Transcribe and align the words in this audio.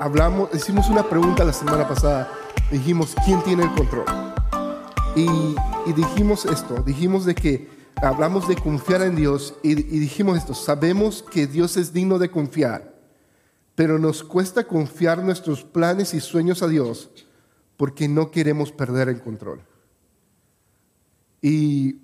hablamos, 0.00 0.50
hicimos 0.54 0.88
una 0.88 1.08
pregunta 1.08 1.44
la 1.44 1.52
semana 1.52 1.86
pasada. 1.86 2.32
Dijimos, 2.70 3.14
¿quién 3.24 3.42
tiene 3.42 3.64
el 3.64 3.74
control? 3.74 4.04
Y, 5.16 5.28
dijimos 5.92 6.44
esto, 6.44 6.82
dijimos 6.82 7.24
de 7.24 7.34
que 7.34 7.68
hablamos 7.96 8.46
de 8.46 8.56
confiar 8.56 9.02
en 9.02 9.16
Dios 9.16 9.54
y, 9.62 9.72
y 9.72 9.98
dijimos 9.98 10.36
esto, 10.36 10.54
sabemos 10.54 11.22
que 11.22 11.46
Dios 11.46 11.76
es 11.76 11.92
digno 11.92 12.18
de 12.18 12.30
confiar, 12.30 12.94
pero 13.74 13.98
nos 13.98 14.22
cuesta 14.22 14.64
confiar 14.64 15.24
nuestros 15.24 15.64
planes 15.64 16.12
y 16.12 16.20
sueños 16.20 16.62
a 16.62 16.68
Dios 16.68 17.10
porque 17.78 18.08
no 18.08 18.30
queremos 18.30 18.70
perder 18.70 19.08
el 19.08 19.22
control. 19.22 19.62
Y, 21.40 22.00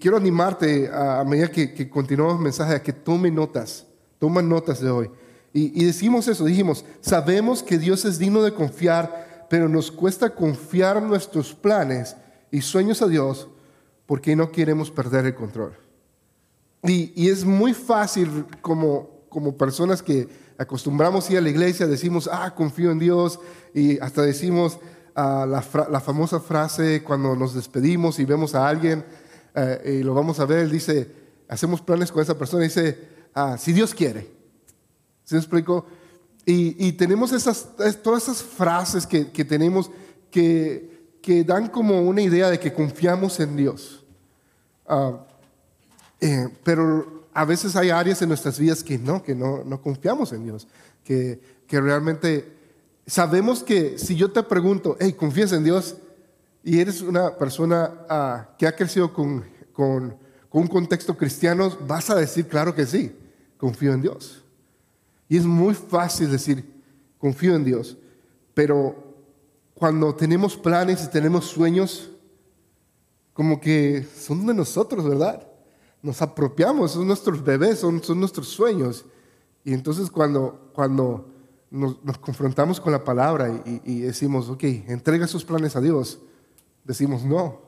quiero 0.00 0.16
animarte 0.16 0.90
a, 0.92 1.24
medida 1.24 1.50
que, 1.50 1.88
continuamos 1.88 2.36
el 2.36 2.42
mensaje 2.42 2.74
a 2.74 2.82
que 2.82 2.92
tome 2.92 3.30
notas, 3.30 3.86
toma 4.18 4.42
notas 4.42 4.80
de 4.80 4.90
hoy. 4.90 5.10
Y, 5.54 5.84
decimos 5.84 6.28
eso, 6.28 6.44
dijimos, 6.46 6.84
sabemos 7.02 7.62
que 7.62 7.76
Dios 7.76 8.06
es 8.06 8.18
digno 8.18 8.42
de 8.42 8.54
confiar, 8.54 9.46
pero 9.50 9.68
nos 9.68 9.90
cuesta 9.90 10.34
confiar 10.34 11.02
nuestros 11.02 11.52
planes 11.52 12.16
y 12.50 12.62
sueños 12.62 13.02
a 13.02 13.06
Dios 13.06 13.48
porque 14.06 14.34
no 14.34 14.50
queremos 14.50 14.90
perder 14.90 15.26
el 15.26 15.34
control. 15.34 15.76
Y, 16.84 17.28
es 17.28 17.44
muy 17.44 17.74
fácil 17.74 18.46
como, 18.62 19.26
como 19.28 19.56
personas 19.56 20.02
que 20.02 20.26
acostumbramos 20.56 21.30
ir 21.30 21.36
a 21.36 21.42
la 21.42 21.50
iglesia, 21.50 21.86
decimos, 21.86 22.30
ah, 22.32 22.54
confío 22.54 22.90
en 22.90 22.98
Dios, 22.98 23.38
y 23.74 23.98
hasta 23.98 24.22
decimos 24.22 24.78
ah, 25.14 25.46
la, 25.46 26.00
famosa 26.00 26.40
frase 26.40 27.02
cuando 27.02 27.36
nos 27.36 27.54
despedimos 27.54 28.18
y 28.18 28.24
vemos 28.24 28.54
a 28.54 28.66
alguien 28.66 29.04
eh, 29.54 29.98
y 30.00 30.02
lo 30.02 30.14
vamos 30.14 30.40
a 30.40 30.46
ver, 30.46 30.70
dice, 30.70 31.10
hacemos 31.46 31.82
planes 31.82 32.10
con 32.10 32.22
esa 32.22 32.38
persona, 32.38 32.64
dice, 32.64 32.98
ah, 33.34 33.56
si 33.58 33.74
Dios 33.74 33.94
quiere. 33.94 34.41
¿Se 35.24 35.36
explico? 35.36 35.86
Y, 36.44 36.92
tenemos 36.92 37.30
todas 38.02 38.22
esas 38.24 38.42
frases 38.42 39.06
que, 39.06 39.44
tenemos 39.44 39.90
que, 40.30 41.16
que, 41.22 41.44
dan 41.44 41.68
como 41.68 42.02
una 42.02 42.20
idea 42.20 42.50
de 42.50 42.58
que 42.58 42.72
confiamos 42.72 43.38
en 43.38 43.56
Dios. 43.56 44.04
Eh, 46.20 46.48
pero 46.62 47.26
a 47.34 47.44
veces 47.44 47.74
hay 47.76 47.90
áreas 47.90 48.22
en 48.22 48.28
nuestras 48.28 48.58
vidas 48.58 48.84
que 48.84 48.98
no, 48.98 49.22
que 49.22 49.34
no, 49.34 49.80
confiamos 49.82 50.32
en 50.32 50.44
Dios, 50.44 50.68
que, 51.04 51.40
realmente 51.68 52.52
sabemos 53.06 53.62
que 53.62 53.98
si 53.98 54.14
yo 54.14 54.30
te 54.30 54.42
pregunto, 54.42 54.96
hey, 55.00 55.14
¿confías 55.14 55.52
en 55.52 55.64
Dios? 55.64 55.96
Y 56.62 56.78
eres 56.80 57.00
una 57.00 57.36
persona 57.38 58.04
ah, 58.10 58.50
que 58.58 58.66
ha 58.66 58.76
crecido 58.76 59.12
con, 59.12 59.44
un 60.50 60.66
contexto 60.68 61.16
cristiano, 61.16 61.76
vas 61.88 62.10
a 62.10 62.14
decir, 62.14 62.46
claro 62.46 62.74
que 62.74 62.84
sí, 62.84 63.16
confío 63.56 63.94
en 63.94 64.02
Dios. 64.02 64.41
Y 65.32 65.38
es 65.38 65.46
muy 65.46 65.72
fácil 65.72 66.30
decir, 66.30 66.62
confío 67.16 67.56
en 67.56 67.64
Dios, 67.64 67.96
pero 68.52 68.94
cuando 69.72 70.14
tenemos 70.14 70.58
planes 70.58 71.02
y 71.04 71.08
tenemos 71.08 71.46
sueños, 71.46 72.10
como 73.32 73.58
que 73.58 74.06
son 74.14 74.44
de 74.46 74.52
nosotros, 74.52 75.08
¿verdad? 75.08 75.48
Nos 76.02 76.20
apropiamos, 76.20 76.90
son 76.90 77.06
nuestros 77.06 77.42
bebés, 77.42 77.78
son, 77.78 78.02
son 78.02 78.20
nuestros 78.20 78.46
sueños. 78.48 79.06
Y 79.64 79.72
entonces 79.72 80.10
cuando, 80.10 80.70
cuando 80.74 81.30
nos, 81.70 81.96
confrontamos 82.18 82.78
con 82.78 82.92
la 82.92 83.02
palabra 83.02 83.62
y, 83.86 84.00
decimos, 84.00 84.50
ok, 84.50 84.64
entrega 84.64 85.26
sus 85.26 85.46
planes 85.46 85.74
a 85.76 85.80
Dios, 85.80 86.18
decimos 86.84 87.24
no. 87.24 87.58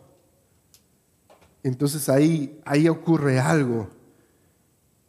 Entonces 1.62 2.10
ahí, 2.10 2.60
ahí 2.66 2.90
ocurre 2.90 3.40
algo 3.40 3.88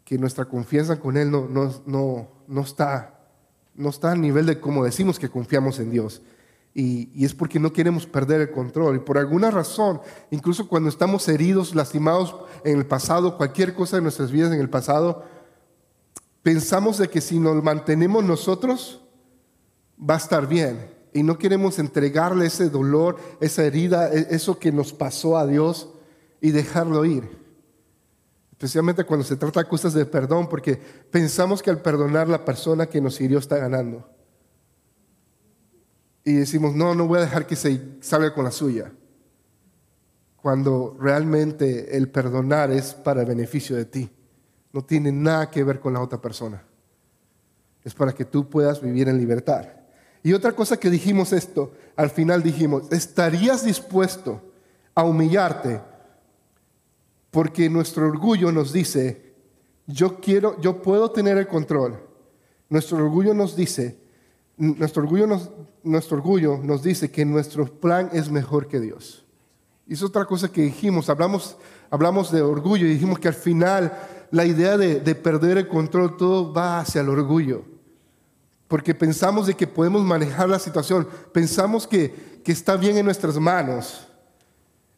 que 0.06 0.20
nuestra 0.20 0.46
confianza 0.46 1.00
con 1.00 1.18
Él 1.18 1.32
no, 1.32 1.48
no, 1.50 1.74
no, 1.88 2.28
no, 2.48 2.62
está, 2.62 3.20
no 3.74 3.90
está 3.90 4.12
a 4.12 4.16
nivel 4.16 4.46
de 4.46 4.60
como 4.60 4.86
decimos 4.86 5.20
que 5.20 5.30
confiamos 5.30 5.80
en 5.80 5.90
Dios. 5.90 6.22
Y, 6.76 7.10
y, 7.16 7.26
es 7.26 7.34
porque 7.34 7.60
no 7.60 7.74
queremos 7.74 8.06
perder 8.06 8.42
el 8.42 8.52
control. 8.52 8.98
Y 8.98 9.00
por 9.00 9.18
alguna 9.18 9.50
razón, 9.50 10.02
incluso 10.30 10.68
cuando 10.68 10.90
estamos 10.90 11.28
heridos, 11.28 11.74
lastimados 11.74 12.36
en 12.64 12.78
el 12.78 12.86
pasado, 12.86 13.38
cualquier 13.38 13.74
cosa 13.74 13.96
de 13.96 14.04
nuestras 14.04 14.32
vidas 14.32 14.54
en 14.54 14.60
el 14.60 14.70
pasado, 14.70 15.24
pensamos 16.44 16.98
de 17.00 17.10
que 17.10 17.22
si 17.22 17.40
nos 17.40 17.64
mantenemos 17.64 18.24
nosotros, 18.24 19.02
va 19.98 20.16
a 20.16 20.18
estar 20.18 20.48
bien. 20.48 20.94
Y 21.14 21.24
no 21.24 21.40
queremos 21.40 21.80
entregarle 21.80 22.46
ese 22.46 22.70
dolor, 22.70 23.18
esa 23.40 23.64
herida, 23.64 24.14
e-, 24.14 24.28
eso 24.36 24.60
que 24.60 24.72
nos 24.72 24.94
pasó 24.94 25.38
a 25.38 25.48
Dios 25.48 25.90
y 26.42 26.52
dejarlo 26.52 27.06
ir. 27.06 27.45
Especialmente 28.66 29.04
cuando 29.04 29.24
se 29.24 29.36
trata 29.36 29.62
de 29.62 29.70
cosas 29.70 29.94
de 29.94 30.08
perdón, 30.08 30.50
porque 30.50 30.76
pensamos 31.12 31.62
que 31.62 31.70
al 31.70 31.84
perdonar 31.84 32.28
la 32.28 32.44
persona 32.44 32.88
que 32.88 33.00
nos 33.00 33.22
hirió 33.22 33.38
está 33.38 33.58
ganando. 33.58 34.10
Y 36.24 36.34
decimos, 36.34 36.74
no, 36.74 36.96
no 36.96 37.06
voy 37.06 37.20
a 37.20 37.22
dejar 37.22 37.46
que 37.46 37.56
se 37.56 37.80
salga 38.02 38.34
con 38.34 38.44
la 38.44 38.50
suya. 38.50 38.92
Cuando 40.36 40.98
realmente 41.00 41.96
el 41.96 42.10
perdonar 42.10 42.72
es 42.72 42.96
para 42.96 43.22
el 43.22 43.28
beneficio 43.28 43.76
de 43.76 43.86
ti 43.86 44.12
no 44.74 44.84
tiene 44.84 45.12
nada 45.12 45.52
que 45.52 45.64
ver 45.64 45.80
con 45.80 45.94
la 45.94 46.02
otra 46.02 46.20
persona. 46.20 46.64
Es 47.84 47.94
para 47.94 48.14
que 48.14 48.26
tú 48.26 48.50
puedas 48.50 48.82
vivir 48.82 49.08
en 49.08 49.20
libertad. 49.20 49.68
Y 50.24 50.34
otra 50.34 50.54
cosa 50.54 50.78
que 50.78 50.90
dijimos 50.90 51.34
esto, 51.34 51.72
al 51.96 52.10
final 52.10 52.42
dijimos, 52.42 52.92
¿estarías 52.92 53.64
dispuesto 53.64 54.42
a 54.96 55.04
humillarte? 55.04 55.82
Porque 57.36 57.70
nuestro 57.70 58.08
orgullo 58.08 58.50
nos 58.50 58.72
dice, 58.72 59.34
yo 59.88 60.22
quiero, 60.22 60.58
yo 60.62 60.82
puedo 60.82 61.12
tener 61.12 61.38
el 61.38 61.50
control. 61.50 62.00
Nuestro 62.70 62.96
orgullo 62.96 63.34
nos 63.34 63.58
dice, 63.58 64.00
nuestro 64.56 65.04
orgullo 65.04 65.28
nuestro 65.84 66.16
orgullo 66.16 66.62
nos 66.64 66.82
dice 66.82 67.12
que 67.12 67.26
nuestro 67.26 67.66
plan 67.66 68.10
es 68.14 68.32
mejor 68.32 68.70
que 68.70 68.80
Dios. 68.80 69.26
Es 69.86 70.02
otra 70.02 70.24
cosa 70.24 70.50
que 70.50 70.62
dijimos, 70.62 71.10
hablamos, 71.10 71.58
hablamos 71.90 72.32
de 72.32 72.42
orgullo 72.42 72.86
y 72.86 72.94
dijimos 72.94 73.20
que 73.20 73.28
al 73.28 73.34
final 73.34 73.92
la 74.32 74.46
idea 74.46 74.78
de, 74.78 75.16
perder 75.16 75.58
el 75.58 75.68
control, 75.68 76.16
todo 76.16 76.54
va 76.54 76.80
hacia 76.80 77.02
el 77.02 77.10
orgullo. 77.10 77.66
Porque 78.70 78.96
pensamos 78.96 79.48
de 79.48 79.56
que 79.56 79.68
podemos 79.68 80.04
manejar 80.04 80.48
la 80.48 80.58
situación, 80.58 81.06
pensamos 81.34 81.86
que, 81.86 82.40
está 82.46 82.78
bien 82.78 82.98
en 82.98 83.04
nuestras 83.04 83.38
manos. 83.38 84.08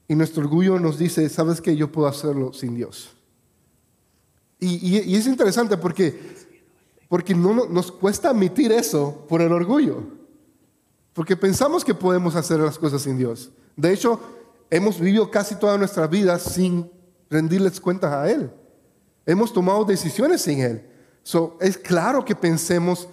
Y 0.08 0.16
nuestro 0.16 0.44
orgullo 0.44 0.80
nos 0.80 0.98
dice, 0.98 1.28
¿sabes 1.30 1.62
que 1.62 1.76
Yo 1.76 1.92
puedo 1.92 2.08
hacerlo 2.08 2.54
sin 2.54 2.76
Dios. 2.76 3.16
Y, 4.60 5.16
es 5.16 5.28
interesante 5.28 5.78
porque, 5.78 6.20
porque 7.08 7.36
no, 7.36 7.68
nos 7.68 7.92
cuesta 7.92 8.30
admitir 8.30 8.72
eso 8.72 9.26
por 9.28 9.42
el 9.42 9.52
orgullo. 9.52 10.04
Porque 11.14 11.36
pensamos 11.36 11.84
que 11.84 11.94
podemos 11.94 12.36
hacer 12.36 12.60
las 12.60 12.78
cosas 12.78 13.04
sin 13.04 13.18
Dios. 13.18 13.52
De 13.76 13.94
hecho, 13.94 14.20
hemos 14.70 15.00
vivido 15.00 15.30
casi 15.30 15.56
toda 15.56 15.78
nuestra 15.78 16.08
vida 16.08 16.40
sin 16.40 16.90
rendirles 17.30 17.80
cuentas 17.80 18.14
a 18.14 18.30
Él. 18.30 18.52
Hemos 19.26 19.54
tomado 19.54 19.84
decisiones 19.86 20.42
sin 20.42 20.62
Él. 20.62 20.86
So, 21.22 21.58
es 21.60 21.78
claro 21.78 22.24
que 22.24 22.36
pensemos 22.36 23.08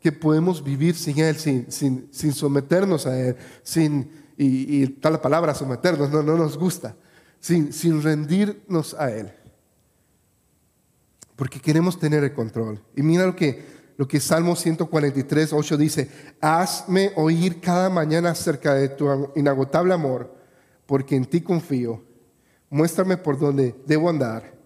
que 0.00 0.10
podemos 0.10 0.62
vivir 0.62 0.94
sin 0.94 1.18
Él, 1.18 1.36
sin, 1.36 1.70
sin, 1.70 2.32
someternos 2.32 3.06
a 3.06 3.18
Él, 3.20 3.36
sin, 3.62 4.10
y, 4.38 4.86
tal 4.86 5.14
la 5.14 5.20
palabra 5.20 5.54
someternos, 5.54 6.10
no, 6.10 6.22
no 6.22 6.36
nos 6.36 6.56
gusta, 6.56 6.94
sin, 7.40 7.72
sin 7.72 8.02
rendirnos 8.02 8.94
a 8.94 9.10
Él. 9.10 9.32
Porque 11.34 11.60
queremos 11.60 11.98
tener 11.98 12.22
el 12.24 12.32
control. 12.32 12.80
Y 12.96 13.02
mira 13.02 13.26
lo 13.26 13.34
que, 13.34 13.64
lo 13.96 14.06
que 14.06 14.20
Salmo 14.20 14.54
143, 14.54 15.52
8 15.52 15.76
dice, 15.76 16.10
hazme 16.40 17.12
oír 17.16 17.60
cada 17.60 17.90
mañana 17.90 18.30
acerca 18.30 18.74
de 18.74 18.88
tu 18.90 19.32
inagotable 19.34 19.92
amor, 19.92 20.34
porque 20.86 21.16
en 21.16 21.26
ti 21.26 21.40
confío. 21.40 22.04
Muéstrame 22.70 23.16
por 23.16 23.38
dónde 23.38 23.74
debo 23.86 24.08
andar 24.08 24.58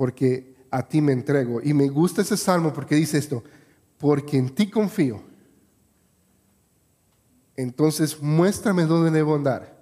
porque 0.00 0.54
a 0.70 0.88
ti 0.88 1.02
me 1.02 1.12
entrego. 1.12 1.60
Y 1.62 1.74
me 1.74 1.86
gusta 1.90 2.22
ese 2.22 2.38
salmo 2.38 2.72
porque 2.72 2.94
dice 2.94 3.18
esto, 3.18 3.44
porque 3.98 4.38
en 4.38 4.48
ti 4.48 4.70
confío. 4.70 5.22
Entonces 7.60 8.20
muéstrame 8.22 8.86
dónde 8.86 9.10
debo 9.10 9.34
andar. 9.34 9.76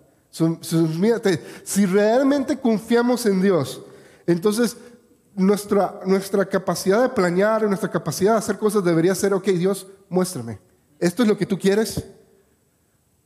si 1.64 1.86
realmente 1.86 2.58
confiamos 2.58 3.24
en 3.26 3.40
Dios, 3.40 3.82
entonces 4.26 4.76
nuestra, 5.36 6.00
nuestra 6.04 6.44
capacidad 6.44 7.00
de 7.02 7.08
planear, 7.08 7.62
nuestra 7.62 7.90
capacidad 7.90 8.32
de 8.32 8.38
hacer 8.38 8.58
cosas 8.58 8.82
debería 8.82 9.14
ser, 9.14 9.32
ok, 9.32 9.46
Dios, 9.50 9.86
muéstrame. 10.08 10.58
¿Esto 10.98 11.22
es 11.22 11.28
lo 11.28 11.38
que 11.38 11.46
tú 11.46 11.56
quieres? 11.56 12.04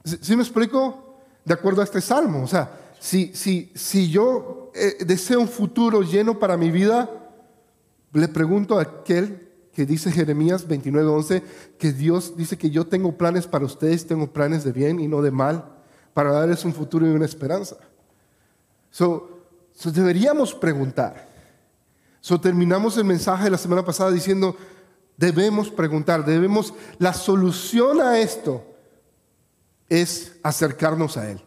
¿Sí, 0.05 0.37
me 0.37 0.43
explico? 0.43 1.17
De 1.45 1.55
acuerdo 1.55 1.81
a 1.81 1.85
este 1.85 2.03
salmo. 2.03 2.43
O 2.43 2.47
sea, 2.47 2.93
si, 3.01 3.35
si, 3.35 3.73
si 3.75 4.11
yo 4.11 4.71
eh, 4.75 4.99
deseo 5.07 5.41
un 5.41 5.49
futuro 5.49 6.03
lleno 6.03 6.39
para 6.39 6.59
mi 6.59 6.71
vida, 6.71 7.09
le 8.13 8.29
pregunto 8.29 8.79
a 8.79 8.83
aquel 8.83 9.42
que 9.75 9.87
dice 9.87 10.13
Jeremías 10.13 10.69
29:11 10.69 11.43
que 11.79 11.93
Dios 11.93 12.37
dice 12.37 12.59
que 12.59 12.71
yo 12.71 12.87
tengo 12.87 13.17
planes 13.17 13.47
para 13.47 13.65
ustedes, 13.65 14.07
tengo 14.07 14.33
planes 14.33 14.65
de 14.65 14.73
bien 14.73 15.01
y 15.01 15.09
no 15.09 15.23
de 15.23 15.31
mal, 15.31 15.65
para 16.15 16.33
darles 16.33 16.65
un 16.65 16.75
futuro 16.75 17.07
y 17.07 17.11
una 17.11 17.25
esperanza. 17.25 17.77
So, 18.91 19.41
deberíamos 19.85 20.55
preguntar. 20.55 21.29
So, 22.21 22.41
terminamos 22.41 22.97
el 22.99 23.05
mensaje 23.05 23.45
de 23.45 23.51
la 23.51 23.59
semana 23.59 23.85
pasada 23.85 24.11
diciendo, 24.11 24.57
Debemos 25.17 25.71
preguntar, 25.71 26.25
debemos, 26.25 26.75
la 26.99 27.13
solución 27.13 28.01
a 28.01 28.19
esto 28.19 28.65
es 29.89 30.37
acercarnos 30.43 31.17
a 31.17 31.31
Él. 31.31 31.41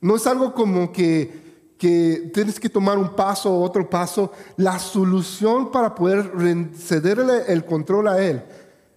No 0.00 0.16
es 0.16 0.26
algo 0.26 0.52
como 0.52 0.92
que, 0.92 1.51
que 1.82 2.30
tienes 2.32 2.60
que 2.60 2.68
tomar 2.68 2.96
un 2.96 3.16
paso 3.16 3.52
o 3.52 3.60
otro 3.60 3.90
paso. 3.90 4.30
La 4.56 4.78
solución 4.78 5.72
para 5.72 5.92
poder 5.92 6.30
cederle 6.76 7.42
el 7.48 7.64
control 7.64 8.06
a 8.06 8.22
Él 8.22 8.40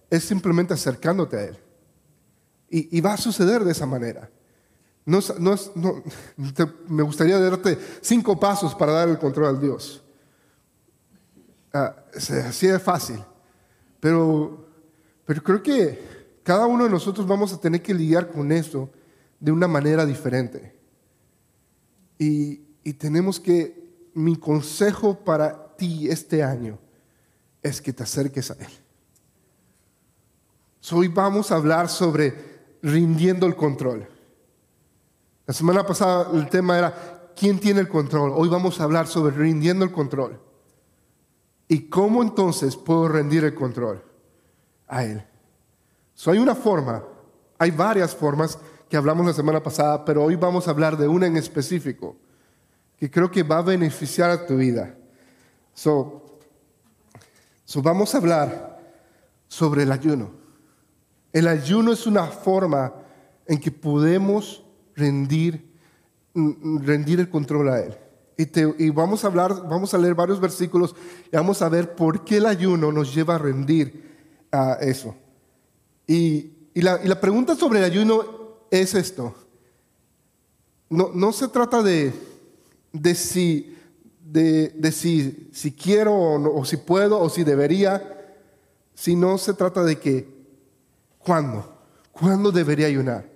es 0.08 0.22
simplemente 0.22 0.72
acercándote 0.72 1.36
a 1.36 1.44
Él. 1.46 1.58
Y, 2.70 3.00
va 3.00 3.14
a 3.14 3.16
suceder 3.16 3.64
de 3.64 3.72
esa 3.72 3.86
manera. 3.86 4.30
No, 5.04 5.18
no, 5.40 5.56
me 6.86 7.02
gustaría 7.02 7.40
darte 7.40 7.76
cinco 8.02 8.38
pasos 8.38 8.72
para 8.76 8.92
dar 8.92 9.08
el 9.08 9.18
control 9.18 9.46
al 9.46 9.60
Dios. 9.60 10.04
Ah, 11.72 11.92
así 12.14 12.68
de 12.68 12.78
fácil. 12.78 13.18
Pero, 13.98 14.64
pero 15.24 15.42
creo 15.42 15.60
que 15.60 16.38
cada 16.44 16.66
uno 16.66 16.84
de 16.84 16.90
nosotros 16.90 17.26
vamos 17.26 17.52
a 17.52 17.60
tener 17.60 17.82
que 17.82 17.92
lidiar 17.92 18.30
con 18.30 18.52
eso 18.52 18.90
de 19.40 19.50
una 19.50 19.66
manera 19.66 20.06
diferente. 20.06 20.76
Y, 22.16 22.65
y 22.86 22.92
tenemos 22.92 23.40
que, 23.40 24.10
mi 24.14 24.36
consejo 24.36 25.18
para 25.18 25.74
ti 25.76 26.08
este 26.08 26.44
año 26.44 26.78
es 27.60 27.82
que 27.82 27.92
te 27.92 28.04
acerques 28.04 28.52
a 28.52 28.54
Él. 28.54 28.68
hoy 30.92 31.08
vamos 31.08 31.50
a 31.50 31.56
hablar 31.56 31.88
sobre 31.88 32.78
rindiendo 32.82 33.44
el 33.44 33.56
control. 33.56 34.06
La 35.46 35.52
semana 35.52 35.84
pasada 35.84 36.30
el 36.32 36.48
tema 36.48 36.78
era 36.78 37.32
¿quién 37.34 37.58
tiene 37.58 37.80
el 37.80 37.88
control? 37.88 38.32
Hoy 38.32 38.48
vamos 38.48 38.78
a 38.78 38.84
hablar 38.84 39.08
sobre 39.08 39.34
rindiendo 39.34 39.84
el 39.84 39.90
control. 39.90 40.40
¿Y 41.66 41.88
cómo 41.88 42.22
entonces 42.22 42.76
puedo 42.76 43.08
rendir 43.08 43.42
el 43.42 43.56
control 43.56 44.00
a 44.86 45.02
Él? 45.02 45.24
So, 46.14 46.30
hay 46.30 46.38
una 46.38 46.54
forma, 46.54 47.02
hay 47.58 47.72
varias 47.72 48.14
formas 48.14 48.56
que 48.88 48.96
hablamos 48.96 49.26
la 49.26 49.32
semana 49.32 49.60
pasada, 49.60 50.04
pero 50.04 50.22
hoy 50.22 50.36
vamos 50.36 50.68
a 50.68 50.70
hablar 50.70 50.96
de 50.96 51.08
una 51.08 51.26
en 51.26 51.36
específico 51.36 52.18
que 52.98 53.10
creo 53.10 53.30
que 53.30 53.42
va 53.42 53.58
a 53.58 53.62
beneficiar 53.62 54.30
a 54.30 54.46
tu 54.46 54.56
vida. 54.56 54.94
So, 55.74 56.38
so 57.64 57.82
vamos 57.82 58.14
a 58.14 58.18
hablar 58.18 58.80
sobre 59.48 59.82
el 59.82 59.92
ayuno. 59.92 60.30
El 61.32 61.48
ayuno 61.48 61.92
es 61.92 62.06
una 62.06 62.26
forma 62.26 62.94
en 63.46 63.60
que 63.60 63.70
podemos 63.70 64.64
rendir, 64.94 65.72
rendir 66.34 67.20
el 67.20 67.28
control 67.28 67.68
a 67.68 67.80
Él. 67.80 67.96
Y, 68.38 68.90
vamos 68.90 69.24
a 69.24 69.28
hablar, 69.28 69.66
vamos 69.68 69.94
a 69.94 69.98
leer 69.98 70.14
varios 70.14 70.40
versículos 70.40 70.94
y 71.32 71.36
vamos 71.36 71.62
a 71.62 71.70
ver 71.70 71.94
por 71.94 72.22
qué 72.24 72.36
el 72.36 72.46
ayuno 72.46 72.92
nos 72.92 73.14
lleva 73.14 73.36
a 73.36 73.38
rendir 73.38 74.46
a 74.52 74.74
eso. 74.80 75.14
Y, 76.06 76.52
la, 76.74 77.20
pregunta 77.20 77.54
sobre 77.54 77.78
el 77.78 77.84
ayuno 77.84 78.24
es 78.70 78.94
esto. 78.94 79.34
No, 80.90 81.10
no 81.14 81.32
se 81.32 81.48
trata 81.48 81.82
de, 81.82 82.12
de, 83.02 83.14
si, 83.14 83.76
de, 84.24 84.68
de 84.70 84.92
si, 84.92 85.48
si, 85.52 85.72
quiero 85.72 86.14
o, 86.14 86.64
si 86.64 86.76
puedo 86.76 87.20
o 87.20 87.28
si 87.28 87.44
debería, 87.44 88.36
sino 88.94 89.38
se 89.38 89.54
trata 89.54 89.84
de 89.84 89.98
que, 89.98 90.28
¿cuándo? 91.18 91.74
¿Cuándo 92.12 92.50
debería 92.50 92.86
ayunar? 92.86 93.28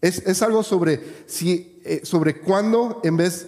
Es, 0.00 0.18
es 0.26 0.42
algo 0.42 0.62
sobre, 0.62 1.24
si, 1.26 1.80
eh, 1.84 2.00
sobre 2.04 2.40
cuándo 2.40 3.00
en 3.04 3.16
vez 3.16 3.46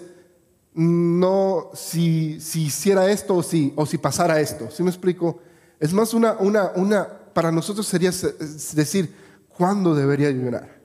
no 0.75 1.71
si, 1.75 2.41
si 2.41 2.65
hiciera 2.65 3.11
esto 3.11 3.37
o 3.37 3.43
si, 3.43 3.73
o 3.77 3.85
si 3.87 3.99
pasara 3.99 4.41
esto. 4.41 4.71
¿Sí 4.71 4.83
me 4.83 4.91
explico? 4.91 5.41
Es 5.79 5.93
más 5.93 6.15
una, 6.15 6.33
una, 6.35 6.73
una, 6.77 7.07
para 7.35 7.53
nosotros 7.53 7.87
sería 7.87 8.11
decir, 8.75 9.15
¿cuándo 9.49 9.95
debería 9.95 10.29
ayunar? 10.29 10.81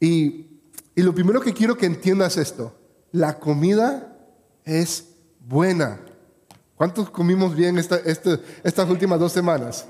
Y, 0.00 0.46
y 0.94 1.02
lo 1.02 1.14
primero 1.14 1.40
que 1.40 1.52
quiero 1.52 1.76
que 1.76 1.86
entiendas 1.86 2.36
esto, 2.36 2.74
la 3.16 3.38
comida 3.38 4.12
es 4.64 5.06
buena. 5.40 5.98
¿Cuántos 6.76 7.08
comimos 7.08 7.54
bien 7.54 7.78
este, 7.78 8.40
estas 8.62 8.90
últimas 8.90 9.18
dos 9.18 9.32
semanas? 9.32 9.86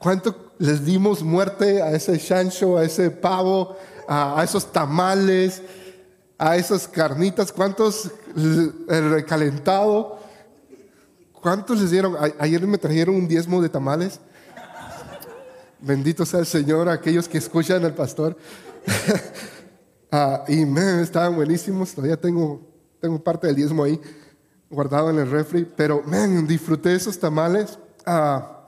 ¿Cuánto 0.00 0.52
les 0.58 0.84
dimos 0.84 1.22
muerte 1.22 1.80
a 1.80 1.92
ese 1.92 2.18
chancho, 2.18 2.76
a 2.76 2.84
ese 2.84 3.10
pavo, 3.10 3.76
a, 4.08 4.40
a 4.40 4.44
esos 4.44 4.70
tamales? 4.72 5.62
a 6.42 6.56
esas 6.56 6.88
carnitas, 6.88 7.52
¿cuántos 7.52 8.10
el 8.34 9.10
recalentado? 9.10 10.18
¿Cuántos 11.34 11.78
les 11.78 11.90
dieron? 11.90 12.16
ayer 12.38 12.66
me 12.66 12.78
trajeron 12.78 13.14
un 13.14 13.28
diezmo 13.28 13.60
de 13.60 13.68
tamales. 13.68 14.20
Bendito 15.80 16.24
sea 16.24 16.40
el 16.40 16.46
Señor, 16.46 16.88
aquellos 16.88 17.28
que 17.28 17.36
escuchan 17.36 17.84
al 17.84 17.92
pastor. 17.92 18.38
Ah, 20.10 20.44
y 20.48 20.62
estaban 21.00 21.36
buenísimos. 21.36 21.94
Todavía 21.94 22.20
tengo, 22.20 22.60
tengo 23.00 23.22
parte 23.22 23.46
del 23.46 23.56
diezmo 23.56 23.84
ahí 23.84 24.00
guardado 24.68 25.10
en 25.10 25.18
el 25.18 25.30
refri. 25.30 25.64
Pero, 25.76 26.02
man, 26.04 26.46
disfruté 26.46 26.94
esos 26.94 27.18
tamales. 27.18 27.78
Ah, 28.04 28.64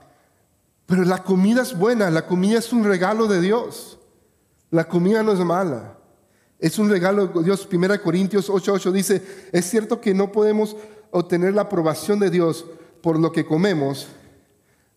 pero 0.87 1.05
la 1.05 1.23
comida 1.23 1.63
es 1.63 1.77
buena. 1.77 2.11
La 2.11 2.27
comida 2.27 2.59
es 2.59 2.73
un 2.73 2.85
regalo 2.85 3.27
de 3.27 3.41
Dios. 3.41 3.99
La 4.71 4.85
comida 4.85 5.23
no 5.23 5.33
es 5.33 5.41
mala. 5.41 5.99
Es 6.59 6.79
un 6.79 6.89
regalo 6.89 7.27
de 7.27 7.43
Dios. 7.43 7.69
1 7.71 8.03
Corintios 8.03 8.49
8:8 8.49 8.93
dice, 8.93 9.23
es 9.51 9.69
cierto 9.69 10.01
que 10.01 10.15
no 10.15 10.31
podemos 10.31 10.77
obtener 11.11 11.55
la 11.55 11.63
aprobación 11.63 12.21
de 12.21 12.31
Dios 12.31 12.65
por 13.03 13.19
lo 13.19 13.33
que 13.33 13.45
comemos. 13.45 14.07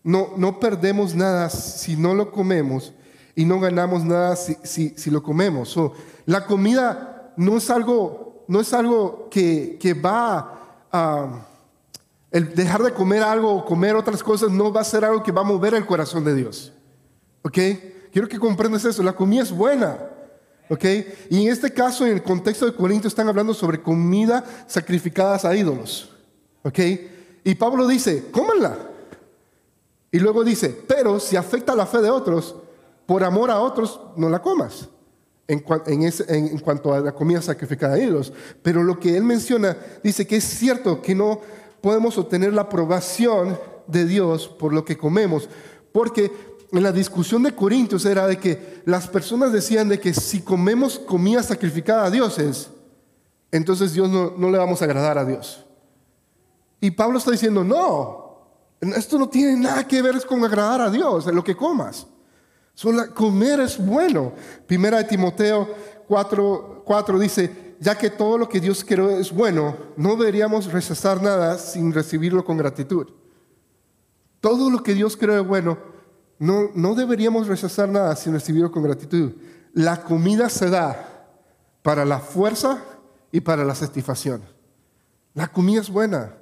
No, 0.03 0.29
no 0.37 0.59
perdemos 0.59 1.15
nada 1.15 1.49
si 1.49 1.95
no 1.95 2.13
lo 2.13 2.31
comemos 2.31 2.93
y 3.35 3.43
no 3.43 3.59
ganamos 3.59 4.05
nada 4.05 4.35
si, 4.35 4.93
si, 4.95 5.09
lo 5.09 5.21
comemos. 5.21 5.77
La 6.25 6.45
comida 6.45 7.33
no 7.37 7.57
es 7.57 7.69
algo, 7.69 8.45
no 8.47 8.61
es 8.61 8.73
algo 8.73 9.27
que, 9.29 9.77
que 9.79 9.93
va 9.93 10.85
a... 10.91 11.47
El 12.31 12.53
dejar 12.53 12.83
de 12.83 12.93
comer 12.93 13.23
algo 13.23 13.53
o 13.53 13.65
comer 13.65 13.95
otras 13.95 14.21
cosas 14.21 14.51
no 14.51 14.71
va 14.73 14.81
a 14.81 14.85
ser 14.85 15.05
algo 15.05 15.23
que 15.23 15.31
va 15.31 15.41
a 15.41 15.45
mover 15.45 15.73
el 15.73 15.85
corazón 15.85 16.25
de 16.25 16.35
Dios. 16.35 16.73
¿Ok? 17.43 17.57
Quiero 18.11 18.27
que 18.27 18.39
comprendas 18.39 18.83
eso. 18.83 19.01
La 19.03 19.13
comida 19.13 19.43
es 19.43 19.51
buena. 19.51 19.97
Y 21.29 21.45
en 21.45 21.51
este 21.51 21.73
caso, 21.73 22.05
en 22.05 22.13
el 22.13 22.23
contexto 22.23 22.65
de 22.65 22.73
Corintios, 22.73 23.11
están 23.11 23.27
hablando 23.27 23.53
sobre 23.53 23.81
comida 23.81 24.43
sacrificadas 24.67 25.45
a 25.45 25.55
ídolos. 25.55 26.09
Y 27.43 27.55
Pablo 27.55 27.87
dice, 27.87 28.25
cómanla. 28.31 28.77
Y 30.11 30.19
luego 30.19 30.43
dice, 30.43 30.69
pero 30.87 31.19
si 31.19 31.35
afecta 31.35 31.75
la 31.75 31.85
fe 31.85 31.99
de 32.01 32.09
otros, 32.09 32.55
por 33.05 33.23
amor 33.23 33.51
a 33.51 33.59
otros, 33.59 33.99
no 34.17 34.29
la 34.29 34.41
comas. 34.41 34.89
En, 35.47 35.59
cuanto 36.59 36.91
a 36.91 36.99
la 36.99 37.11
comida 37.11 37.41
sacrificada 37.41 37.95
a 37.95 37.99
ídolos. 37.99 38.33
Pero 38.63 38.81
lo 38.81 38.99
que 38.99 39.15
él 39.15 39.23
menciona, 39.23 39.77
dice 40.03 40.25
que 40.25 40.37
es 40.37 40.43
cierto 40.43 41.01
que 41.01 41.13
no 41.13 41.39
podemos 41.81 42.17
obtener 42.17 42.51
la 42.53 42.63
aprobación 42.63 43.59
de 43.85 44.05
Dios 44.05 44.47
por 44.47 44.73
lo 44.73 44.83
que 44.83 44.97
comemos, 44.97 45.47
porque 45.91 46.31
en 46.71 46.81
la 46.81 46.91
discusión 46.91 47.43
de 47.43 47.53
Corintios 47.53 48.05
era 48.05 48.25
de 48.25 48.39
que 48.39 48.81
las 48.85 49.07
personas 49.07 49.53
decían 49.53 49.87
de 49.87 49.99
que 49.99 50.13
si 50.13 50.41
comemos 50.41 50.97
comida 50.97 51.43
sacrificada 51.43 52.05
a 52.05 52.09
dioses, 52.09 52.69
entonces 53.51 53.93
Dios 53.93 54.09
no, 54.09 54.33
no 54.35 54.49
le 54.49 54.57
vamos 54.57 54.81
a 54.81 54.85
agradar 54.85 55.19
a 55.19 55.25
Dios. 55.25 55.63
Y 56.81 56.91
Pablo 56.91 57.19
está 57.19 57.31
diciendo, 57.31 57.63
no, 57.63 58.25
esto 58.81 59.17
no 59.17 59.29
tiene 59.29 59.55
nada 59.57 59.87
que 59.87 60.01
ver 60.01 60.23
con 60.25 60.43
agradar 60.43 60.81
a 60.81 60.89
Dios, 60.89 61.27
en 61.27 61.35
lo 61.35 61.43
que 61.43 61.55
comas. 61.55 62.07
Solo 62.75 63.13
comer 63.13 63.61
es 63.61 63.83
bueno. 63.83 64.33
Primera 64.67 64.97
de 64.97 65.05
Timoteo 65.05 65.73
4, 66.07 66.83
4 66.85 67.19
dice, 67.19 67.75
ya 67.79 67.97
que 67.97 68.09
todo 68.09 68.37
lo 68.37 68.47
que 68.47 68.59
Dios 68.59 68.83
quiere 68.83 69.19
es 69.19 69.31
bueno, 69.31 69.75
no 69.97 70.15
deberíamos 70.15 70.71
rechazar 70.71 71.21
nada 71.21 71.57
sin 71.57 71.93
recibirlo 71.93 72.43
con 72.43 72.57
gratitud. 72.57 73.07
Todo 74.41 74.69
lo 74.69 74.83
que 74.83 74.93
Dios 74.93 75.17
cree 75.17 75.39
es 75.39 75.47
bueno, 75.47 75.77
no, 76.37 76.69
no 76.75 76.95
deberíamos 76.95 77.47
rechazar 77.47 77.89
nada 77.89 78.15
sin 78.15 78.33
recibirlo 78.33 78.71
con 78.71 78.83
gratitud. 78.83 79.31
La 79.73 80.03
comida 80.03 80.49
se 80.49 80.69
da 80.69 81.29
para 81.81 82.03
la 82.03 82.19
fuerza 82.19 82.83
y 83.31 83.39
para 83.39 83.63
la 83.63 83.73
satisfacción. 83.73 84.41
La 85.33 85.47
comida 85.47 85.81
es 85.81 85.89
buena. 85.89 86.35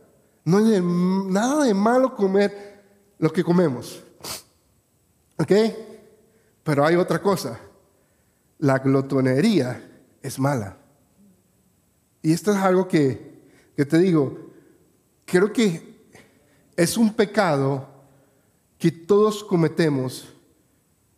No 0.46 0.58
hay 0.58 0.82
nada 0.82 1.64
de 1.64 1.74
malo 1.74 2.16
comer 2.16 2.82
lo 3.20 3.32
que 3.32 3.44
comemos. 3.44 4.04
¿Ok? 5.38 5.52
Pero 6.64 6.86
hay 6.86 6.96
otra 6.96 7.22
cosa. 7.22 7.60
La 8.60 8.80
glotonería 8.80 9.82
es 10.22 10.40
mala. 10.40 10.78
Y 12.22 12.32
esto 12.32 12.52
es 12.52 12.58
algo 12.58 12.88
que, 12.88 13.42
que 13.76 13.86
te 13.86 13.98
digo, 13.98 14.52
creo 15.26 15.52
que 15.52 16.08
es 16.76 16.98
un 16.98 17.14
pecado 17.14 17.88
que 18.78 18.92
todos 18.92 19.44
cometemos 19.44 20.34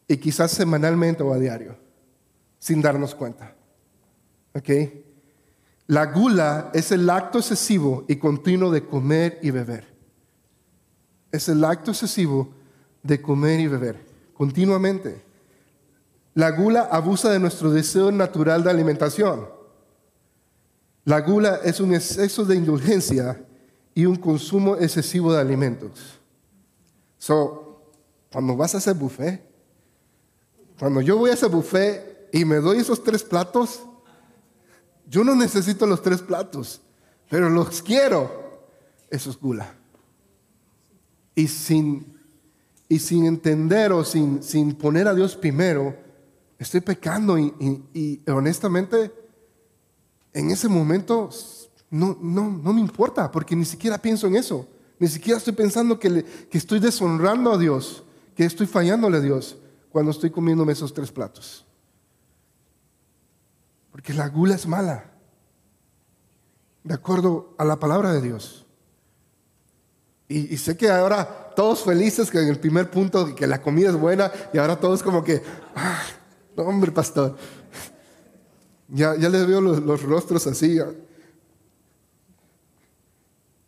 y 0.07 0.17
quizás 0.17 0.51
semanalmente 0.51 1.23
o 1.23 1.33
a 1.33 1.37
diario, 1.37 1.77
sin 2.59 2.81
darnos 2.81 3.13
cuenta. 3.13 3.55
¿Ok? 4.53 4.69
La 5.87 6.07
gula 6.07 6.71
es 6.73 6.91
el 6.91 7.07
acto 7.09 7.37
excesivo 7.37 8.05
y 8.07 8.15
continuo 8.15 8.71
de 8.71 8.85
comer 8.85 9.39
y 9.43 9.51
beber. 9.51 9.93
es 11.31 11.49
el 11.49 11.63
acto 11.63 11.91
excesivo 11.91 12.53
de 13.03 13.21
comer 13.21 13.59
y 13.59 13.67
beber 13.67 14.05
continuamente. 14.35 15.24
La 16.35 16.51
gula 16.51 16.89
abusa 16.91 17.31
de 17.31 17.39
nuestro 17.39 17.71
deseo 17.71 18.11
natural 18.11 18.61
de 18.61 18.69
alimentación. 18.69 19.47
La 21.05 21.21
gula 21.21 21.61
es 21.63 21.79
un 21.79 21.93
exceso 21.93 22.43
de 22.43 22.57
indulgencia 22.57 23.41
y 23.93 24.05
un 24.05 24.17
consumo 24.17 24.75
excesivo 24.75 25.31
de 25.31 25.39
alimentos. 25.39 26.19
So, 27.17 27.79
cuando 28.33 28.57
vas 28.57 28.75
a 28.75 28.79
ese 28.79 28.91
buffet, 28.91 29.41
cuando 30.77 30.99
yo 30.99 31.17
voy 31.17 31.29
a 31.29 31.35
ese 31.35 31.47
buffet 31.47 32.29
y 32.33 32.43
me 32.43 32.57
doy 32.57 32.79
esos 32.79 33.01
tres 33.01 33.23
platos, 33.23 33.83
yo 35.07 35.23
no 35.23 35.35
necesito 35.35 35.87
los 35.87 36.01
tres 36.01 36.21
platos, 36.21 36.81
pero 37.29 37.49
los 37.49 37.81
quiero. 37.81 38.59
Eso 39.09 39.29
es 39.29 39.39
gula. 39.39 39.73
Y 41.33 41.47
sin, 41.47 42.19
y 42.89 42.99
sin 42.99 43.25
entender 43.25 43.93
o 43.93 44.03
sin, 44.03 44.43
sin 44.43 44.75
poner 44.75 45.07
a 45.07 45.13
Dios 45.13 45.37
primero, 45.37 46.03
estoy 46.59 46.81
pecando 46.81 47.37
y, 47.37 48.21
honestamente 48.27 49.11
en 50.33 50.51
ese 50.51 50.67
momento 50.67 51.29
no, 51.89 52.17
no, 52.21 52.49
no 52.49 52.73
me 52.73 52.81
importa, 52.81 53.31
porque 53.31 53.55
ni 53.55 53.63
siquiera 53.63 53.97
pienso 53.97 54.27
en 54.27 54.35
eso. 54.35 54.67
Ni 54.99 55.07
siquiera 55.07 55.37
estoy 55.37 55.53
pensando 55.53 55.97
que, 55.97 56.23
que 56.49 56.57
estoy 56.57 56.79
deshonrando 56.79 57.53
a 57.53 57.57
Dios, 57.57 58.03
que 58.35 58.43
estoy 58.43 58.67
fallándole 58.67 59.17
a 59.17 59.21
Dios 59.21 59.57
cuando 59.91 60.11
estoy 60.11 60.29
comiéndome 60.29 60.73
esos 60.73 60.93
tres 60.93 61.11
platos. 61.11 61.65
Porque 63.91 64.13
la 64.13 64.27
gula 64.27 64.55
es 64.55 64.67
mala, 64.67 65.09
de 66.83 66.93
acuerdo 66.93 67.55
a 67.57 67.63
la 67.63 67.79
palabra 67.79 68.11
de 68.11 68.21
Dios. 68.21 68.65
Y, 70.27 70.57
sé 70.57 70.75
que 70.75 70.89
ahora 70.89 71.53
todos 71.55 71.83
felices 71.83 72.31
que 72.31 72.39
en 72.39 72.49
el 72.49 72.59
primer 72.59 72.89
punto 72.89 73.33
que 73.35 73.45
la 73.45 73.61
comida 73.61 73.89
es 73.89 73.95
buena 73.95 74.31
y 74.51 74.57
ahora 74.57 74.79
todos 74.79 75.03
como 75.03 75.23
que, 75.23 75.41
ah, 75.75 76.01
hombre 76.55 76.91
pastor, 76.91 77.35
ya, 78.87 79.15
ya 79.15 79.29
les 79.29 79.47
veo 79.47 79.61
los, 79.61 80.01
rostros 80.03 80.47
así. 80.47 80.79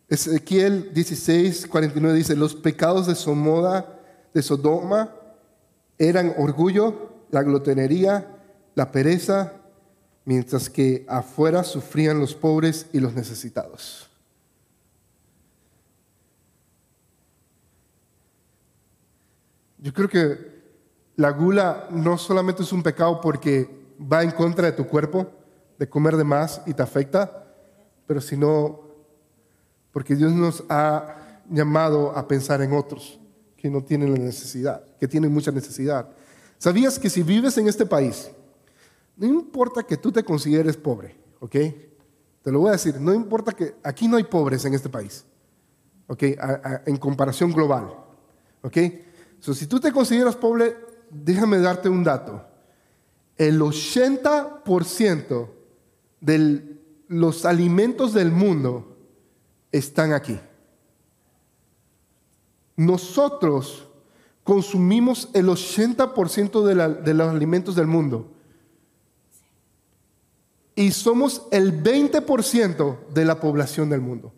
Ezequiel 0.08 0.92
16, 0.94 1.66
49 1.66 2.16
dice, 2.16 2.36
los 2.36 2.54
pecados 2.54 3.06
de 3.06 3.14
Somoda, 3.14 4.00
de 4.32 4.42
Sodoma, 4.42 5.14
eran 5.98 6.34
orgullo, 6.38 7.10
la 7.30 7.42
glotonería, 7.42 8.26
la 8.74 8.90
pereza, 8.90 9.52
mientras 10.24 10.70
que 10.70 11.04
afuera 11.08 11.64
sufrían 11.64 12.20
los 12.20 12.34
pobres 12.34 12.86
y 12.92 13.00
los 13.00 13.14
necesitados. 13.14 14.08
Yo 19.78 19.92
creo 19.92 20.08
que 20.08 20.57
la 21.18 21.32
gula 21.32 21.88
no 21.90 22.16
solamente 22.16 22.62
es 22.62 22.72
un 22.72 22.84
pecado 22.84 23.20
porque 23.20 23.68
va 24.00 24.22
en 24.22 24.30
contra 24.30 24.66
de 24.66 24.72
tu 24.72 24.86
cuerpo, 24.86 25.26
de 25.76 25.88
comer 25.88 26.16
de 26.16 26.22
más 26.22 26.62
y 26.64 26.74
te 26.74 26.82
afecta, 26.82 27.44
pero 28.06 28.20
sino 28.20 28.80
porque 29.90 30.14
Dios 30.14 30.32
nos 30.32 30.62
ha 30.68 31.42
llamado 31.50 32.16
a 32.16 32.28
pensar 32.28 32.62
en 32.62 32.72
otros 32.72 33.18
que 33.56 33.68
no 33.68 33.82
tienen 33.82 34.12
la 34.12 34.18
necesidad, 34.20 34.84
que 35.00 35.08
tienen 35.08 35.32
mucha 35.32 35.50
necesidad. 35.50 36.08
¿Sabías 36.56 37.00
que 37.00 37.10
si 37.10 37.24
vives 37.24 37.58
en 37.58 37.66
este 37.66 37.84
país, 37.84 38.30
no 39.16 39.26
importa 39.26 39.82
que 39.82 39.96
tú 39.96 40.12
te 40.12 40.22
consideres 40.22 40.76
pobre, 40.76 41.16
¿ok? 41.40 41.56
Te 42.42 42.52
lo 42.52 42.60
voy 42.60 42.68
a 42.68 42.72
decir, 42.72 43.00
no 43.00 43.12
importa 43.12 43.50
que 43.50 43.74
aquí 43.82 44.06
no 44.06 44.18
hay 44.18 44.24
pobres 44.24 44.64
en 44.66 44.74
este 44.74 44.88
país, 44.88 45.24
¿ok? 46.06 46.22
en 46.86 46.96
comparación 46.96 47.50
global, 47.50 47.92
¿ok? 48.62 48.76
So, 49.40 49.52
si 49.52 49.66
tú 49.66 49.80
te 49.80 49.90
consideras 49.90 50.36
pobre, 50.36 50.87
déjame 51.10 51.58
darte 51.58 51.88
un 51.88 52.04
dato 52.04 52.48
el 53.38 53.60
80% 53.60 55.48
de 56.20 56.76
los 57.06 57.44
alimentos 57.44 58.12
del 58.12 58.32
mundo 58.32 58.96
están 59.70 60.12
aquí. 60.12 60.38
Nosotros 62.76 63.88
consumimos 64.42 65.30
el 65.34 65.46
80% 65.46 66.64
de, 66.64 67.02
de 67.02 67.14
los 67.14 67.28
alimentos 67.28 67.76
del 67.76 67.86
mundo. 67.86 68.32
Y 70.74 70.90
somos 70.90 71.46
el 71.50 71.82
20% 71.82 73.08
de 73.08 73.24
la 73.24 73.40
población 73.40 73.88
del 73.88 74.00
mundo. 74.00 74.32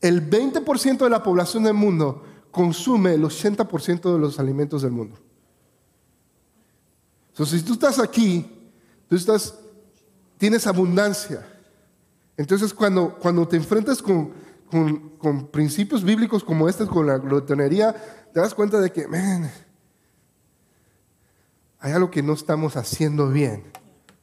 El 0.00 0.28
20% 0.28 0.98
de 0.98 1.10
la 1.10 1.22
población 1.22 1.64
del 1.64 1.74
mundo 1.74 2.22
consume 2.50 3.14
el 3.14 3.24
80% 3.24 4.12
de 4.12 4.18
los 4.18 4.38
alimentos 4.38 4.82
del 4.82 4.92
mundo. 4.92 5.18
Entonces, 7.34 7.62
si 7.62 7.66
tú 7.66 7.72
estás 7.72 7.98
aquí, 7.98 8.48
tú 9.08 9.16
estás, 9.16 9.58
tienes 10.38 10.68
abundancia. 10.68 11.44
Entonces, 12.36 12.72
cuando, 12.72 13.18
cuando 13.18 13.48
te 13.48 13.56
enfrentas 13.56 14.00
con, 14.00 14.32
con, 15.18 15.48
principios 15.48 16.04
bíblicos 16.04 16.44
como 16.44 16.68
este, 16.68 16.86
con 16.86 17.08
la 17.08 17.18
glotonería, 17.18 17.92
te 18.32 18.38
das 18.38 18.54
cuenta 18.54 18.80
de 18.80 18.92
que, 18.92 19.08
man, 19.08 19.50
hay 21.80 21.92
algo 21.92 22.08
que 22.08 22.22
no 22.22 22.34
estamos 22.34 22.76
haciendo 22.76 23.28
bien, 23.28 23.64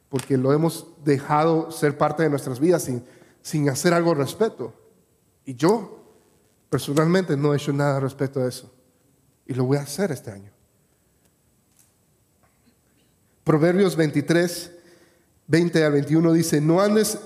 porque 0.08 0.38
lo 0.38 0.54
hemos 0.54 0.86
dejado 1.04 1.70
ser 1.70 1.98
parte 1.98 2.22
de 2.22 2.30
nuestras 2.30 2.60
vidas 2.60 2.84
sin, 2.84 3.04
sin 3.42 3.68
hacer 3.68 3.92
algo 3.92 4.12
al 4.12 4.16
respecto. 4.16 4.72
Y 5.44 5.54
yo, 5.54 6.02
personalmente, 6.70 7.36
no 7.36 7.52
he 7.52 7.58
hecho 7.58 7.74
nada 7.74 8.00
respecto 8.00 8.40
a 8.40 8.48
eso. 8.48 8.72
Y 9.44 9.52
lo 9.52 9.66
voy 9.66 9.76
a 9.76 9.82
hacer 9.82 10.12
este 10.12 10.30
año. 10.30 10.51
Proverbios 13.44 13.96
23, 13.96 14.72
20 15.48 15.84
al 15.84 15.92
21 15.92 16.32
dice, 16.32 16.60
no 16.60 16.80
andes 16.80 17.18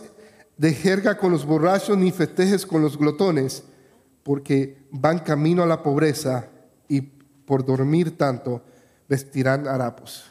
de 0.56 0.72
jerga 0.72 1.18
con 1.18 1.32
los 1.32 1.44
borrachos 1.44 1.98
ni 1.98 2.10
festejes 2.10 2.64
con 2.64 2.80
los 2.80 2.96
glotones, 2.96 3.62
porque 4.22 4.86
van 4.90 5.18
camino 5.18 5.62
a 5.62 5.66
la 5.66 5.82
pobreza 5.82 6.48
y 6.88 7.02
por 7.02 7.64
dormir 7.64 8.16
tanto 8.16 8.62
vestirán 9.08 9.68
harapos. 9.68 10.24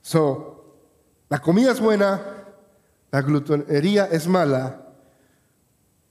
So, 0.00 0.76
la 1.28 1.40
comida 1.40 1.72
es 1.72 1.80
buena, 1.80 2.22
la 3.10 3.22
glutonería 3.22 4.06
es 4.06 4.28
mala 4.28 4.86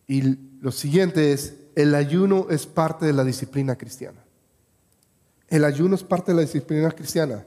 y 0.07 0.21
lo 0.59 0.71
siguiente 0.71 1.31
es, 1.31 1.55
el 1.75 1.95
ayuno 1.95 2.47
es 2.49 2.65
parte 2.65 3.05
de 3.05 3.13
la 3.13 3.23
disciplina 3.23 3.77
cristiana. 3.77 4.23
El 5.47 5.63
ayuno 5.63 5.95
es 5.95 6.03
parte 6.03 6.31
de 6.31 6.35
la 6.35 6.41
disciplina 6.41 6.91
cristiana. 6.91 7.45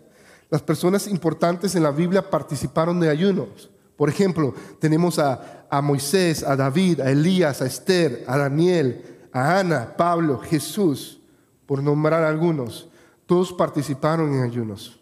Las 0.50 0.62
personas 0.62 1.06
importantes 1.06 1.74
en 1.74 1.82
la 1.82 1.90
Biblia 1.90 2.30
participaron 2.30 2.98
de 3.00 3.10
ayunos. 3.10 3.70
Por 3.96 4.08
ejemplo, 4.08 4.54
tenemos 4.78 5.18
a, 5.18 5.66
Moisés, 5.82 6.42
a 6.42 6.56
David, 6.56 7.00
a 7.00 7.10
Elías, 7.10 7.60
a 7.60 7.66
Esther, 7.66 8.24
a 8.26 8.38
Daniel, 8.38 9.28
a 9.32 9.58
Ana, 9.58 9.94
Pablo, 9.96 10.38
Jesús, 10.38 11.20
por 11.66 11.82
nombrar 11.82 12.22
algunos. 12.22 12.88
Todos 13.26 13.52
participaron 13.52 14.32
en 14.32 14.42
ayunos. 14.42 15.00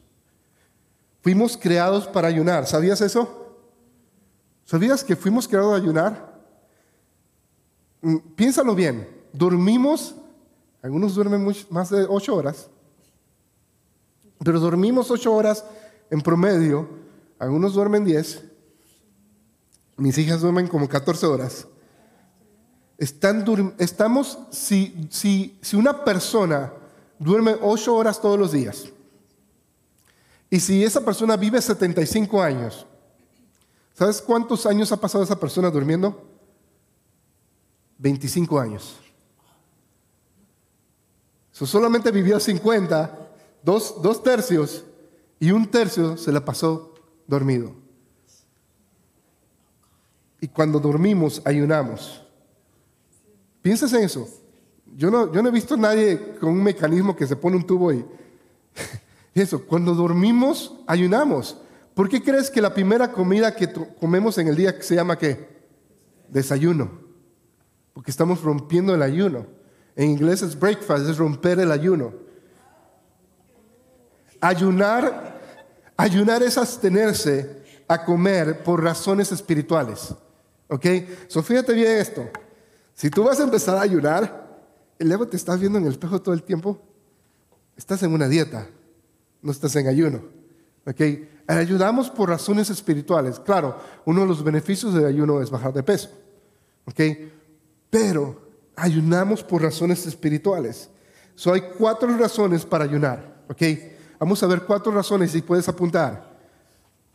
Fuimos 1.22 1.56
creados 1.56 2.08
para 2.08 2.28
ayunar. 2.28 2.66
¿Sabías 2.66 3.00
eso? 3.00 3.58
¿Sabías 4.64 5.04
que 5.04 5.14
fuimos 5.14 5.46
creados 5.46 5.74
a 5.74 5.76
ayunar? 5.76 6.40
Mm, 8.00 8.16
piénsalo 8.34 8.74
bien. 8.74 9.08
Dormimos, 9.32 10.14
algunos 10.82 11.14
duermen 11.14 11.46
más 11.70 11.90
de 11.90 12.06
ocho 12.08 12.34
horas, 12.34 12.70
pero 14.44 14.60
dormimos 14.60 15.10
ocho 15.10 15.34
horas 15.34 15.64
en 16.10 16.20
promedio, 16.20 16.88
algunos 17.38 17.74
duermen 17.74 18.04
diez, 18.04 18.42
mis 19.96 20.16
hijas 20.18 20.40
duermen 20.40 20.68
como 20.68 20.88
14 20.88 21.26
horas. 21.26 21.66
estamos, 22.98 24.38
si, 24.50 25.08
si, 25.10 25.58
si 25.62 25.76
una 25.76 26.04
persona 26.04 26.72
duerme 27.18 27.56
ocho 27.60 27.94
horas 27.94 28.20
todos 28.20 28.38
los 28.38 28.52
días, 28.52 28.86
y 30.48 30.60
si 30.60 30.84
esa 30.84 31.04
persona 31.04 31.36
vive 31.36 31.60
75 31.60 32.40
años, 32.40 32.86
¿sabes 33.94 34.22
cuántos 34.22 34.64
años 34.66 34.92
ha 34.92 35.00
pasado 35.00 35.24
esa 35.24 35.38
persona 35.38 35.70
durmiendo? 35.70 36.24
25 37.98 38.60
años. 38.60 38.96
So, 41.50 41.66
solamente 41.66 42.10
vivió 42.10 42.38
50 42.38 43.25
dos, 43.66 44.23
tercios 44.23 44.85
y 45.40 45.50
un 45.50 45.66
tercio 45.66 46.16
se 46.16 46.32
la 46.32 46.44
pasó 46.44 46.94
dormido. 47.26 47.75
Y 50.40 50.49
cuando 50.49 50.78
dormimos, 50.78 51.42
ayunamos. 51.44 52.23
Piensas 53.62 53.92
en 53.92 54.04
eso. 54.04 54.28
Yo 54.96 55.11
no, 55.11 55.32
yo 55.32 55.42
no 55.42 55.49
he 55.49 55.52
visto 55.52 55.75
a 55.75 55.78
nadie 55.78 56.37
con 56.38 56.50
un 56.50 56.62
mecanismo 56.62 57.16
que 57.16 57.26
se 57.26 57.35
pone 57.35 57.56
un 57.56 57.66
tubo 57.66 57.92
y 57.92 58.04
eso. 59.35 59.66
Cuando 59.66 59.94
dormimos, 59.94 60.75
ayunamos. 60.87 61.61
¿Por 61.94 62.08
qué 62.08 62.23
crees 62.23 62.50
que 62.50 62.62
la 62.62 62.73
primera 62.73 63.11
comida 63.11 63.56
que 63.56 63.73
comemos 63.99 64.38
en 64.38 64.49
el 64.49 64.56
día 64.56 64.76
se 64.80 64.94
llama 64.94 65.18
qué? 65.18 65.49
Desayuno. 66.28 66.90
Porque 67.92 68.12
estamos 68.12 68.42
rompiendo 68.42 68.94
el 68.94 69.02
ayuno. 69.02 69.46
En 69.96 70.11
inglés 70.11 70.42
es 70.42 70.58
breakfast, 70.58 71.08
es 71.08 71.16
romper 71.16 71.58
el 71.58 71.73
ayuno. 71.73 72.25
Ayunar, 74.46 75.40
ayunar 75.96 76.40
es 76.44 76.56
abstenerse 76.56 77.64
a 77.88 78.04
comer 78.04 78.62
por 78.62 78.80
razones 78.80 79.32
espirituales. 79.32 80.14
¿Ok? 80.68 80.86
So 81.26 81.42
fíjate 81.42 81.72
bien 81.72 81.96
esto. 81.96 82.28
Si 82.94 83.10
tú 83.10 83.24
vas 83.24 83.40
a 83.40 83.42
empezar 83.42 83.76
a 83.76 83.80
ayunar, 83.80 84.46
y 85.00 85.04
luego 85.04 85.26
te 85.26 85.36
estás 85.36 85.58
viendo 85.58 85.78
en 85.78 85.86
el 85.86 85.90
espejo 85.90 86.22
todo 86.22 86.32
el 86.32 86.44
tiempo, 86.44 86.80
estás 87.76 88.04
en 88.04 88.12
una 88.12 88.28
dieta, 88.28 88.68
no 89.42 89.50
estás 89.50 89.74
en 89.74 89.88
ayuno. 89.88 90.22
¿Ok? 90.86 91.00
Ayudamos 91.48 92.08
por 92.08 92.28
razones 92.28 92.70
espirituales. 92.70 93.40
Claro, 93.40 93.76
uno 94.04 94.20
de 94.20 94.28
los 94.28 94.44
beneficios 94.44 94.94
del 94.94 95.06
ayuno 95.06 95.42
es 95.42 95.50
bajar 95.50 95.72
de 95.72 95.82
peso. 95.82 96.08
¿Ok? 96.84 97.00
Pero 97.90 98.42
ayunamos 98.76 99.42
por 99.42 99.62
razones 99.62 100.06
espirituales. 100.06 100.88
So 101.34 101.52
hay 101.52 101.62
cuatro 101.76 102.16
razones 102.16 102.64
para 102.64 102.84
ayunar. 102.84 103.42
¿Ok? 103.48 103.95
Vamos 104.18 104.42
a 104.42 104.46
ver 104.46 104.62
cuatro 104.62 104.92
razones 104.92 105.35
y 105.35 105.42
puedes 105.42 105.68
apuntar. 105.68 106.37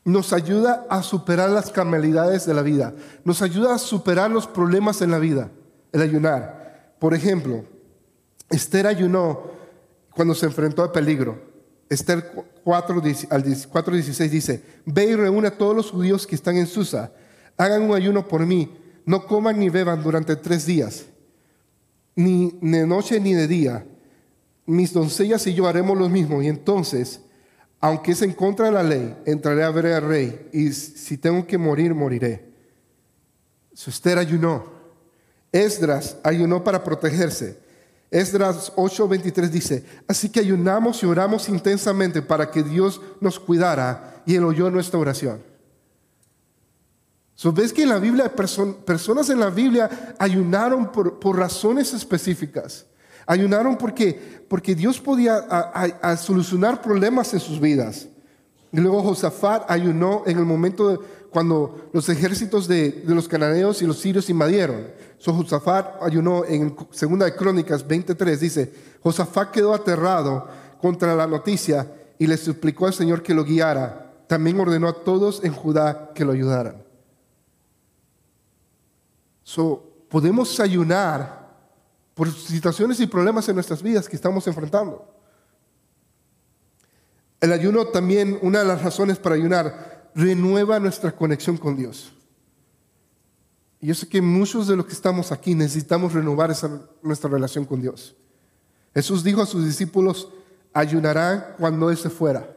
Nos 0.04 0.34
ayuda 0.34 0.86
a 0.90 1.04
superar 1.04 1.50
las 1.50 1.72
camelidades 1.72 2.46
de 2.46 2.54
la 2.54 2.62
vida. 2.62 2.94
Nos 3.24 3.42
ayuda 3.42 3.76
a 3.76 3.78
superar 3.78 4.32
los 4.32 4.48
problemas 4.48 5.02
en 5.02 5.12
la 5.12 5.20
vida, 5.20 5.50
el 5.92 6.02
ayunar. 6.02 6.96
Por 7.00 7.14
ejemplo, 7.14 7.66
Esther 8.50 8.88
ayunó 8.88 9.44
cuando 10.16 10.36
se 10.36 10.46
enfrentó 10.46 10.84
al 10.84 10.92
peligro. 10.92 11.52
Esther 11.90 12.32
4, 12.64 12.96
al 13.30 13.44
4.16 13.44 14.30
dice, 14.30 14.64
ve 14.86 15.06
y 15.06 15.16
reúne 15.16 15.50
a 15.50 15.58
todos 15.58 15.76
los 15.76 15.92
judíos 15.92 16.26
que 16.26 16.36
están 16.36 16.56
en 16.56 16.68
Susa, 16.68 17.12
hagan 17.58 17.82
un 17.82 17.94
ayuno 17.94 18.28
por 18.28 18.46
mí, 18.46 18.78
no 19.06 19.26
coman 19.26 19.60
ni 19.60 19.70
beban 19.70 20.02
durante 20.02 20.36
tres 20.38 20.66
días, 20.66 21.06
ni 22.16 22.58
de 22.62 22.88
noche 22.88 23.20
ni 23.20 23.34
de 23.34 23.48
día. 23.48 23.86
Mis 24.72 24.94
doncellas 24.94 25.46
y 25.48 25.54
yo 25.54 25.68
haremos 25.68 25.98
lo 25.98 26.08
mismo, 26.08 26.42
y 26.42 26.48
entonces, 26.48 27.22
aunque 27.80 28.14
es 28.14 28.22
en 28.22 28.34
contra 28.34 28.68
de 28.68 28.72
la 28.72 28.84
ley, 28.84 29.16
entraré 29.26 29.64
a 29.64 29.72
ver 29.72 29.88
al 29.88 30.08
rey, 30.08 30.50
y 30.54 30.72
si 30.72 31.18
tengo 31.18 31.46
que 31.46 31.58
morir, 31.58 31.94
moriré. 31.94 32.52
Esther 33.74 34.18
ayunó. 34.18 34.66
Esdras 35.52 36.18
ayunó 36.24 36.64
para 36.64 36.84
protegerse. 36.84 37.58
Esdras 38.10 38.74
8:23 38.76 39.50
dice, 39.50 39.86
así 40.08 40.30
que 40.30 40.40
ayunamos 40.40 41.02
y 41.02 41.06
oramos 41.06 41.48
intensamente 41.50 42.22
para 42.22 42.52
que 42.52 42.62
Dios 42.62 43.02
nos 43.20 43.40
cuidara 43.40 44.22
y 44.26 44.36
Él 44.36 44.44
oyó 44.44 44.70
nuestra 44.70 45.00
oración. 45.00 45.42
So, 47.36 47.52
¿Ves 47.52 47.74
que 47.74 47.84
en 47.84 47.90
la 47.90 48.00
Biblia, 48.00 48.32
personas 48.36 49.30
en 49.30 49.40
la 49.40 49.50
Biblia 49.50 50.16
ayunaron 50.20 50.92
por, 50.92 51.38
razones 51.38 51.94
específicas? 51.94 52.86
Ayunaron 53.26 53.78
porque, 53.78 54.46
porque 54.48 54.76
Dios 54.76 55.00
podía 55.00 55.46
solucionar 56.18 56.82
problemas 56.82 57.34
en 57.34 57.40
sus 57.40 57.60
vidas. 57.60 58.08
Y 58.72 58.80
luego 58.80 59.04
Josafat 59.04 59.70
ayunó 59.70 60.24
en 60.26 60.38
el 60.38 60.46
momento 60.46 60.90
de, 60.90 61.00
cuando 61.30 61.90
los 61.94 62.08
ejércitos 62.10 62.68
de, 62.68 63.04
los 63.06 63.28
cananeos 63.28 63.82
y 63.82 63.86
los 63.86 64.00
sirios 64.00 64.30
invadieron. 64.30 64.88
So, 65.18 65.34
Josafat 65.34 66.02
ayunó 66.02 66.46
en 66.46 66.76
Segunda 66.92 67.26
de 67.26 67.36
Crónicas 67.36 67.88
23, 67.88 68.40
dice, 68.40 68.74
Josafat 69.02 69.52
quedó 69.52 69.74
aterrado 69.74 70.48
contra 70.80 71.16
la 71.16 71.28
noticia 71.28 71.88
y 72.18 72.28
le 72.28 72.38
suplicó 72.38 72.88
al 72.88 72.94
Señor 72.94 73.24
que 73.24 73.34
lo 73.34 73.44
guiara. 73.44 74.14
También 74.28 74.60
ordenó 74.60 74.88
a 74.88 75.04
todos 75.04 75.44
en 75.44 75.54
Judá 75.54 76.12
que 76.14 76.26
lo 76.26 76.32
ayudaran. 76.32 76.84
So, 79.44 80.06
podemos 80.10 80.60
ayunar 80.60 81.41
por 82.22 82.32
situaciones 82.32 83.00
y 83.00 83.08
problemas 83.08 83.50
en 83.50 83.56
nuestras 83.56 83.82
vidas 83.82 84.08
que 84.08 84.16
estamos 84.16 84.46
enfrentando. 84.46 85.12
El 87.40 87.52
ayuno 87.52 87.88
también, 87.88 88.38
una 88.44 88.60
de 88.60 88.66
las 88.66 88.84
razones 88.84 89.18
para 89.18 89.34
ayunar, 89.34 90.12
renueva 90.14 90.80
nuestra 90.80 91.16
conexión 91.16 91.58
con 91.58 91.76
Dios. 91.76 92.14
Y 93.80 93.88
yo 93.88 93.96
sé 93.96 94.08
que 94.08 94.22
muchos 94.22 94.68
de 94.68 94.76
los 94.76 94.86
que 94.86 94.94
estamos 94.94 95.32
aquí 95.32 95.56
necesitamos 95.56 96.14
renovar 96.14 96.56
nuestra 97.02 97.28
relación 97.28 97.66
con 97.66 97.82
Dios. 97.82 98.16
Jesús 98.94 99.24
dijo 99.24 99.42
a 99.42 99.48
sus 99.48 99.66
discípulos, 99.66 100.30
ayunarán 100.74 101.56
cuando 101.58 101.90
Él 101.90 101.98
se 101.98 102.12
fuera. 102.12 102.48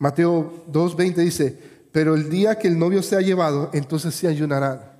Mateo 0.00 0.64
2.20 0.72 1.14
dice, 1.14 1.56
pero 1.92 2.16
el 2.16 2.28
día 2.28 2.58
que 2.58 2.66
el 2.66 2.76
novio 2.76 3.00
sea 3.04 3.20
llevado, 3.20 3.70
entonces 3.72 4.12
se 4.12 4.26
ayunarán. 4.26 4.95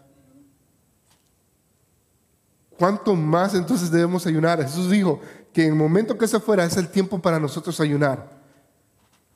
¿Cuánto 2.78 3.14
más 3.14 3.54
entonces 3.54 3.90
debemos 3.90 4.26
ayunar? 4.26 4.62
Jesús 4.62 4.90
dijo 4.90 5.20
que 5.52 5.64
en 5.64 5.70
el 5.70 5.74
momento 5.74 6.18
que 6.18 6.28
se 6.28 6.40
fuera 6.40 6.64
es 6.64 6.76
el 6.76 6.88
tiempo 6.88 7.18
para 7.20 7.40
nosotros 7.40 7.80
ayunar. 7.80 8.36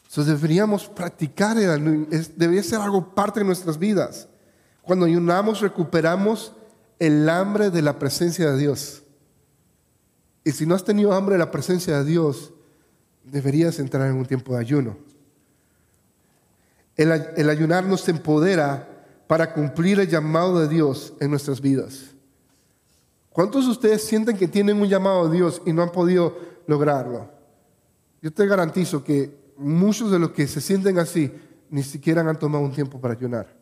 Entonces 0.03 0.35
deberíamos 0.35 0.88
practicar, 0.88 1.57
debería 1.57 2.62
ser 2.62 2.81
algo 2.81 3.14
parte 3.14 3.40
de 3.40 3.46
nuestras 3.46 3.79
vidas. 3.79 4.29
Cuando 4.83 5.07
ayunamos 5.07 5.61
recuperamos 5.61 6.53
el 6.98 7.29
hambre 7.29 7.70
de 7.70 7.81
la 7.81 7.98
presencia 7.98 8.50
de 8.50 8.59
Dios. 8.59 9.03
Y 10.44 10.53
si 10.53 10.66
no 10.66 10.74
has 10.74 10.85
tenido 10.85 11.12
hambre 11.12 11.35
de 11.35 11.38
la 11.38 11.50
presencia 11.50 11.98
de 11.98 12.05
Dios, 12.05 12.53
deberías 13.24 13.79
entrar 13.79 14.09
en 14.09 14.16
un 14.16 14.26
tiempo 14.26 14.55
de 14.55 14.61
ayuno. 14.61 14.98
El, 16.96 17.12
el 17.37 17.48
ayunar 17.48 17.85
nos 17.85 18.07
empodera 18.09 18.88
para 19.26 19.55
cumplir 19.55 20.00
el 20.00 20.09
llamado 20.09 20.61
de 20.61 20.68
Dios 20.68 21.14
en 21.20 21.31
nuestras 21.31 21.61
vidas. 21.61 22.14
¿Cuántos 23.32 23.64
de 23.64 23.70
ustedes 23.70 24.02
sienten 24.02 24.36
que 24.36 24.48
tienen 24.48 24.80
un 24.80 24.88
llamado 24.88 25.28
de 25.28 25.36
Dios 25.36 25.62
y 25.64 25.72
no 25.72 25.82
han 25.82 25.92
podido 25.92 26.36
lograrlo? 26.66 27.30
Yo 28.20 28.32
te 28.32 28.46
garantizo 28.46 29.02
que 29.02 29.34
muchos 29.56 30.10
de 30.10 30.18
los 30.18 30.30
que 30.30 30.46
se 30.46 30.60
sienten 30.60 30.98
así 30.98 31.32
ni 31.70 31.82
siquiera 31.82 32.28
han 32.28 32.38
tomado 32.38 32.64
un 32.64 32.72
tiempo 32.72 33.00
para 33.00 33.14
ayunar. 33.14 33.54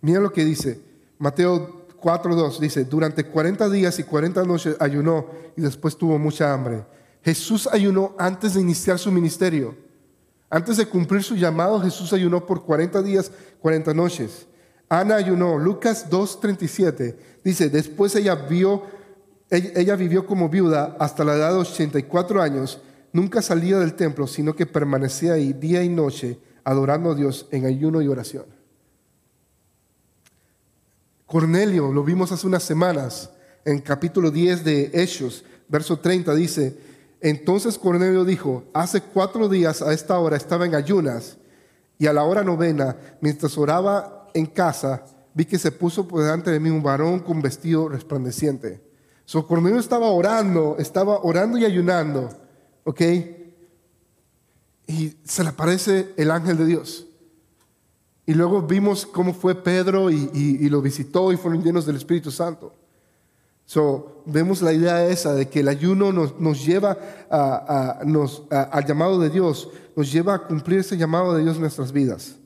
Mira 0.00 0.20
lo 0.20 0.32
que 0.32 0.44
dice 0.44 0.80
Mateo 1.18 1.86
4.2, 2.00 2.58
dice, 2.58 2.84
durante 2.86 3.24
40 3.24 3.68
días 3.68 3.98
y 3.98 4.04
40 4.04 4.42
noches 4.44 4.76
ayunó 4.80 5.26
y 5.54 5.60
después 5.60 5.96
tuvo 5.96 6.18
mucha 6.18 6.52
hambre. 6.52 6.84
Jesús 7.22 7.68
ayunó 7.70 8.14
antes 8.18 8.54
de 8.54 8.62
iniciar 8.62 8.98
su 8.98 9.12
ministerio. 9.12 9.76
Antes 10.48 10.78
de 10.78 10.86
cumplir 10.86 11.22
su 11.22 11.36
llamado, 11.36 11.78
Jesús 11.80 12.12
ayunó 12.14 12.46
por 12.46 12.64
40 12.64 13.02
días, 13.02 13.30
40 13.60 13.92
noches. 13.92 14.46
Ana 14.90 15.14
ayunó. 15.16 15.56
Lucas 15.56 16.10
2.37 16.10 17.16
dice, 17.42 17.70
después 17.70 18.14
ella 18.16 18.46
ella 19.50 19.96
vivió 19.96 20.26
como 20.26 20.48
viuda 20.48 20.96
hasta 20.98 21.24
la 21.24 21.34
edad 21.34 21.52
de 21.52 21.60
84 21.60 22.42
años 22.42 22.80
nunca 23.12 23.40
salía 23.40 23.78
del 23.78 23.94
templo, 23.94 24.26
sino 24.26 24.54
que 24.54 24.66
permanecía 24.66 25.34
ahí 25.34 25.52
día 25.52 25.82
y 25.82 25.88
noche 25.88 26.38
adorando 26.64 27.12
a 27.12 27.14
Dios 27.14 27.46
en 27.50 27.66
ayuno 27.66 28.02
y 28.02 28.08
oración. 28.08 28.44
Cornelio, 31.26 31.92
lo 31.92 32.02
vimos 32.02 32.32
hace 32.32 32.46
unas 32.46 32.62
semanas, 32.64 33.30
en 33.64 33.80
capítulo 33.80 34.30
10 34.30 34.64
de 34.64 34.90
Hechos, 34.92 35.44
verso 35.68 35.98
30, 35.98 36.34
dice, 36.34 36.76
entonces 37.20 37.78
Cornelio 37.78 38.24
dijo, 38.24 38.64
hace 38.72 39.00
cuatro 39.00 39.48
días 39.48 39.82
a 39.82 39.92
esta 39.92 40.18
hora 40.18 40.36
estaba 40.36 40.66
en 40.66 40.74
ayunas 40.74 41.36
y 41.98 42.06
a 42.06 42.12
la 42.12 42.24
hora 42.24 42.42
novena, 42.42 42.96
mientras 43.20 43.56
oraba 43.56 44.19
en 44.34 44.46
casa, 44.46 45.04
vi 45.34 45.44
que 45.44 45.58
se 45.58 45.72
puso 45.72 46.06
por 46.06 46.22
delante 46.22 46.50
de 46.50 46.60
mí 46.60 46.70
un 46.70 46.82
varón 46.82 47.20
con 47.20 47.40
vestido 47.40 47.88
resplandeciente. 47.88 48.82
So, 49.24 49.46
Cornelio 49.46 49.78
estaba 49.78 50.10
orando, 50.10 50.76
estaba 50.78 51.20
orando 51.20 51.56
y 51.58 51.64
ayunando. 51.64 52.30
¿ok? 52.84 53.00
Y 54.86 55.16
se 55.24 55.42
le 55.42 55.50
aparece 55.50 56.12
el 56.16 56.30
ángel 56.30 56.56
de 56.56 56.66
Dios. 56.66 57.06
Y 58.26 58.34
luego 58.34 58.62
vimos 58.62 59.06
cómo 59.06 59.32
fue 59.32 59.54
Pedro 59.54 60.10
y, 60.10 60.68
lo 60.68 60.82
visitó 60.82 61.32
y 61.32 61.36
fueron 61.36 61.62
llenos 61.62 61.86
del 61.86 61.96
Espíritu 61.96 62.30
Santo. 62.30 62.72
So, 63.64 64.22
vemos 64.26 64.62
la 64.62 64.72
idea 64.72 65.06
esa 65.06 65.32
de 65.32 65.48
que 65.48 65.60
el 65.60 65.68
ayuno 65.68 66.12
nos, 66.12 66.66
lleva 66.66 66.98
a, 67.30 68.00
nos, 68.04 68.42
al 68.50 68.84
llamado 68.84 69.18
de 69.20 69.30
Dios, 69.30 69.68
nos 69.94 70.10
lleva 70.10 70.34
a 70.34 70.46
cumplir 70.46 70.80
ese 70.80 70.96
llamado 70.96 71.34
de 71.34 71.42
Dios 71.42 71.54
en 71.54 71.62
nuestras 71.62 71.92
vidas. 71.92 72.36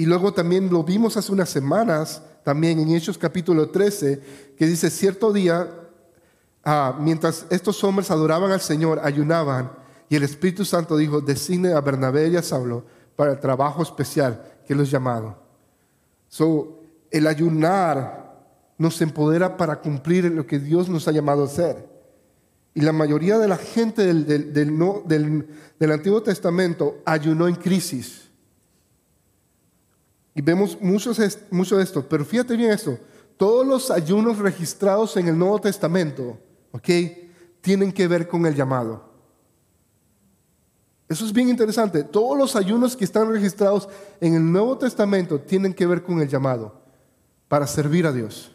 Y 0.00 0.06
luego 0.06 0.32
también 0.32 0.70
lo 0.70 0.82
vimos 0.82 1.16
hace 1.16 1.30
unas 1.30 1.50
semanas, 1.50 2.22
también 2.42 2.78
en 2.78 2.94
Hechos 2.94 3.18
capítulo 3.18 3.70
13, 3.70 4.54
que 4.56 4.66
dice, 4.66 4.88
cierto 4.88 5.32
día 5.32 5.68
Ah, 6.62 6.96
mientras 7.00 7.46
estos 7.48 7.82
hombres 7.84 8.10
adoraban 8.10 8.52
al 8.52 8.60
Señor, 8.60 9.00
ayunaban, 9.02 9.72
y 10.08 10.16
el 10.16 10.24
Espíritu 10.24 10.64
Santo 10.64 10.96
dijo, 10.96 11.20
designe 11.20 11.72
a 11.72 11.80
Bernabé 11.80 12.28
y 12.28 12.36
a 12.36 12.42
Saulo 12.42 12.84
para 13.16 13.32
el 13.32 13.40
trabajo 13.40 13.82
especial 13.82 14.42
que 14.66 14.74
los 14.74 14.90
llamado. 14.90 15.38
So, 16.28 16.80
el 17.10 17.26
ayunar 17.26 18.38
nos 18.76 19.00
empodera 19.00 19.56
para 19.56 19.80
cumplir 19.80 20.24
lo 20.26 20.46
que 20.46 20.58
Dios 20.58 20.88
nos 20.88 21.08
ha 21.08 21.12
llamado 21.12 21.42
a 21.42 21.46
hacer. 21.46 21.88
Y 22.74 22.82
la 22.82 22.92
mayoría 22.92 23.38
de 23.38 23.48
la 23.48 23.56
gente 23.56 24.04
del, 24.04 24.52
del, 24.52 25.92
Antiguo 25.92 26.22
Testamento 26.22 26.98
ayunó 27.04 27.48
en 27.48 27.56
crisis. 27.56 28.29
Y 30.40 30.42
vemos 30.42 30.80
mucho, 30.80 31.12
mucho 31.50 31.76
de 31.76 31.82
esto. 31.82 32.08
Pero 32.08 32.24
fíjate 32.24 32.56
bien 32.56 32.70
esto. 32.70 32.98
todos 33.36 33.66
los 33.66 33.90
ayunos 33.90 34.38
registrados 34.38 35.14
en 35.18 35.28
el 35.28 35.36
Nuevo 35.38 35.60
Testamento, 35.60 36.38
¿ok? 36.72 36.88
Tienen 37.60 37.92
que 37.92 38.08
ver 38.08 38.26
con 38.26 38.46
el 38.46 38.54
llamado. 38.54 39.04
Eso 41.10 41.26
es 41.26 41.32
bien 41.34 41.50
interesante. 41.50 42.04
Todos 42.04 42.38
los 42.38 42.56
ayunos 42.56 42.96
que 42.96 43.04
están 43.04 43.30
registrados 43.30 43.86
en 44.18 44.32
el 44.32 44.50
Nuevo 44.50 44.78
Testamento 44.78 45.38
tienen 45.38 45.74
que 45.74 45.86
ver 45.86 46.02
con 46.02 46.22
el 46.22 46.28
llamado 46.28 46.80
para 47.46 47.66
servir 47.66 48.06
a 48.06 48.12
Dios. 48.12 48.50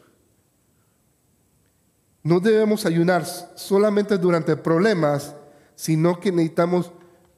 No 2.23 2.39
debemos 2.39 2.87
ayunar 2.87 3.27
solamente 3.27 4.17
durante 4.17 4.57
problemas, 4.57 5.35
sino 5.75 6.19
que 6.19 6.31
necesitamos 6.31 6.91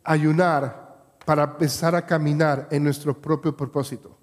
ayunar 0.05 1.03
para 1.25 1.43
empezar 1.43 1.95
a 1.95 2.05
caminar 2.05 2.69
en 2.71 2.85
nuestro 2.85 3.13
propio 3.21 3.53
propósito. 3.57 4.16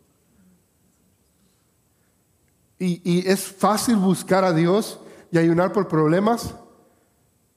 Y, 2.79 3.27
es 3.29 3.41
fácil 3.41 3.97
buscar 3.97 4.45
a 4.45 4.53
Dios 4.53 5.01
y 5.31 5.39
ayunar 5.39 5.73
por 5.73 5.89
problemas, 5.89 6.55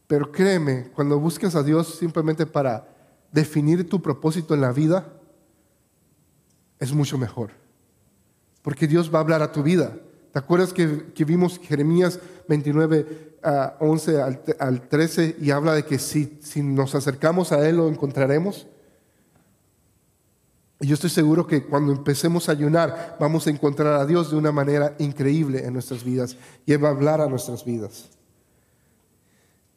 pero 0.08 0.32
créeme, 0.32 0.90
cuando 0.96 1.20
buscas 1.20 1.56
a 1.56 1.64
Dios 1.64 1.96
simplemente 2.00 2.46
para 2.46 2.88
definir 3.32 3.90
tu 3.90 4.02
propósito 4.02 4.54
en 4.54 4.62
la 4.62 4.72
vida, 4.72 5.06
es 6.80 6.94
mucho 6.94 7.18
mejor. 7.18 7.52
Porque 8.62 8.88
Dios 8.88 9.14
va 9.14 9.20
a 9.20 9.22
hablar 9.22 9.42
a 9.42 9.52
tu 9.52 9.64
vida. 9.64 9.98
¿Te 10.32 10.40
acuerdas 10.40 10.72
que, 10.72 10.86
vimos 11.26 11.60
Jeremías 11.60 12.20
29, 12.48 13.38
11 13.80 14.22
al, 14.60 14.88
13 14.88 15.38
y 15.42 15.52
habla 15.52 15.74
de 15.74 15.84
que 15.84 15.98
si 16.00 16.40
nos 16.62 16.96
acercamos 16.96 17.52
a 17.52 17.68
Él 17.68 17.78
lo 17.78 17.90
encontraremos? 17.90 18.68
Y 20.80 20.88
yo 20.88 20.94
estoy 20.94 21.10
seguro 21.10 21.48
que 21.48 21.64
cuando 21.64 21.92
empecemos 21.92 22.48
a 22.48 22.52
ayunar 22.52 23.18
vamos 23.20 23.48
a 23.48 23.50
encontrar 23.50 24.00
a 24.00 24.06
Dios 24.06 24.30
de 24.30 24.38
una 24.38 24.52
manera 24.52 24.96
increíble 25.00 25.66
en 25.66 25.74
nuestras 25.74 26.04
vidas 26.04 26.38
y 26.66 26.74
Él 26.74 26.84
va 26.84 26.90
a 26.90 26.92
hablar 26.92 27.20
a 27.20 27.28
nuestras 27.28 27.66
vidas. 27.66 28.10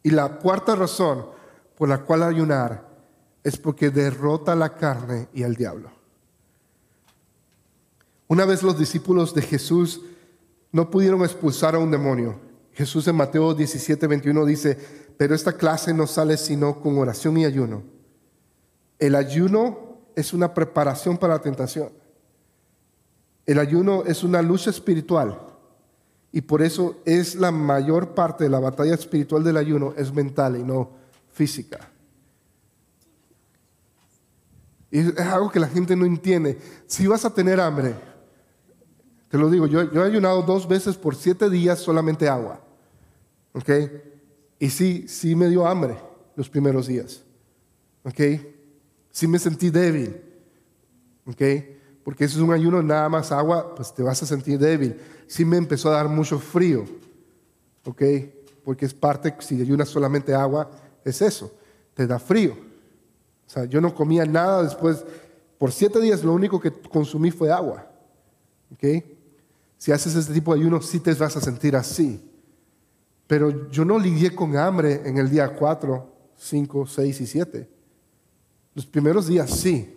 Y 0.02 0.10
la 0.10 0.38
cuarta 0.38 0.74
razón 0.74 1.26
por 1.76 1.88
la 1.88 1.98
cual 1.98 2.22
ayunar 2.22 2.88
es 3.42 3.56
porque 3.56 3.90
derrota 3.90 4.54
la 4.54 4.74
carne 4.74 5.28
y 5.32 5.42
al 5.42 5.56
diablo. 5.56 5.90
Una 8.28 8.44
vez 8.44 8.62
los 8.62 8.78
discípulos 8.78 9.34
de 9.34 9.42
Jesús 9.42 10.02
no 10.72 10.90
pudieron 10.90 11.22
expulsar 11.22 11.74
a 11.74 11.78
un 11.78 11.90
demonio. 11.90 12.38
Jesús 12.72 13.08
en 13.08 13.16
Mateo 13.16 13.54
17, 13.54 14.06
21 14.06 14.44
dice, 14.44 14.78
pero 15.16 15.34
esta 15.34 15.54
clase 15.54 15.92
no 15.92 16.06
sale 16.06 16.36
sino 16.36 16.80
con 16.80 16.96
oración 16.98 17.38
y 17.38 17.44
ayuno. 17.44 17.82
El 18.98 19.14
ayuno 19.14 19.89
es 20.16 20.32
una 20.32 20.52
preparación 20.54 21.18
para 21.18 21.34
la 21.34 21.42
tentación. 21.42 21.90
El 23.46 23.58
ayuno 23.58 24.04
es 24.06 24.22
una 24.22 24.42
lucha 24.42 24.70
espiritual 24.70 25.38
y 26.32 26.40
por 26.42 26.62
eso 26.62 27.00
es 27.04 27.34
la 27.34 27.50
mayor 27.50 28.14
parte 28.14 28.44
de 28.44 28.50
la 28.50 28.60
batalla 28.60 28.94
espiritual 28.94 29.42
del 29.42 29.56
ayuno 29.56 29.94
es 29.96 30.12
mental 30.12 30.56
y 30.56 30.62
no 30.62 30.90
física. 31.32 31.90
Y 34.90 34.98
es 35.00 35.18
algo 35.20 35.50
que 35.50 35.60
la 35.60 35.68
gente 35.68 35.94
no 35.96 36.04
entiende. 36.04 36.58
Si 36.86 37.06
vas 37.06 37.24
a 37.24 37.32
tener 37.32 37.60
hambre, 37.60 37.94
te 39.28 39.38
lo 39.38 39.48
digo, 39.48 39.66
yo, 39.66 39.82
he 39.82 40.02
ayunado 40.02 40.42
dos 40.42 40.66
veces 40.66 40.96
por 40.96 41.14
siete 41.14 41.48
días 41.48 41.78
solamente 41.78 42.28
agua. 42.28 42.60
¿Ok? 43.52 43.70
Y 44.58 44.70
sí, 44.70 45.06
sí 45.08 45.36
me 45.36 45.48
dio 45.48 45.66
hambre 45.66 45.96
los 46.34 46.48
primeros 46.48 46.88
días. 46.88 47.22
¿Ok? 48.04 48.20
Sí 49.10 49.26
me 49.26 49.38
sentí 49.38 49.70
débil. 49.70 50.20
¿Ok? 51.26 51.42
Porque 52.04 52.24
eso 52.24 52.38
es 52.38 52.42
un 52.42 52.52
ayuno 52.52 52.82
nada 52.82 53.08
más 53.08 53.30
agua, 53.30 53.74
pues 53.74 53.94
te 53.94 54.02
vas 54.02 54.22
a 54.22 54.26
sentir 54.26 54.58
débil. 54.58 54.96
Sí 55.26 55.44
me 55.44 55.56
empezó 55.56 55.90
a 55.90 55.96
dar 55.96 56.08
mucho 56.08 56.38
frío. 56.38 56.84
¿Ok? 57.84 58.02
Porque 58.64 58.86
es 58.86 58.94
parte, 58.94 59.34
si 59.40 59.60
ayunas 59.60 59.88
solamente 59.88 60.34
agua, 60.34 60.70
es 61.04 61.22
eso, 61.22 61.52
te 61.94 62.06
da 62.06 62.18
frío. 62.18 62.52
O 63.46 63.50
sea, 63.50 63.64
yo 63.64 63.80
no 63.80 63.94
comía 63.94 64.24
nada 64.24 64.62
después. 64.62 65.04
Por 65.58 65.72
siete 65.72 66.00
días 66.00 66.24
lo 66.24 66.32
único 66.32 66.60
que 66.60 66.72
consumí 66.72 67.30
fue 67.30 67.50
agua. 67.50 67.90
¿Ok? 68.72 69.04
Si 69.76 69.92
haces 69.92 70.14
este 70.14 70.32
tipo 70.34 70.54
de 70.54 70.60
ayuno, 70.60 70.80
sí 70.82 71.00
te 71.00 71.14
vas 71.14 71.36
a 71.36 71.40
sentir 71.40 71.74
así. 71.74 72.22
Pero 73.26 73.70
yo 73.70 73.84
no 73.84 73.98
lidié 73.98 74.34
con 74.34 74.56
hambre 74.56 75.02
en 75.04 75.18
el 75.18 75.30
día 75.30 75.54
4, 75.54 76.12
5, 76.36 76.86
6 76.86 77.20
y 77.20 77.26
7. 77.26 77.68
Los 78.74 78.86
primeros 78.86 79.26
días 79.26 79.50
sí. 79.50 79.96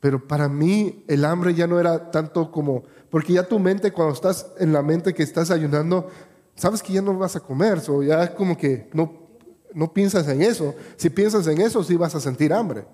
Pero 0.00 0.26
para 0.26 0.48
mí 0.48 1.04
el 1.08 1.24
hambre 1.24 1.54
ya 1.54 1.66
no 1.66 1.80
era 1.80 2.10
tanto 2.10 2.50
como, 2.50 2.84
porque 3.10 3.32
ya 3.32 3.48
tu 3.48 3.58
mente, 3.58 3.90
cuando 3.90 4.12
estás 4.12 4.52
en 4.58 4.72
la 4.72 4.82
mente 4.82 5.14
que 5.14 5.22
estás 5.22 5.50
ayunando, 5.50 6.08
sabes 6.54 6.82
que 6.82 6.92
ya 6.92 7.00
no 7.00 7.16
vas 7.16 7.36
a 7.36 7.40
comer, 7.40 7.80
o 7.88 8.02
ya 8.02 8.24
es 8.24 8.30
como 8.30 8.56
que 8.56 8.90
no, 8.92 9.24
no 9.72 9.92
piensas 9.92 10.28
en 10.28 10.42
eso. 10.42 10.74
Si 10.96 11.10
piensas 11.10 11.46
en 11.46 11.60
eso, 11.60 11.82
sí 11.82 11.96
vas 11.96 12.14
a 12.14 12.20
sentir 12.20 12.52
hambre. 12.52 12.86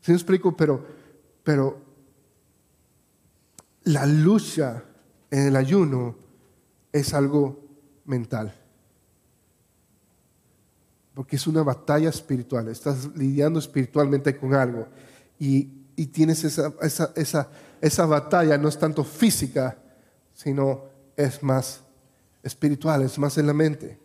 ¿Sí 0.00 0.12
me 0.12 0.16
explico? 0.16 0.56
Pero, 0.56 0.84
pero 1.42 1.80
la 3.84 4.04
lucha 4.04 4.84
en 5.30 5.46
el 5.48 5.56
ayuno 5.56 6.16
es 6.92 7.14
algo 7.14 7.64
mental. 8.04 8.54
Porque 11.16 11.36
es 11.36 11.46
una 11.46 11.62
batalla 11.62 12.10
espiritual. 12.10 12.68
Estás 12.68 13.08
lidiando 13.16 13.58
espiritualmente 13.58 14.36
con 14.36 14.52
algo. 14.52 14.86
Y, 15.38 15.64
tienes 16.12 16.44
esa, 16.44 16.74
esa, 16.82 17.10
esa, 17.16 17.48
esa 17.80 18.04
batalla, 18.04 18.58
no 18.58 18.68
es 18.68 18.78
tanto 18.78 19.02
física, 19.02 19.78
sino 20.34 20.82
es 21.16 21.42
más 21.42 21.80
espiritual, 22.42 23.00
es 23.00 23.18
más 23.18 23.38
en 23.38 23.46
la 23.46 23.54
mente. 23.54 23.98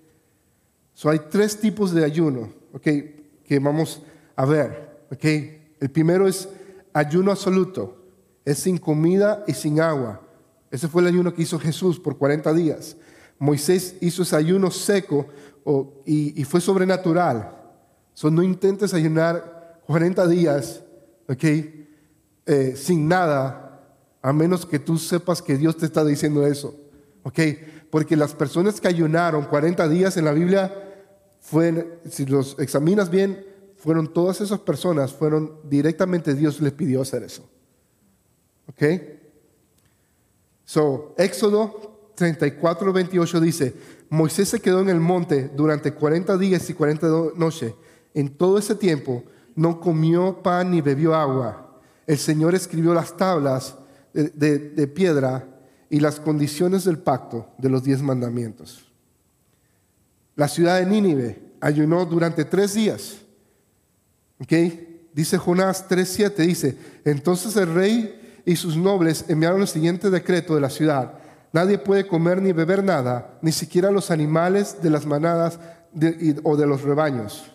So, 0.94 1.10
hay 1.10 1.20
tres 1.30 1.60
tipos 1.60 1.94
de 1.94 2.06
ayuno 2.06 2.50
okay, 2.72 3.30
que 3.44 3.60
vamos 3.60 4.02
a 4.38 4.46
ver. 4.46 5.06
Okay. 5.12 5.74
El 5.82 5.92
primero 5.92 6.30
es 6.30 6.48
ayuno 6.94 7.32
absoluto, 7.32 8.06
es 8.46 8.60
sin 8.60 8.78
comida 8.78 9.44
y 9.48 9.54
sin 9.54 9.82
agua. 9.82 10.22
Ese 10.70 10.88
fue 10.88 11.02
el 11.02 11.10
ayuno 11.10 11.34
que 11.34 11.42
hizo 11.42 11.60
Jesús 11.60 12.00
por 12.00 12.18
40 12.18 12.54
días. 12.54 12.96
Moisés 13.38 13.96
hizo 14.00 14.22
ese 14.24 14.36
ayuno 14.36 14.72
seco 14.72 15.28
y, 16.06 16.44
fue 16.44 16.62
sobrenatural. 16.62 17.58
So, 18.14 18.30
no 18.30 18.44
intentes 18.44 18.94
ayunar 18.94 19.82
40 19.86 20.28
días 20.28 20.84
okay, 21.28 21.88
eh, 22.46 22.74
sin 22.76 23.08
nada, 23.08 23.80
a 24.22 24.34
menos 24.34 24.66
que 24.66 24.80
tú 24.80 24.98
sepas 24.98 25.42
que 25.42 25.58
Dios 25.58 25.78
te 25.78 25.86
está 25.86 26.04
diciendo 26.04 26.46
eso. 26.46 26.76
Okay? 27.24 27.86
Porque 27.90 28.16
las 28.16 28.34
personas 28.34 28.80
que 28.82 28.88
ayunaron 28.88 29.46
40 29.46 29.88
días 29.88 30.18
en 30.18 30.26
la 30.26 30.34
Biblia, 30.34 30.74
fue, 31.40 32.00
si 32.10 32.26
los 32.26 32.58
examinas 32.60 33.10
bien, 33.10 33.46
fueron 33.78 34.14
todas 34.14 34.42
esas 34.42 34.60
personas, 34.60 35.12
fueron 35.12 35.60
directamente 35.64 36.36
Dios 36.36 36.62
les 36.62 36.72
pidió 36.72 37.02
hacer 37.02 37.24
eso. 37.24 37.44
¿Ok? 38.68 38.84
So, 40.66 41.16
Éxodo 41.18 42.12
34, 42.16 42.94
28 42.94 43.40
dice, 43.40 43.74
Moisés 44.12 44.50
se 44.50 44.60
quedó 44.60 44.82
en 44.82 44.90
el 44.90 45.00
monte 45.00 45.50
durante 45.56 45.94
40 45.94 46.38
días 46.38 46.70
y 46.70 46.74
40 46.74 47.08
noches. 47.38 47.74
En 48.14 48.30
todo 48.30 48.58
ese 48.58 48.76
tiempo 48.76 49.24
no 49.56 49.80
comió 49.80 50.44
pan 50.44 50.70
ni 50.70 50.82
bebió 50.82 51.16
agua. 51.16 51.80
El 52.06 52.18
Señor 52.18 52.54
escribió 52.54 52.94
las 52.94 53.16
tablas 53.16 53.76
de 54.14 54.92
piedra 54.94 55.48
y 55.90 56.02
las 56.02 56.20
condiciones 56.20 56.84
del 56.84 57.00
pacto 57.00 57.54
de 57.58 57.70
los 57.70 57.84
diez 57.84 58.02
mandamientos. 58.02 58.86
La 60.36 60.50
ciudad 60.50 60.80
de 60.80 60.86
Nínive 60.86 61.54
ayunó 61.62 62.06
durante 62.06 62.44
tres 62.44 62.74
días. 62.74 63.18
Dice 65.14 65.38
Jonás 65.38 65.88
3.7, 65.88 66.36
dice, 66.36 66.78
entonces 67.06 67.56
el 67.56 67.74
rey 67.74 68.42
y 68.46 68.58
sus 68.58 68.76
nobles 68.76 69.24
enviaron 69.30 69.62
el 69.62 69.68
siguiente 69.70 70.10
decreto 70.10 70.56
de 70.56 70.62
la 70.62 70.70
ciudad. 70.70 71.14
Nadie 71.54 71.78
puede 71.78 72.08
comer 72.08 72.42
ni 72.42 72.54
beber 72.54 72.84
nada, 72.84 73.38
ni 73.42 73.52
siquiera 73.52 73.92
los 73.92 74.10
animales 74.10 74.82
de 74.82 74.90
las 74.90 75.06
manadas 75.06 75.60
o 76.44 76.56
de 76.56 76.66
los 76.66 76.82
rebaños. 76.84 77.52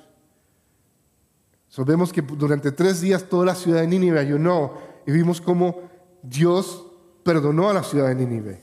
Sabemos 1.68 2.12
que 2.12 2.22
durante 2.22 2.72
tres 2.72 3.00
días 3.00 3.24
toda 3.24 3.46
la 3.46 3.54
ciudad 3.54 3.80
de 3.80 3.86
Nínive 3.86 4.18
ayunó 4.18 4.74
y 5.06 5.12
vimos 5.12 5.40
cómo 5.40 5.82
Dios 6.22 6.86
perdonó 7.22 7.70
a 7.70 7.74
la 7.74 7.82
ciudad 7.82 8.08
de 8.08 8.14
Nínive. 8.14 8.62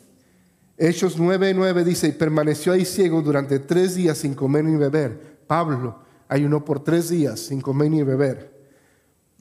Hechos 0.78 1.20
9:9 1.20 1.84
dice, 1.84 2.08
y 2.08 2.12
permaneció 2.12 2.74
ahí 2.74 2.86
ciego 2.86 3.22
durante 3.22 3.60
tres 3.60 3.96
días 3.96 4.18
sin 4.18 4.34
comer 4.34 4.66
ni 4.66 4.76
beber. 4.76 5.38
Pablo 5.48 6.00
ayunó 6.28 6.64
por 6.64 6.84
tres 6.84 7.10
días 7.10 7.40
sin 7.40 7.62
comer 7.62 7.92
ni 7.92 8.04
beber. 8.04 8.52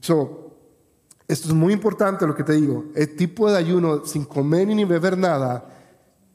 So, 0.00 0.56
esto 1.28 1.48
es 1.48 1.54
muy 1.54 1.72
importante 1.72 2.26
lo 2.26 2.34
que 2.34 2.44
te 2.44 2.52
digo. 2.52 2.86
El 2.94 3.16
tipo 3.16 3.50
de 3.50 3.56
ayuno 3.56 4.04
sin 4.04 4.24
comer 4.24 4.68
ni 4.68 4.84
beber 4.84 5.16
nada 5.16 5.81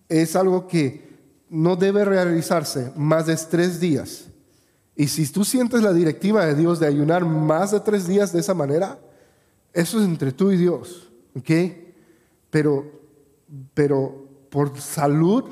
es 0.10 0.36
algo 0.36 0.68
que 0.68 1.08
no 1.50 1.76
debe 1.76 2.06
realizarse 2.06 2.92
más 2.96 3.26
de 3.26 3.36
tres 3.50 3.80
días. 3.80 4.26
Y 4.96 5.08
si 5.08 5.28
tú 5.32 5.46
sientes 5.46 5.82
la 5.82 5.94
directiva 5.94 6.46
de 6.46 6.56
Dios 6.56 6.80
de 6.80 6.88
ayunar 6.88 7.24
más 7.26 7.72
de 7.72 7.80
tres 7.80 8.08
días 8.08 8.34
de 8.34 8.40
esa 8.40 8.54
manera, 8.54 9.00
eso 9.74 10.00
es 10.00 10.06
entre 10.06 10.32
tú 10.32 10.52
y 10.52 10.58
Dios. 10.58 11.10
¿Ok? 11.36 11.52
Pero 12.50 12.98
pero 13.74 14.28
por 14.50 14.80
salud, 14.80 15.46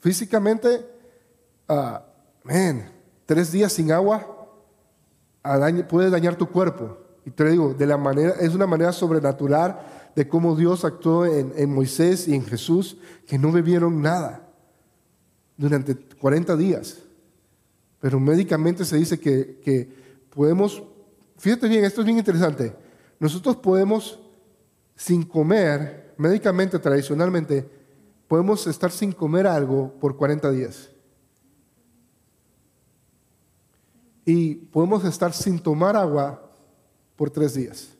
físicamente, 0.00 0.86
uh, 1.68 1.98
man, 2.44 2.90
tres 3.26 3.52
días 3.52 3.72
sin 3.72 3.92
agua 3.92 4.34
puede 5.88 6.10
dañar 6.10 6.36
tu 6.36 6.48
cuerpo. 6.48 6.98
Y 7.24 7.30
te 7.30 7.44
digo, 7.50 7.74
de 7.74 7.86
la 7.86 7.96
manera, 7.96 8.34
es 8.40 8.54
una 8.54 8.66
manera 8.66 8.92
sobrenatural 8.92 9.78
de 10.14 10.28
cómo 10.28 10.56
Dios 10.56 10.84
actuó 10.84 11.26
en, 11.26 11.72
Moisés 11.72 12.28
y 12.28 12.34
en 12.34 12.44
Jesús, 12.44 12.96
que 13.26 13.38
no 13.38 13.52
bebieron 13.52 14.02
nada 14.02 14.48
durante 15.56 15.94
40 15.94 16.56
días. 16.56 16.98
Pero 18.00 18.20
médicamente 18.20 18.84
se 18.84 18.96
dice 18.96 19.18
que, 19.18 19.60
que 19.64 19.88
podemos, 20.30 20.82
fíjate 21.36 21.68
bien, 21.68 21.84
esto 21.84 22.00
es 22.00 22.06
bien 22.06 22.18
interesante, 22.18 22.74
nosotros 23.18 23.56
podemos 23.56 24.20
sin 24.94 25.22
comer, 25.22 26.14
médicamente, 26.16 26.78
tradicionalmente, 26.78 27.68
podemos 28.26 28.66
estar 28.66 28.90
sin 28.90 29.12
comer 29.12 29.46
algo 29.46 29.92
por 30.00 30.16
40 30.16 30.50
días. 30.50 30.90
Y 34.24 34.56
podemos 34.56 35.04
estar 35.04 35.32
sin 35.32 35.58
tomar 35.58 35.96
agua 35.96 36.50
por 37.16 37.30
tres 37.30 37.54
días. 37.54 37.97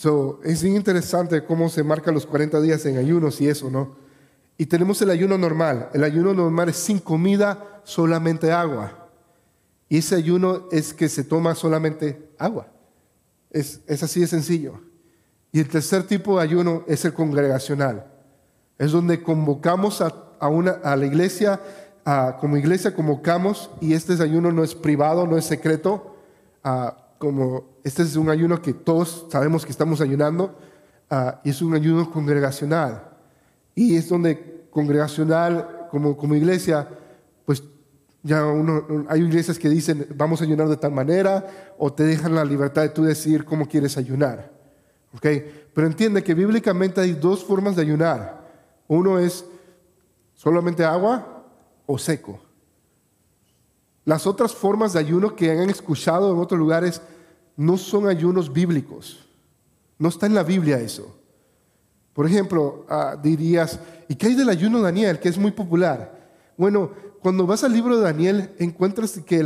So, 0.00 0.38
es 0.44 0.62
bien 0.62 0.76
interesante 0.76 1.44
cómo 1.44 1.68
se 1.68 1.82
marcan 1.82 2.14
los 2.14 2.24
40 2.24 2.60
días 2.60 2.86
en 2.86 2.98
ayunos 2.98 3.40
y 3.40 3.48
eso, 3.48 3.68
¿no? 3.68 3.96
Y 4.56 4.66
tenemos 4.66 5.02
el 5.02 5.10
ayuno 5.10 5.36
normal. 5.36 5.90
El 5.92 6.04
ayuno 6.04 6.32
normal 6.32 6.68
es 6.68 6.76
sin 6.76 7.00
comida, 7.00 7.80
solamente 7.82 8.52
agua. 8.52 9.08
Y 9.88 9.98
ese 9.98 10.14
ayuno 10.14 10.68
es 10.70 10.94
que 10.94 11.08
se 11.08 11.24
toma 11.24 11.56
solamente 11.56 12.30
agua. 12.38 12.68
Es, 13.50 13.80
así 13.88 14.20
de 14.20 14.28
sencillo. 14.28 14.74
Y 15.50 15.58
el 15.58 15.68
tercer 15.68 16.04
tipo 16.04 16.36
de 16.36 16.44
ayuno 16.44 16.84
es 16.86 17.04
el 17.04 17.12
congregacional. 17.12 18.06
Es 18.78 18.92
donde 18.92 19.20
convocamos 19.20 20.00
a, 20.00 20.48
una, 20.48 20.78
a 20.84 20.94
la 20.94 21.06
iglesia, 21.06 21.60
como 22.40 22.56
iglesia 22.56 22.94
convocamos, 22.94 23.68
y 23.80 23.94
este 23.94 24.12
ayuno 24.22 24.52
no 24.52 24.62
es 24.62 24.76
privado, 24.76 25.26
no 25.26 25.36
es 25.36 25.44
secreto, 25.44 26.14
como 27.18 27.77
este 27.88 28.02
es 28.02 28.16
un 28.16 28.28
ayuno 28.28 28.60
que 28.60 28.74
todos 28.74 29.26
sabemos 29.30 29.64
que 29.64 29.72
estamos 29.72 30.00
ayunando, 30.00 30.54
y 31.42 31.50
es 31.50 31.62
un 31.62 31.74
ayuno 31.74 32.10
congregacional. 32.10 33.02
Y 33.74 33.96
es 33.96 34.08
donde 34.08 34.68
congregacional, 34.70 35.88
como, 35.90 36.16
como 36.16 36.34
iglesia, 36.34 36.86
pues 37.46 37.62
ya 38.22 38.44
uno, 38.44 39.06
hay 39.08 39.22
iglesias 39.22 39.58
que 39.58 39.70
dicen, 39.70 40.06
vamos 40.14 40.40
a 40.40 40.44
ayunar 40.44 40.68
de 40.68 40.76
tal 40.76 40.92
manera, 40.92 41.74
o 41.78 41.90
te 41.90 42.04
dejan 42.04 42.34
la 42.34 42.44
libertad 42.44 42.82
de 42.82 42.90
tú 42.90 43.04
decidir 43.04 43.46
cómo 43.46 43.66
quieres 43.66 43.96
ayunar. 43.96 44.52
¿Okay? 45.16 45.68
Pero 45.72 45.86
entiende 45.86 46.22
que 46.22 46.34
bíblicamente 46.34 47.00
hay 47.00 47.12
dos 47.12 47.42
formas 47.42 47.74
de 47.74 47.82
ayunar. 47.82 48.46
Uno 48.86 49.18
es 49.18 49.46
solamente 50.34 50.84
agua 50.84 51.44
o 51.86 51.96
seco. 51.96 52.38
Las 54.04 54.26
otras 54.26 54.54
formas 54.54 54.92
de 54.92 54.98
ayuno 54.98 55.34
que 55.34 55.50
han 55.50 55.70
escuchado 55.70 56.34
en 56.34 56.38
otros 56.38 56.58
lugares 56.58 57.00
no 57.58 57.76
son 57.76 58.06
ayunos 58.06 58.52
bíblicos. 58.52 59.26
No 59.98 60.08
está 60.08 60.26
en 60.26 60.34
la 60.34 60.44
Biblia 60.44 60.78
eso. 60.78 61.18
Por 62.12 62.24
ejemplo, 62.24 62.86
ah, 62.88 63.18
dirías, 63.20 63.80
¿y 64.08 64.14
qué 64.14 64.28
hay 64.28 64.34
del 64.34 64.48
ayuno 64.48 64.80
Daniel, 64.80 65.18
que 65.18 65.28
es 65.28 65.36
muy 65.36 65.50
popular? 65.50 66.30
Bueno, 66.56 66.92
cuando 67.20 67.46
vas 67.46 67.64
al 67.64 67.72
libro 67.72 67.96
de 67.96 68.04
Daniel, 68.04 68.54
encuentras 68.58 69.18
que 69.26 69.42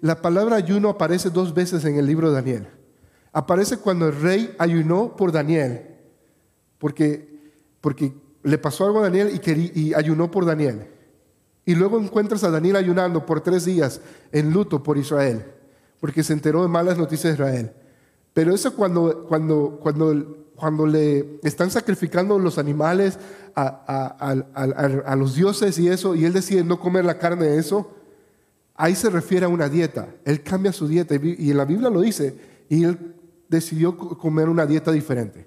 la, 0.00 0.20
palabra 0.20 0.56
ayuno 0.56 0.90
aparece 0.90 1.30
dos 1.30 1.54
veces 1.54 1.82
en 1.86 1.96
el 1.96 2.04
libro 2.04 2.28
de 2.28 2.34
Daniel. 2.34 2.68
Aparece 3.32 3.78
cuando 3.78 4.06
el 4.08 4.20
rey 4.20 4.54
ayunó 4.58 5.16
por 5.16 5.32
Daniel, 5.32 5.86
porque, 6.76 7.40
porque 7.80 8.12
le 8.42 8.58
pasó 8.58 8.84
algo 8.84 8.98
a 8.98 9.04
Daniel 9.04 9.40
y 9.74 9.94
ayunó 9.94 10.30
por 10.30 10.44
Daniel. 10.44 10.88
Y 11.64 11.74
luego 11.74 11.98
encuentras 11.98 12.44
a 12.44 12.50
Daniel 12.50 12.76
ayunando 12.76 13.24
por 13.24 13.40
tres 13.40 13.64
días 13.64 14.02
en 14.30 14.52
luto 14.52 14.82
por 14.82 14.98
Israel, 14.98 15.54
porque 16.00 16.22
se 16.22 16.32
enteró 16.32 16.62
de 16.62 16.68
malas 16.68 16.98
noticias 16.98 17.36
de 17.36 17.44
Israel. 17.44 17.72
Pero 18.32 18.54
eso 18.54 18.74
cuando, 18.74 19.24
cuando, 19.26 19.78
cuando, 19.82 20.46
cuando 20.54 20.86
le 20.86 21.40
están 21.42 21.70
sacrificando 21.70 22.38
los 22.38 22.58
animales 22.58 23.18
a, 23.54 25.14
los 25.16 25.34
dioses 25.34 25.78
y 25.78 25.88
eso, 25.88 26.14
y 26.14 26.24
él 26.24 26.32
decide 26.32 26.62
no 26.62 26.78
comer 26.78 27.04
la 27.04 27.18
carne 27.18 27.46
de 27.46 27.58
eso, 27.58 27.90
ahí 28.74 28.94
se 28.94 29.10
refiere 29.10 29.46
a 29.46 29.48
una 29.48 29.68
dieta. 29.68 30.08
Él 30.24 30.42
cambia 30.42 30.72
su 30.72 30.86
dieta 30.86 31.16
y 31.16 31.50
en 31.50 31.56
la 31.56 31.64
Biblia 31.64 31.90
lo 31.90 32.00
dice, 32.00 32.36
y 32.68 32.84
él 32.84 33.16
decidió 33.48 33.96
comer 33.96 34.48
una 34.48 34.66
dieta 34.66 34.92
diferente. 34.92 35.46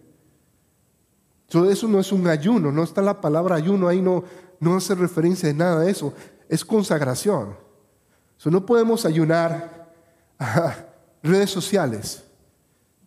Entonces 1.47 1.77
eso 1.77 1.87
no 1.87 1.99
es 1.99 2.11
un 2.11 2.27
ayuno, 2.27 2.71
no 2.71 2.83
está 2.83 3.01
la 3.01 3.19
palabra 3.19 3.55
ayuno 3.55 3.87
ahí, 3.87 4.01
no, 4.01 4.23
no 4.61 4.77
hace 4.77 4.95
referencia 4.95 5.49
de 5.49 5.55
nada 5.55 5.81
de 5.81 5.91
eso, 5.91 6.13
es 6.47 6.63
consagración. 6.63 7.57
no 8.45 8.65
podemos 8.65 9.05
ayunar 9.05 9.80
a 9.80 9.80
redes 11.23 11.49
sociales, 11.49 12.23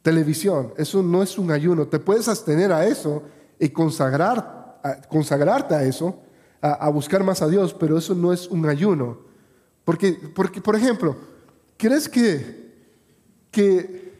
televisión, 0.03 0.73
eso 0.77 1.03
no 1.03 1.23
es 1.23 1.39
un 1.39 1.51
ayuno, 1.51 1.87
te 1.87 1.99
puedes 1.99 2.29
abstener 2.29 2.73
a 2.73 2.87
eso 2.87 3.23
y 3.59 3.69
consagrar 3.71 4.65
consagrarte 5.09 5.75
a 5.75 5.83
eso, 5.83 6.21
a, 6.61 6.89
buscar 6.89 7.23
más 7.25 7.43
a 7.43 7.49
Dios, 7.49 7.75
pero 7.75 7.99
eso 7.99 8.15
no 8.15 8.33
es 8.33 8.47
un 8.49 8.67
ayuno. 8.67 9.19
Porque, 9.85 10.13
porque 10.35 10.61
por 10.61 10.77
ejemplo, 10.77 11.17
¿crees 11.77 12.09
que, 12.09 12.73
que, 13.51 14.15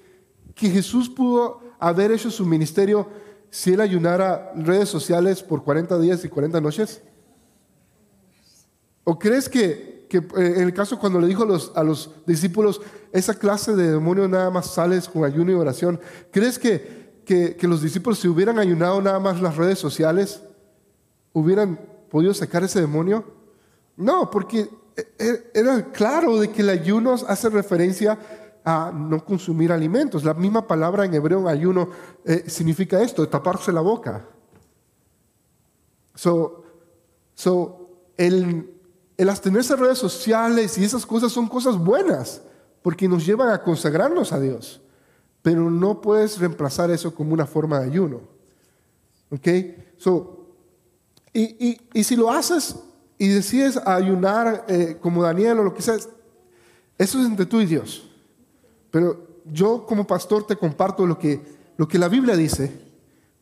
que 0.55 0.71
Jesús 0.71 1.09
pudo 1.09 1.61
haber 1.79 2.13
hecho 2.13 2.31
su 2.31 2.45
ministerio 2.45 3.09
si 3.51 3.73
él 3.73 3.81
ayunara 3.81 4.53
redes 4.57 4.89
sociales 4.89 5.43
por 5.43 5.63
40 5.63 5.99
días 5.99 6.25
y 6.25 6.29
40 6.29 6.61
noches? 6.61 7.03
¿O 9.05 9.19
crees 9.19 9.49
que, 9.49 9.94
que, 10.09 10.19
eh, 10.19 10.55
en 10.57 10.63
el 10.63 10.75
caso 10.75 10.99
cuando 10.99 11.21
le 11.21 11.27
dijo 11.27 11.43
a 11.43 11.47
los, 11.47 11.73
a 11.75 11.83
los 11.83 12.11
discípulos, 12.27 12.81
esa 13.13 13.35
clase 13.39 13.75
de 13.75 13.93
demonio 13.93 14.29
nada 14.29 14.51
más 14.51 14.73
sales 14.73 15.09
con 15.09 15.25
ayuno 15.25 15.53
y 15.53 15.55
oración, 15.55 16.01
¿crees 16.31 16.59
que, 16.59 17.23
que, 17.25 17.69
los 17.69 17.83
discípulos 17.83 18.19
se 18.19 18.29
hubieran 18.29 18.59
ayunado 18.59 19.01
nada 19.01 19.19
más 19.19 19.41
las 19.41 19.57
redes 19.57 19.79
sociales? 19.79 20.43
hubieran 21.35 21.79
podido 22.11 22.33
sacar 22.33 22.65
ese 22.65 22.81
demonio? 22.81 23.25
No, 23.97 24.31
porque 24.31 24.71
e, 24.97 25.07
e, 25.19 25.51
era 25.53 25.93
claro 25.93 26.39
de 26.39 26.51
que 26.51 26.63
el 26.63 26.71
ayuno 26.71 27.15
hace 27.29 27.51
referencia 27.51 28.19
a 28.65 28.91
no 28.95 29.25
consumir 29.25 29.71
alimentos. 29.71 30.25
La 30.25 30.33
misma 30.33 30.67
palabra 30.67 31.05
en 31.05 31.13
hebreo 31.13 31.47
ayuno 31.49 31.91
eh, 32.25 32.45
significa 32.47 33.03
esto, 33.03 33.29
taparse 33.29 33.73
la 33.73 33.83
boca. 33.83 34.27
So, 36.15 36.65
so 37.35 37.91
el, 38.17 38.74
el 39.17 39.29
abstenerse 39.29 39.77
redes 39.77 39.99
sociales 39.99 40.77
y 40.79 40.85
esas 40.85 41.07
cosas 41.07 41.33
son 41.33 41.49
cosas 41.49 41.79
buenas, 41.79 42.43
porque 42.83 43.09
nos 43.09 43.25
llevan 43.25 43.51
a 43.51 43.63
consagrarnos 43.63 44.33
a 44.33 44.41
Dios. 44.41 44.81
Pero 45.43 45.71
no 45.71 46.01
puedes 46.01 46.39
reemplazar 46.39 46.91
eso 46.91 47.15
como 47.15 47.33
una 47.33 47.47
forma 47.47 47.81
de 47.81 47.87
ayuno. 47.87 48.21
¿Ok? 49.31 49.49
So, 49.99 50.45
y, 51.33 51.79
si 52.03 52.17
lo 52.17 52.31
haces 52.31 52.77
y 53.19 53.29
decides 53.29 53.77
ayunar 53.85 54.65
eh, 54.69 54.97
como 55.01 55.23
Daniel 55.23 55.59
o 55.59 55.65
lo 55.65 55.75
que 55.75 55.83
sea, 55.83 55.97
eso 55.97 57.21
es 57.21 57.27
entre 57.27 57.47
tú 57.47 57.61
y 57.61 57.67
Dios. 57.67 58.09
Pero 58.91 59.43
yo 59.51 59.85
como 59.87 60.07
pastor 60.07 60.47
te 60.47 60.57
comparto 60.57 61.07
lo 61.07 61.19
que, 61.19 61.41
la 61.77 62.09
Biblia 62.09 62.37
dice. 62.37 62.73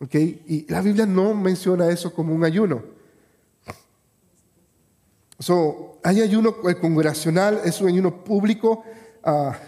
¿okay? 0.00 0.42
Y 0.46 0.72
la 0.72 0.80
Biblia 0.80 1.06
no 1.06 1.34
menciona 1.34 1.88
eso 1.88 2.12
como 2.12 2.34
un 2.34 2.44
ayuno. 2.44 2.82
So, 5.42 5.98
hay 6.04 6.20
ayuno 6.20 6.54
congregacional, 6.80 7.62
es 7.64 7.80
un 7.80 7.88
ayuno 7.88 8.22
público. 8.22 8.84
Ah, 9.24 9.58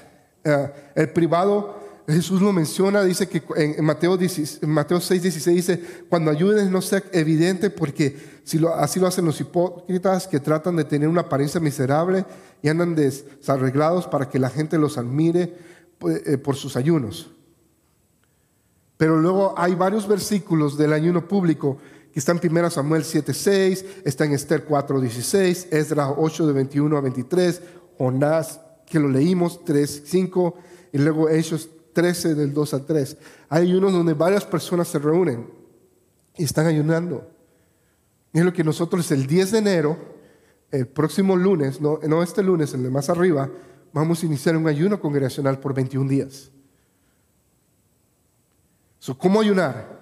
ah, 0.44 0.72
el 0.94 1.10
privado 1.10 1.82
Jesús 2.06 2.40
lo 2.40 2.52
menciona, 2.52 3.02
dice 3.02 3.28
que 3.28 3.42
en 3.56 3.84
Mateo, 3.84 4.16
6, 4.16 4.60
16 4.60 5.56
dice, 5.56 5.82
cuando 6.08 6.30
ayudes 6.30 6.70
no 6.70 6.80
sea 6.80 7.02
evidente 7.10 7.70
porque 7.70 8.16
así 8.76 9.00
lo 9.00 9.06
hacen 9.08 9.24
los 9.24 9.40
hipócritas 9.40 10.28
que 10.28 10.38
tratan 10.38 10.76
de 10.76 10.84
tener 10.84 11.08
una 11.08 11.22
apariencia 11.22 11.60
miserable 11.60 12.24
y 12.62 12.68
andan 12.68 12.94
desarreglados 12.94 14.06
para 14.06 14.28
que 14.28 14.38
la 14.38 14.50
gente 14.50 14.78
los 14.78 14.96
admire 14.96 15.56
eh, 16.06 16.38
por 16.38 16.54
sus 16.54 16.76
ayunos. 16.76 17.30
Pero 18.96 19.18
luego 19.18 19.54
hay 19.56 19.74
varios 19.74 20.06
versículos 20.06 20.78
del 20.78 20.92
ayuno 20.92 21.26
público 21.26 21.78
que 22.14 22.20
están 22.20 22.38
en 22.40 22.57
1 22.57 22.70
Samuel 22.70 23.03
7.6, 23.03 23.85
está 24.05 24.24
en 24.24 24.35
Esther 24.35 24.68
4.16, 24.68 25.66
Esdras 25.72 26.12
8 26.16 26.46
de 26.46 26.53
21 26.53 26.96
a 26.96 27.00
23, 27.00 27.61
Jonás 27.98 28.61
que 28.87 29.00
lo 29.00 29.09
leímos 29.09 29.64
3.5 29.64 30.55
y 30.92 30.98
luego 30.98 31.29
Hechos 31.29 31.68
13 31.92 32.37
del 32.37 32.55
2 32.55 32.74
al 32.74 32.87
3. 32.87 33.16
Hay 33.48 33.74
unos 33.74 33.92
donde 33.92 34.14
varias 34.14 34.44
personas 34.44 34.87
se 34.87 35.00
reúnen 35.00 35.48
y 36.37 36.44
están 36.44 36.66
ayunando. 36.66 37.29
Y 38.33 38.38
es 38.38 38.44
lo 38.44 38.53
que 38.53 38.62
nosotros 38.62 39.11
el 39.11 39.27
10 39.27 39.50
de 39.50 39.59
enero, 39.59 39.98
el 40.70 40.87
próximo 40.87 41.35
lunes, 41.35 41.81
no, 41.81 41.98
no 42.07 42.22
este 42.22 42.44
lunes, 42.44 42.74
el 42.74 42.85
de 42.85 42.90
más 42.90 43.09
arriba, 43.09 43.50
vamos 43.92 44.22
a 44.22 44.27
iniciar 44.27 44.57
un 44.57 44.68
ayuno 44.68 45.00
congregacional 45.00 45.59
por 45.59 45.74
21 45.74 46.09
días. 46.09 46.53
¿Cómo 49.18 49.40
ayunar? 49.40 49.93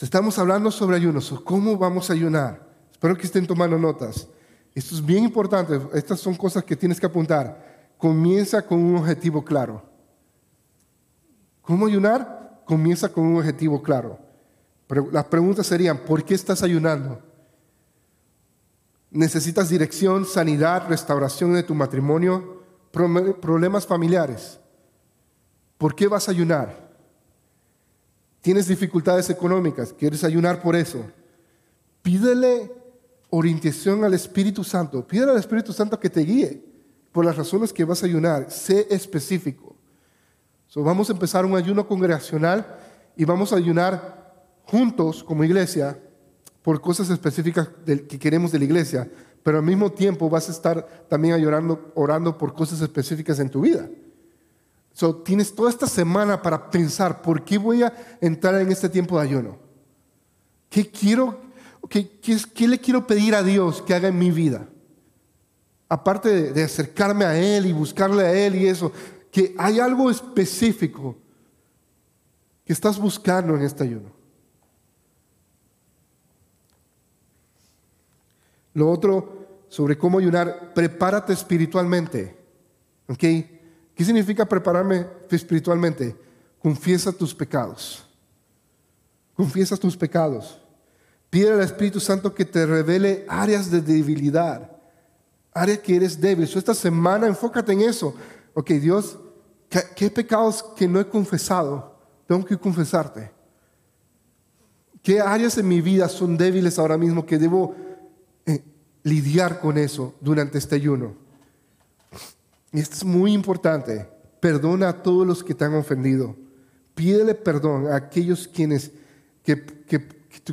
Estamos 0.00 0.38
hablando 0.38 0.70
sobre 0.70 0.96
ayunos. 0.96 1.32
¿Cómo 1.44 1.78
vamos 1.78 2.10
a 2.10 2.12
ayunar? 2.12 2.66
Espero 2.92 3.16
que 3.16 3.26
estén 3.26 3.46
tomando 3.46 3.78
notas. 3.78 4.28
Esto 4.74 4.94
es 4.94 5.04
bien 5.04 5.24
importante. 5.24 5.80
Estas 5.94 6.20
son 6.20 6.34
cosas 6.34 6.62
que 6.64 6.76
tienes 6.76 7.00
que 7.00 7.06
apuntar. 7.06 7.94
Comienza 7.96 8.60
con 8.60 8.78
un 8.78 8.96
objetivo 8.96 9.42
claro. 9.42 9.82
¿Cómo 11.62 11.86
ayunar? 11.86 12.62
Comienza 12.66 13.08
con 13.08 13.24
un 13.24 13.38
objetivo 13.38 13.82
claro. 13.82 14.18
Las 15.12 15.24
preguntas 15.24 15.66
serían, 15.66 15.98
¿por 15.98 16.22
qué 16.24 16.34
estás 16.34 16.62
ayunando? 16.62 17.22
¿Necesitas 19.10 19.70
dirección, 19.70 20.26
sanidad, 20.26 20.88
restauración 20.88 21.54
de 21.54 21.62
tu 21.62 21.74
matrimonio, 21.74 22.62
problemas 22.92 23.86
familiares? 23.86 24.60
¿Por 25.78 25.94
qué 25.94 26.06
vas 26.06 26.28
a 26.28 26.32
ayunar? 26.32 26.85
¿Tienes 28.46 28.68
dificultades 28.68 29.28
económicas? 29.28 29.92
¿Quieres 29.92 30.22
ayunar 30.22 30.62
por 30.62 30.76
eso? 30.76 31.04
Pídele 32.00 32.70
orientación 33.28 34.04
al 34.04 34.14
Espíritu 34.14 34.62
Santo. 34.62 35.04
Pídele 35.04 35.32
al 35.32 35.38
Espíritu 35.38 35.72
Santo 35.72 35.98
que 35.98 36.08
te 36.08 36.20
guíe 36.20 36.62
por 37.10 37.24
las 37.24 37.36
razones 37.36 37.72
que 37.72 37.84
vas 37.84 38.04
a 38.04 38.06
ayunar. 38.06 38.48
Sé 38.52 38.86
específico. 38.88 39.74
vamos 40.76 41.10
a 41.10 41.14
empezar 41.14 41.44
un 41.44 41.56
ayuno 41.56 41.88
congregacional 41.88 42.64
y 43.16 43.24
vamos 43.24 43.52
a 43.52 43.56
ayunar 43.56 44.32
juntos 44.62 45.24
como 45.24 45.42
iglesia 45.42 45.98
por 46.62 46.80
cosas 46.80 47.10
específicas 47.10 47.68
que 47.84 48.16
queremos 48.16 48.52
de 48.52 48.60
la 48.60 48.64
iglesia, 48.64 49.10
pero 49.42 49.58
al 49.58 49.64
mismo 49.64 49.90
tiempo 49.90 50.30
vas 50.30 50.48
a 50.48 50.52
estar 50.52 50.86
también 51.08 51.34
orando, 51.96 52.38
por 52.38 52.54
cosas 52.54 52.80
específicas 52.80 53.40
en 53.40 53.50
tu 53.50 53.62
vida. 53.62 53.90
So, 54.96 55.14
tienes 55.16 55.54
toda 55.54 55.68
esta 55.68 55.86
semana 55.86 56.40
para 56.40 56.70
pensar, 56.70 57.20
¿por 57.20 57.44
qué 57.44 57.58
voy 57.58 57.82
a 57.82 57.92
entrar 58.18 58.54
en 58.54 58.72
este 58.72 58.88
tiempo 58.88 59.18
de 59.18 59.26
ayuno? 59.26 59.58
¿Qué 60.70 60.90
quiero, 60.90 61.38
qué, 61.90 62.18
qué, 62.18 62.66
le 62.66 62.80
quiero 62.80 63.06
pedir 63.06 63.34
a 63.34 63.42
Dios 63.42 63.82
que 63.82 63.92
haga 63.92 64.08
en 64.08 64.18
mi 64.18 64.30
vida? 64.30 64.66
Aparte 65.86 66.30
de, 66.30 66.52
de 66.54 66.62
acercarme 66.62 67.26
a 67.26 67.38
Él 67.38 67.66
y 67.66 67.74
buscarle 67.74 68.24
a 68.24 68.32
Él 68.32 68.54
y 68.54 68.68
eso, 68.68 68.90
que 69.30 69.54
hay 69.58 69.80
algo 69.80 70.10
específico 70.10 71.14
que 72.64 72.72
estás 72.72 72.98
buscando 72.98 73.54
en 73.54 73.64
este 73.64 73.84
ayuno. 73.84 74.10
Lo 78.72 78.90
otro 78.90 79.46
sobre 79.68 79.98
cómo 79.98 80.20
ayunar, 80.20 80.72
prepárate 80.72 81.34
espiritualmente. 81.34 82.34
¿Ok? 83.08 83.24
¿Qué 83.96 84.04
significa 84.04 84.44
prepararme 84.44 85.06
espiritualmente? 85.30 86.14
Confiesa 86.60 87.10
tus 87.10 87.34
pecados. 87.34 88.06
Confiesa 89.34 89.74
tus 89.78 89.96
pecados. 89.96 90.60
Pide 91.30 91.50
al 91.50 91.62
Espíritu 91.62 91.98
Santo 91.98 92.34
que 92.34 92.44
te 92.44 92.66
revele 92.66 93.24
áreas 93.26 93.70
de 93.70 93.80
debilidad, 93.80 94.70
áreas 95.52 95.78
que 95.78 95.96
eres 95.96 96.20
débil. 96.20 96.44
esta 96.44 96.74
semana 96.74 97.26
enfócate 97.26 97.72
en 97.72 97.80
eso. 97.80 98.14
Ok, 98.52 98.72
Dios, 98.72 99.18
¿qué, 99.96 100.10
pecados 100.10 100.62
que 100.76 100.86
no 100.86 101.00
he 101.00 101.08
confesado 101.08 101.98
tengo 102.26 102.44
que 102.44 102.58
confesarte? 102.58 103.30
¿Qué 105.02 105.20
áreas 105.20 105.56
de 105.56 105.62
mi 105.62 105.80
vida 105.80 106.06
son 106.10 106.36
débiles 106.36 106.78
ahora 106.78 106.98
mismo 106.98 107.24
que 107.24 107.38
debo 107.38 107.74
eh, 108.44 108.62
lidiar 109.04 109.58
con 109.58 109.78
eso 109.78 110.14
durante 110.20 110.58
este 110.58 110.74
ayuno? 110.74 111.25
Y 112.72 112.80
esto 112.80 112.96
es 112.96 113.04
muy 113.04 113.32
importante. 113.32 114.08
Perdona 114.40 114.88
a 114.88 115.02
todos 115.02 115.26
los 115.26 115.42
que 115.42 115.54
te 115.54 115.64
han 115.64 115.74
ofendido. 115.74 116.36
Pídele 116.94 117.34
perdón 117.34 117.88
a 117.88 117.96
aquellos 117.96 118.48
quienes 118.48 118.90
que, 119.42 119.56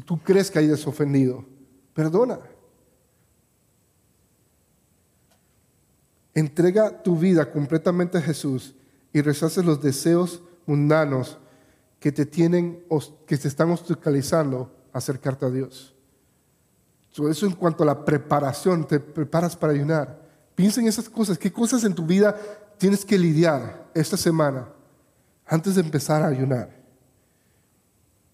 tú, 0.01 0.19
crees 0.19 0.51
que 0.51 0.59
hayas 0.59 0.85
ofendido. 0.85 1.45
Perdona. 1.93 2.39
Entrega 6.33 7.01
tu 7.03 7.17
vida 7.17 7.51
completamente 7.51 8.17
a 8.17 8.21
Jesús 8.21 8.75
y 9.11 9.21
rechaces 9.21 9.63
los 9.63 9.81
deseos 9.81 10.41
mundanos 10.65 11.37
que 11.99 12.11
te 12.11 12.25
tienen, 12.25 12.83
que 13.25 13.37
te 13.37 13.47
están 13.47 13.69
obstaculizando 13.69 14.75
acercarte 14.91 15.45
a 15.45 15.49
Dios. 15.49 15.95
eso 17.29 17.45
en 17.45 17.53
cuanto 17.53 17.83
a 17.83 17.85
la 17.85 18.03
preparación, 18.03 18.87
te 18.87 18.99
preparas 18.99 19.55
para 19.55 19.73
ayunar. 19.73 20.22
Piensa 20.55 20.81
en 20.81 20.87
esas 20.87 21.09
cosas. 21.09 21.37
¿Qué 21.37 21.51
cosas 21.51 21.83
en 21.83 21.93
tu 21.93 22.05
vida 22.05 22.35
tienes 22.77 23.03
que 23.03 23.17
lidiar 23.17 23.89
esta 23.93 24.17
semana 24.17 24.67
antes 25.45 25.75
de 25.75 25.81
empezar 25.81 26.21
a 26.23 26.27
ayunar? 26.27 26.69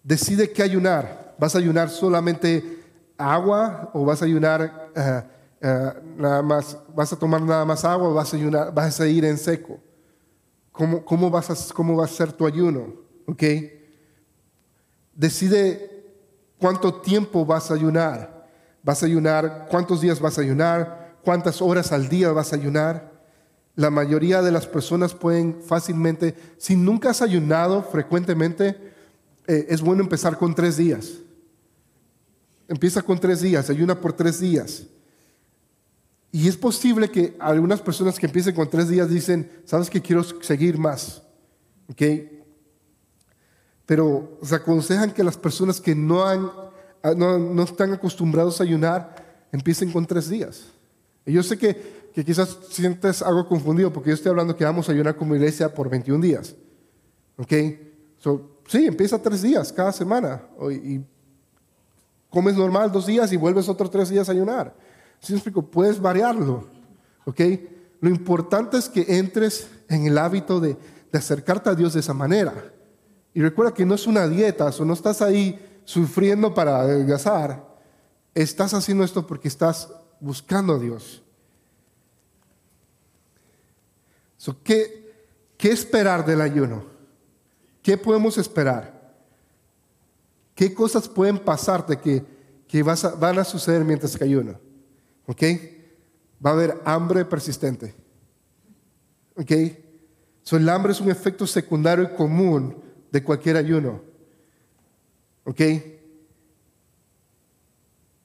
Decide 0.04 0.52
qué 0.52 0.64
ayunar. 0.64 1.36
¿Vas 1.38 1.56
a 1.56 1.60
ayunar 1.60 1.90
solamente 1.90 2.84
agua 3.18 3.92
o 3.94 4.04
vas 4.06 4.22
a 4.22 4.26
ayunar 4.26 4.92
eh, 4.96 5.24
eh, 5.62 5.94
nada 6.18 6.42
más? 6.42 6.78
¿Vas 6.94 7.14
a 7.14 7.20
tomar 7.20 7.42
nada 7.42 7.64
más 7.64 7.86
agua 7.86 8.10
o 8.10 8.14
vas 8.14 8.34
a, 8.34 8.38
ayunar, 8.38 8.74
vas 8.74 9.00
a 9.00 9.08
ir 9.08 9.24
en 9.24 9.38
seco? 9.38 9.80
¿Cómo, 10.72 11.04
cómo, 11.06 11.30
vas 11.30 11.50
a, 11.50 11.74
¿Cómo 11.74 11.96
va 11.96 12.06
a 12.06 12.08
ser 12.08 12.34
tu 12.34 12.46
ayuno? 12.46 12.94
¿Ok? 13.28 13.44
Decide 15.14 15.90
cuánto 16.58 17.02
tiempo 17.02 17.46
vas 17.46 17.72
a 17.72 17.76
ayunar. 17.76 18.48
¿Vas 18.84 19.04
a 19.04 19.06
ayunar? 19.06 19.68
¿Cuántos 19.70 20.02
días 20.02 20.20
vas 20.20 20.38
a 20.38 20.42
ayunar? 20.42 21.09
Cuántas 21.24 21.62
horas 21.62 21.92
al 21.92 22.10
día 22.10 22.32
vas 22.32 22.54
a 22.54 22.56
ayunar. 22.56 23.12
La 23.76 23.90
mayoría 23.90 24.42
de 24.42 24.52
las 24.52 24.68
personas 24.68 25.14
pueden 25.14 25.62
fácilmente, 25.62 26.36
si 26.58 26.76
nunca 26.76 27.12
has 27.12 27.22
ayunado 27.22 27.84
frecuentemente, 27.84 28.76
eh, 29.48 29.68
es 29.70 29.82
bueno 29.82 30.04
empezar 30.04 30.38
con 30.38 30.54
tres 30.54 30.78
días. 30.78 31.14
Empieza 32.68 33.02
con 33.02 33.20
tres 33.20 33.42
días, 33.42 33.70
ayuna 33.70 34.00
por 34.00 34.14
tres 34.14 34.40
días. 34.40 34.84
Y 36.32 36.48
es 36.48 36.56
posible 36.56 37.10
que 37.10 37.36
algunas 37.40 37.82
personas 37.82 38.20
que 38.20 38.28
empiecen 38.28 38.54
con 38.54 38.70
tres 38.70 38.90
días 38.90 39.10
dicen, 39.10 39.50
sabes 39.66 39.90
que 39.90 40.02
quiero 40.02 40.24
seguir 40.24 40.78
más. 40.78 41.24
¿Ok? 41.88 42.02
Pero 43.86 44.38
se 44.44 44.54
aconsejan 44.54 45.12
que 45.12 45.24
las 45.24 45.38
personas 45.38 45.82
que 45.82 45.96
no, 45.96 46.24
han, 46.24 46.52
no 47.18 47.64
están 47.64 47.94
acostumbrados 47.94 48.60
a 48.60 48.64
ayunar 48.64 49.48
empiecen 49.52 49.92
con 49.92 50.06
tres 50.06 50.30
días. 50.30 50.66
Y 51.30 51.34
yo 51.34 51.44
sé 51.44 51.58
que, 51.58 52.00
quizás 52.26 52.58
sientes 52.72 53.22
algo 53.22 53.48
confundido 53.48 53.94
porque 53.94 54.10
yo 54.10 54.16
estoy 54.16 54.32
hablando 54.32 54.58
que 54.58 54.66
vamos 54.66 54.90
a 54.90 54.92
ayunar 54.92 55.16
como 55.16 55.36
iglesia 55.36 55.74
por 55.74 55.90
21 55.90 56.22
días. 56.22 56.56
¿Ok? 57.38 57.54
sí, 58.68 58.86
empieza 58.86 59.22
tres 59.22 59.44
días 59.44 59.72
cada 59.72 59.92
semana. 59.92 60.42
Y 60.72 61.02
comes 62.30 62.56
normal 62.56 62.92
dos 62.92 63.06
días 63.06 63.32
y 63.32 63.38
vuelves 63.38 63.70
otros 63.70 63.92
tres 63.92 64.10
días 64.10 64.28
a 64.28 64.32
ayunar. 64.32 64.76
¿Sí 65.20 65.34
me 65.34 65.38
explico? 65.38 65.62
Puedes 65.62 66.02
variarlo. 66.02 66.68
¿Ok? 67.26 67.42
Lo 68.02 68.10
importante 68.10 68.78
es 68.78 68.90
que 68.90 69.06
entres 69.20 69.70
en 69.88 70.08
el 70.08 70.18
hábito 70.18 70.60
de, 70.60 70.78
acercarte 71.14 71.70
a 71.70 71.76
Dios 71.76 71.94
de 71.94 72.00
esa 72.00 72.16
manera. 72.16 72.54
Y 73.36 73.42
recuerda 73.42 73.74
que 73.74 73.86
no 73.86 73.94
es 73.94 74.08
una 74.08 74.28
dieta, 74.28 74.68
o 74.68 74.86
no 74.86 74.94
estás 74.94 75.22
ahí 75.22 75.82
sufriendo 75.86 76.56
para 76.56 76.80
adelgazar. 76.82 77.68
Estás 78.34 78.74
haciendo 78.74 79.04
esto 79.04 79.28
porque 79.28 79.48
estás 79.48 79.90
buscando 80.20 80.76
a 80.76 80.80
Dios. 80.80 81.24
¿qué, 84.64 85.14
¿Qué 85.58 85.72
esperar 85.72 86.26
del 86.26 86.42
ayuno? 86.42 86.84
¿Qué 87.82 87.98
podemos 87.98 88.38
esperar? 88.38 89.14
¿Qué 90.56 90.74
cosas 90.74 91.08
pueden 91.08 91.40
pasarte 91.40 91.98
que, 91.98 92.24
que 92.68 92.84
van 92.84 93.40
a 93.40 93.44
suceder 93.44 93.84
mientras 93.84 94.18
que 94.18 94.24
ayuno? 94.24 94.60
¿Ok? 95.26 95.44
Va 96.46 96.52
a 96.52 96.54
haber 96.54 96.82
hambre 96.86 97.26
persistente. 97.26 97.96
¿Ok? 99.36 99.52
So, 100.44 100.58
el 100.58 100.68
hambre 100.70 100.92
es 100.92 101.02
un 101.02 101.12
efecto 101.12 101.46
secundario 101.46 102.06
y 102.06 102.16
común 102.16 102.82
de 103.12 103.24
cualquier 103.24 103.58
ayuno. 103.58 104.02
¿Ok? 105.44 105.62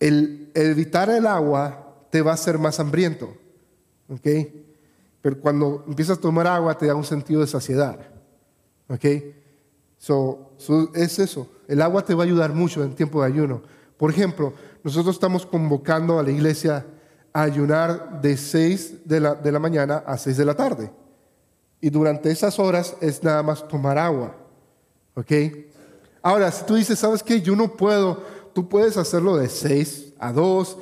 El, 0.01 0.51
el 0.55 0.71
evitar 0.71 1.11
el 1.11 1.27
agua 1.27 1.84
te 2.15 2.23
va 2.23 2.31
a 2.31 2.35
hacer 2.35 2.61
más 2.61 2.79
hambriento. 2.79 3.35
¿Ok? 4.09 4.29
Pero 5.21 5.41
cuando 5.41 5.83
empiezas 5.89 6.17
a 6.17 6.21
tomar 6.21 6.47
agua 6.47 6.79
te 6.79 6.87
da 6.87 6.95
un 6.95 7.03
sentido 7.03 7.41
de 7.41 7.49
saciedad. 7.49 7.99
¿Ok? 8.89 9.05
So, 9.99 10.53
es 10.95 11.19
eso. 11.19 11.49
El 11.67 11.83
agua 11.83 12.05
te 12.05 12.15
va 12.15 12.23
a 12.23 12.27
ayudar 12.27 12.53
mucho 12.53 12.85
en 12.85 12.95
tiempo 12.95 13.21
de 13.21 13.27
ayuno. 13.27 13.63
Por 13.97 14.13
ejemplo, 14.13 14.53
nosotros 14.85 15.17
estamos 15.17 15.45
convocando 15.45 16.21
a 16.21 16.23
la 16.23 16.31
iglesia 16.31 16.87
a 17.33 17.43
ayunar 17.43 18.21
de 18.23 18.37
6 18.37 19.09
de 19.09 19.19
la, 19.19 19.35
de 19.35 19.51
la 19.51 19.59
mañana 19.59 20.05
a 20.07 20.17
6 20.17 20.37
de 20.37 20.45
la 20.45 20.55
tarde. 20.55 20.93
Y 21.81 21.91
durante 21.91 22.31
esas 22.31 22.61
horas 22.61 22.95
es 23.01 23.25
nada 23.25 23.43
más 23.43 23.67
tomar 23.67 23.99
agua. 23.99 24.37
¿Ok? 25.17 25.33
Ahora, 26.23 26.53
si 26.53 26.65
tú 26.65 26.77
dices, 26.77 26.97
¿sabes 26.97 27.25
qué? 27.25 27.43
Yo 27.43 27.57
no 27.57 27.73
puedo, 27.73 28.23
tú 28.55 28.69
puedes 28.69 28.97
hacerlo 28.99 29.37
de 29.37 29.49
6 29.49 30.13
a 30.21 30.33
2. 30.33 30.79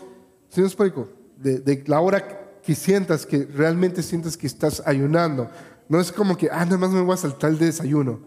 ¿Sí 0.51 0.61
me 0.61 0.67
explico? 0.67 1.22
De, 1.43 1.83
la 1.87 2.01
hora 2.01 2.61
que 2.63 2.75
sientas, 2.75 3.27
que 3.27 3.45
realmente 3.45 4.03
sientas 4.03 4.37
que 4.37 4.47
estás 4.47 4.83
ayunando. 4.87 5.49
No 5.89 6.01
es 6.01 6.13
como 6.13 6.37
que, 6.37 6.49
ah, 6.51 6.65
nada 6.65 6.79
más 6.79 6.91
me 6.91 7.01
voy 7.01 7.15
a 7.15 7.17
saltar 7.17 7.51
el 7.51 7.59
desayuno. 7.59 8.21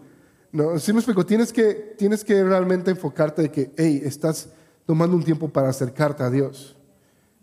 No, 0.52 0.78
sí 0.78 0.92
me 0.92 1.00
explico, 1.00 1.24
tienes 1.24 1.52
que, 1.52 1.94
tienes 1.98 2.22
que 2.22 2.42
realmente 2.44 2.90
enfocarte 2.90 3.42
de 3.42 3.50
que, 3.50 3.72
hey, 3.76 4.02
estás 4.04 4.48
tomando 4.84 5.16
un 5.16 5.24
tiempo 5.24 5.48
para 5.48 5.68
acercarte 5.68 6.22
a 6.22 6.30
Dios. 6.30 6.76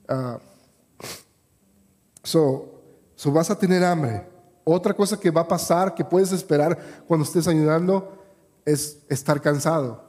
Ah, 0.08 0.40
so, 2.24 2.82
so 3.16 3.32
vas 3.32 3.50
a 3.50 3.58
tener 3.58 3.84
hambre. 3.84 4.28
Otra 4.64 4.94
cosa 4.94 5.20
que 5.20 5.30
va 5.30 5.42
a 5.42 5.48
pasar, 5.48 5.94
que 5.94 6.06
puedes 6.06 6.32
esperar 6.32 7.04
cuando 7.08 7.26
estés 7.26 7.48
ayudando, 7.48 8.24
es 8.66 9.00
estar 9.10 9.42
cansado. 9.42 10.04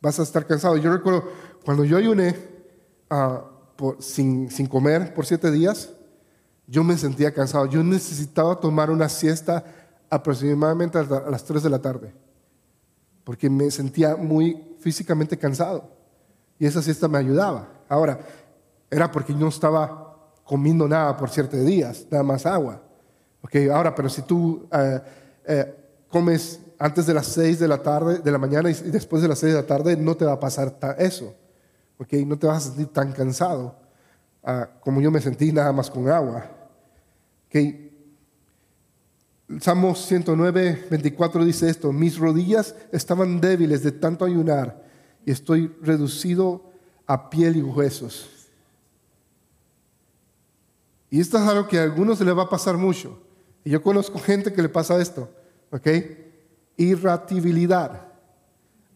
Vas 0.00 0.20
a 0.20 0.22
estar 0.22 0.46
cansado. 0.46 0.76
Yo 0.76 0.92
recuerdo 0.92 1.24
cuando 1.64 1.84
yo 1.84 1.96
ayuné 1.96 2.36
sin, 4.00 4.66
comer 4.66 5.14
por 5.14 5.26
siete 5.26 5.50
días, 5.50 5.90
yo 6.66 6.84
me 6.84 6.96
sentía 6.96 7.32
cansado. 7.32 7.66
Yo 7.66 7.82
necesitaba 7.82 8.58
tomar 8.58 8.90
una 8.90 9.08
siesta 9.08 9.64
aproximadamente 10.10 10.98
a 10.98 11.04
las 11.30 11.44
3 11.44 11.62
de 11.62 11.70
la 11.70 11.78
tarde, 11.78 12.12
porque 13.24 13.48
me 13.48 13.70
sentía 13.70 14.16
muy 14.16 14.76
físicamente 14.80 15.36
cansado. 15.36 15.90
Y 16.58 16.66
esa 16.66 16.82
siesta 16.82 17.08
me 17.08 17.18
ayudaba. 17.18 17.68
Ahora, 17.88 18.18
era 18.90 19.10
porque 19.10 19.32
no 19.32 19.48
estaba 19.48 20.16
comiendo 20.44 20.88
nada 20.88 21.16
por 21.16 21.30
siete 21.30 21.62
días, 21.62 22.06
nada 22.10 22.24
más 22.24 22.46
agua. 22.46 22.82
Okay, 23.42 23.68
ahora, 23.68 23.94
pero 23.94 24.08
si 24.08 24.22
tú 24.22 24.66
eh, 24.72 25.00
eh, 25.46 25.74
comes 26.08 26.60
antes 26.78 27.06
de 27.06 27.14
las 27.14 27.26
6 27.26 27.58
de 27.58 27.68
la 27.68 27.82
tarde, 27.82 28.18
de 28.18 28.32
la 28.32 28.38
mañana 28.38 28.70
y 28.70 28.74
después 28.74 29.22
de 29.22 29.28
las 29.28 29.38
6 29.38 29.52
de 29.52 29.60
la 29.60 29.66
tarde, 29.66 29.96
no 29.96 30.16
te 30.16 30.24
va 30.24 30.32
a 30.32 30.40
pasar 30.40 30.76
eso. 30.98 31.34
Okay, 31.98 32.24
no 32.24 32.38
te 32.38 32.46
vas 32.46 32.58
a 32.58 32.68
sentir 32.68 32.86
tan 32.88 33.12
cansado 33.12 33.76
ah, 34.44 34.68
como 34.80 35.00
yo 35.00 35.10
me 35.10 35.20
sentí 35.20 35.52
nada 35.52 35.72
más 35.72 35.90
con 35.90 36.08
agua. 36.08 36.48
Okay. 37.48 37.88
Salmo 39.60 39.94
109, 39.94 40.88
24 40.90 41.44
dice 41.44 41.70
esto, 41.70 41.90
mis 41.90 42.18
rodillas 42.18 42.74
estaban 42.92 43.40
débiles 43.40 43.82
de 43.82 43.92
tanto 43.92 44.26
ayunar 44.26 44.84
y 45.24 45.30
estoy 45.30 45.74
reducido 45.80 46.70
a 47.06 47.30
piel 47.30 47.56
y 47.56 47.62
huesos. 47.62 48.28
Y 51.10 51.20
esto 51.20 51.38
es 51.38 51.44
algo 51.44 51.66
que 51.66 51.78
a 51.78 51.84
algunos 51.84 52.18
se 52.18 52.24
le 52.24 52.32
va 52.32 52.44
a 52.44 52.48
pasar 52.50 52.76
mucho. 52.76 53.18
Y 53.64 53.70
yo 53.70 53.82
conozco 53.82 54.18
gente 54.18 54.52
que 54.52 54.60
le 54.60 54.68
pasa 54.68 55.00
esto, 55.00 55.30
¿ok? 55.70 55.88
Irritabilidad. 56.76 58.07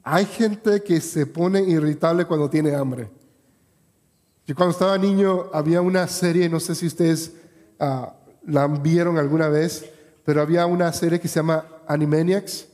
Hay 0.05 0.27
gente 0.27 0.83
que 0.83 1.01
se 1.01 1.27
pone 1.27 1.63
irritable 1.63 2.25
cuando 2.25 2.51
tiene 2.51 2.75
hambre. 2.75 3.09
Yo 4.47 4.57
cuando 4.57 4.73
estaba 4.73 4.99
niño 4.99 5.47
había 5.53 5.81
una 5.81 6.09
serie, 6.09 6.49
no 6.49 6.59
sé 6.59 6.75
si 6.75 6.87
ustedes 6.87 7.33
ah, 7.79 8.15
la 8.45 8.67
vieron 8.67 9.17
alguna 9.17 9.49
vez, 9.49 9.89
pero 10.25 10.43
había 10.43 10.67
una 10.67 10.93
serie 10.93 11.21
que 11.21 11.29
se 11.29 11.37
llama 11.37 11.65
Animaniacs, 11.87 12.67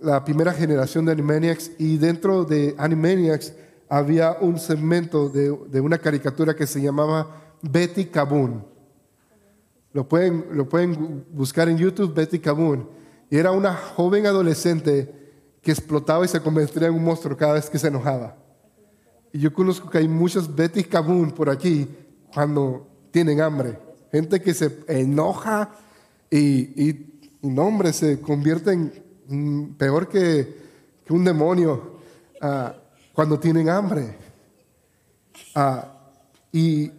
la 0.00 0.24
primera 0.24 0.52
generación 0.52 1.04
de 1.04 1.12
Animaniacs, 1.12 1.70
y 1.78 1.96
dentro 1.96 2.44
de 2.44 2.74
Animaniacs 2.76 3.52
había 3.88 4.32
un 4.40 4.58
segmento 4.58 5.28
de, 5.28 5.56
de 5.68 5.80
una 5.80 5.98
caricatura 5.98 6.56
que 6.56 6.66
se 6.66 6.82
llamaba 6.82 7.56
Betty 7.62 8.06
Caboon. 8.06 8.64
Lo 9.92 10.08
pueden, 10.08 10.46
lo 10.52 10.68
pueden 10.68 11.24
buscar 11.30 11.68
en 11.68 11.78
YouTube, 11.78 12.14
Betty 12.14 12.40
Caboon. 12.40 12.88
Y 13.30 13.36
era 13.36 13.52
una 13.52 13.76
joven 13.76 14.26
adolescente 14.26 15.21
que 15.62 15.70
explotaba 15.70 16.24
y 16.24 16.28
se 16.28 16.40
convertía 16.40 16.88
en 16.88 16.94
un 16.94 17.04
monstruo 17.04 17.36
cada 17.36 17.54
vez 17.54 17.70
que 17.70 17.78
se 17.78 17.88
enojaba. 17.88 18.36
Y 19.32 19.38
yo 19.38 19.52
conozco 19.52 19.88
que 19.88 19.98
hay 19.98 20.08
muchas 20.08 20.52
Betty 20.54 20.84
Caboon 20.84 21.30
por 21.30 21.48
aquí 21.48 21.88
cuando 22.34 22.86
tienen 23.10 23.40
hambre. 23.40 23.78
Gente 24.10 24.42
que 24.42 24.52
se 24.52 24.84
enoja 24.88 25.70
y, 26.30 26.88
y, 26.88 27.20
no, 27.42 27.62
hombre, 27.62 27.92
se 27.92 28.20
convierte 28.20 28.72
en 28.72 29.74
peor 29.78 30.08
que, 30.08 30.60
un 31.08 31.24
demonio 31.24 32.00
uh, 32.40 32.70
cuando 33.12 33.38
tienen 33.38 33.68
hambre. 33.68 34.16
Uh, 35.54 35.84
y 36.50 36.90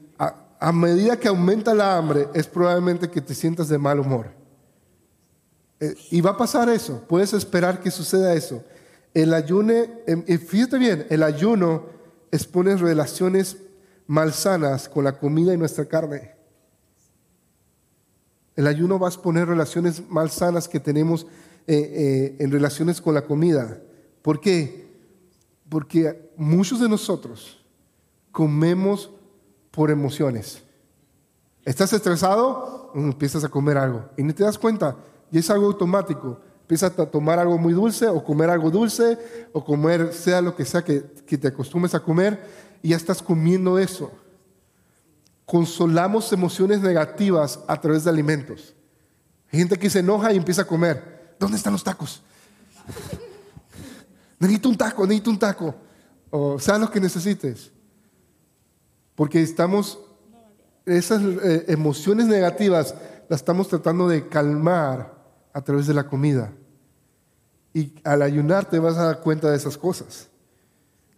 a 0.64 0.72
medida 0.72 1.20
que 1.20 1.28
aumenta 1.28 1.74
la 1.74 1.98
hambre, 1.98 2.30
es 2.34 2.48
probablemente 2.48 3.10
que 3.10 3.20
te 3.20 3.36
sientas 3.36 3.68
de 3.68 3.78
mal 3.78 4.00
humor. 4.00 4.43
Eh, 5.84 5.98
y 6.12 6.22
va 6.22 6.32
a 6.32 6.38
pasar 6.38 6.70
eso, 6.70 7.04
puedes 7.10 7.34
esperar 7.34 7.82
que 7.82 7.92
suceda 7.92 8.34
eso. 8.34 8.64
El 9.14 9.34
ayuno, 9.34 9.74
em, 10.08 10.24
fíjate 10.24 10.78
bien, 10.78 11.06
el 11.10 11.24
ayuno 11.24 11.88
expone 12.32 12.78
relaciones 12.78 13.58
malsanas 14.08 14.88
con 14.88 15.04
la 15.04 15.20
comida 15.20 15.54
y 15.54 15.58
nuestra 15.58 15.84
carne. 15.84 16.36
El 18.56 18.68
ayuno 18.68 18.98
va 18.98 19.08
a 19.08 19.10
exponer 19.10 19.46
relaciones 19.46 20.02
malsanas 20.10 20.70
que 20.70 20.80
tenemos 20.80 21.28
eh, 21.68 21.76
eh, 21.76 22.36
en 22.40 22.50
relaciones 22.50 23.02
con 23.02 23.14
la 23.14 23.24
comida. 23.24 23.82
¿Por 24.22 24.40
qué? 24.40 24.88
Porque 25.68 26.32
muchos 26.38 26.80
de 26.80 26.88
nosotros 26.88 27.62
comemos 28.32 29.12
por 29.70 29.92
emociones. 29.92 30.64
¿Estás 31.66 31.92
estresado? 31.92 32.92
Mm, 32.94 33.10
empiezas 33.10 33.44
a 33.44 33.50
comer 33.50 33.78
algo 33.78 34.06
y 34.16 34.24
no 34.24 34.34
te 34.34 34.44
das 34.44 34.58
cuenta 34.58 34.96
y 35.34 35.40
es 35.40 35.50
algo 35.50 35.66
automático. 35.66 36.40
Empiezas 36.62 36.98
a 36.98 37.06
tomar 37.08 37.40
algo 37.40 37.58
muy 37.58 37.74
dulce 37.74 38.08
o 38.08 38.24
comer 38.24 38.52
algo 38.52 38.70
dulce 38.70 39.18
o 39.52 39.66
comer 39.66 40.14
sea 40.14 40.42
lo 40.42 40.56
que 40.56 40.64
sea 40.64 40.84
que, 40.84 41.00
te 41.00 41.48
acostumbres 41.48 41.96
a 41.96 42.00
comer 42.00 42.40
y 42.84 42.90
ya 42.90 42.98
estás 42.98 43.20
comiendo 43.20 43.80
eso. 43.80 44.12
Consolamos 45.48 46.32
emociones 46.32 46.82
negativas 46.82 47.60
a 47.68 47.82
través 47.82 48.04
de 48.04 48.12
alimentos. 48.12 48.76
Hay 49.52 49.58
gente 49.58 49.80
que 49.80 49.90
se 49.90 50.00
enoja 50.00 50.32
y 50.32 50.38
empieza 50.38 50.62
a 50.62 50.68
comer. 50.68 51.36
¿Dónde 51.40 51.58
están 51.58 51.74
los 51.74 51.84
tacos? 51.84 52.22
necesito 54.40 54.70
un 54.70 54.78
taco, 54.78 55.08
necesito 55.08 55.32
un 55.32 55.40
taco. 55.40 55.76
O 56.30 56.60
sea 56.60 56.78
lo 56.78 56.92
que 56.92 57.02
necesites. 57.02 57.72
Porque 59.16 59.42
estamos, 59.42 59.98
esas 60.86 61.24
eh, 61.24 61.66
emociones 61.70 62.28
negativas 62.28 62.94
las 63.30 63.40
estamos 63.40 63.68
tratando 63.68 64.08
de 64.08 64.28
calmar 64.28 65.13
a 65.54 65.62
través 65.62 65.88
de 65.88 65.94
la 65.94 66.08
comida. 66.08 66.52
Y 67.74 67.94
al 68.04 68.22
ayunar 68.22 68.70
te 68.70 68.80
vas 68.80 68.98
a 68.98 69.06
dar 69.06 69.22
cuenta 69.22 69.50
de 69.50 69.58
esas 69.58 69.78
cosas. 69.78 70.28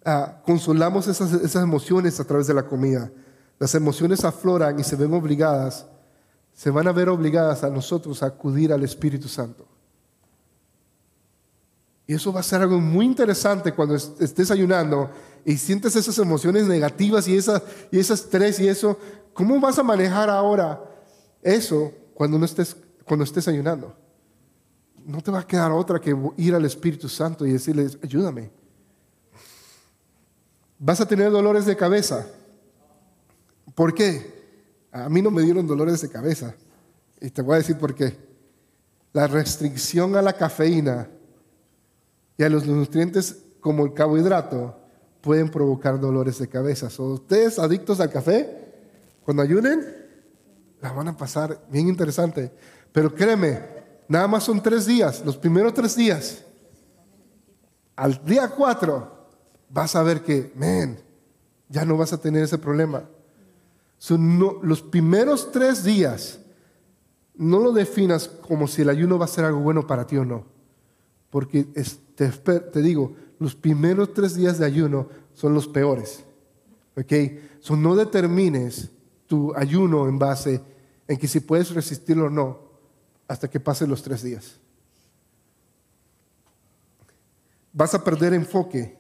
Ah, 0.03 0.41
consolamos 0.45 1.07
esas, 1.07 1.33
esas 1.33 1.63
emociones 1.63 2.19
a 2.19 2.25
través 2.25 2.47
de 2.47 2.53
la 2.53 2.63
comida. 2.63 3.11
Las 3.57 3.73
emociones 3.73 4.23
afloran 4.23 4.79
y 4.79 4.83
se 4.83 4.95
ven 4.95 5.13
obligadas, 5.13 5.86
se 6.53 6.69
van 6.69 6.88
a 6.88 6.91
ver 6.91 7.09
obligadas 7.09 7.63
a 7.63 7.69
nosotros 7.69 8.21
a 8.21 8.27
acudir 8.27 8.71
al 8.71 8.83
Espíritu 8.83 9.27
Santo. 9.27 9.65
Y 12.07 12.13
eso 12.13 12.31
va 12.31 12.41
a 12.41 12.43
ser 12.43 12.61
algo 12.61 12.79
muy 12.79 13.05
interesante 13.05 13.73
cuando 13.73 13.95
estés 13.95 14.51
ayunando 14.51 15.09
y 15.43 15.57
sientes 15.57 15.95
esas 15.95 16.17
emociones 16.19 16.67
negativas 16.67 17.27
y, 17.27 17.36
esa, 17.36 17.63
y 17.91 17.99
estrés 17.99 18.59
y 18.59 18.67
eso. 18.67 18.99
¿Cómo 19.33 19.59
vas 19.59 19.79
a 19.79 19.83
manejar 19.83 20.29
ahora 20.29 20.81
eso 21.41 21.91
cuando, 22.13 22.38
no 22.38 22.45
estés, 22.45 22.75
cuando 23.05 23.23
estés 23.23 23.47
ayunando? 23.47 23.95
No 25.06 25.22
te 25.22 25.32
va 25.32 25.39
a 25.39 25.47
quedar 25.47 25.72
otra 25.72 25.99
que 25.99 26.16
ir 26.38 26.56
al 26.56 26.66
Espíritu 26.66 27.08
Santo 27.08 27.45
y 27.45 27.53
decirle, 27.53 27.88
ayúdame. 28.03 28.49
Vas 30.80 30.99
a 30.99 31.08
tener 31.08 31.32
dolores 31.32 31.66
de 31.66 31.76
cabeza. 31.76 32.28
¿Por 33.76 33.93
qué? 33.93 34.34
A 34.91 35.08
mí 35.10 35.22
no 35.22 35.32
me 35.32 35.43
dieron 35.43 35.68
dolores 35.68 36.01
de 36.01 36.10
cabeza. 36.10 36.56
Y 37.22 37.30
te 37.30 37.41
voy 37.41 37.56
a 37.56 37.58
decir 37.58 37.78
por 37.78 37.93
qué. 37.93 38.18
La 39.14 39.28
restricción 39.28 40.16
a 40.16 40.22
la 40.22 40.34
cafeína 40.34 41.08
y 42.38 42.43
a 42.43 42.49
los 42.49 42.66
nutrientes 42.66 43.43
como 43.60 43.86
el 43.86 43.93
carbohidrato 43.93 44.78
pueden 45.22 45.49
provocar 45.49 45.99
dolores 45.99 46.39
de 46.39 46.47
cabeza. 46.47 46.89
¿O 46.97 47.14
ustedes 47.14 47.58
adictos 47.60 47.99
al 47.99 48.10
café? 48.10 48.74
Cuando 49.24 49.41
ayunen, 49.43 49.86
la 50.82 50.91
van 50.91 51.08
a 51.08 51.18
pasar 51.18 51.66
bien 51.70 51.88
interesante. 51.88 52.51
Pero 52.91 53.14
créeme, 53.14 53.74
nada 54.08 54.28
más 54.28 54.43
son 54.43 54.62
tres 54.62 54.86
días, 54.86 55.24
los 55.26 55.38
primeros 55.38 55.74
tres 55.74 55.95
días. 55.95 56.43
Al 57.95 58.24
día 58.26 58.49
cuatro 58.49 59.30
vas 59.70 59.95
a 59.95 60.03
ver 60.03 60.22
que, 60.22 60.51
man, 60.56 60.99
ya 61.70 61.86
no 61.86 61.97
vas 61.97 62.14
a 62.14 62.20
tener 62.20 62.43
ese 62.43 62.58
problema. 62.58 63.10
los 64.62 64.82
primeros 64.82 65.51
tres 65.51 65.84
días, 65.84 66.39
no 67.36 67.60
lo 67.60 67.72
definas 67.72 68.28
como 68.28 68.68
si 68.68 68.82
el 68.82 68.89
ayuno 68.89 69.18
va 69.18 69.26
a 69.26 69.30
ser 69.30 69.45
algo 69.45 69.60
bueno 69.60 69.88
para 69.88 70.08
ti 70.08 70.18
o 70.18 70.26
no. 70.26 70.45
Porque 71.30 71.66
te, 72.16 72.82
digo, 72.82 73.14
los 73.39 73.56
primeros 73.56 74.14
tres 74.14 74.36
días 74.36 74.58
de 74.58 74.66
ayuno 74.66 75.10
son 75.34 75.53
los 75.53 75.68
peores. 75.68 76.24
¿Ok? 76.95 77.12
So, 77.60 77.76
no 77.76 77.95
determines 77.95 78.89
tu 79.28 79.53
ayuno 79.56 80.08
en 80.08 80.18
base 80.18 80.62
en 81.08 81.18
que 81.18 81.28
si 81.28 81.41
puedes 81.41 81.74
resistirlo 81.74 82.28
o 82.28 82.30
no 82.30 82.64
hasta 83.28 83.49
que 83.49 83.59
pasen 83.59 83.89
los 83.89 84.01
tres 84.01 84.21
días. 84.21 84.55
Vas 87.73 87.93
a 87.93 88.03
perder 88.03 88.34
enfoque 88.34 88.97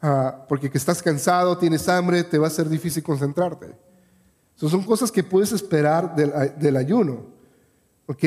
ah, 0.00 0.44
porque 0.48 0.70
que 0.70 0.78
estás 0.78 1.02
cansado, 1.02 1.58
tienes 1.58 1.88
hambre, 1.88 2.24
te 2.24 2.38
va 2.38 2.46
a 2.46 2.50
ser 2.50 2.68
difícil 2.68 3.02
concentrarte. 3.02 3.74
son 4.56 4.82
cosas 4.82 5.10
que 5.10 5.22
puedes 5.22 5.52
esperar 5.52 6.14
del, 6.14 6.32
del 6.58 6.76
ayuno. 6.76 7.26
¿Ok? 8.06 8.24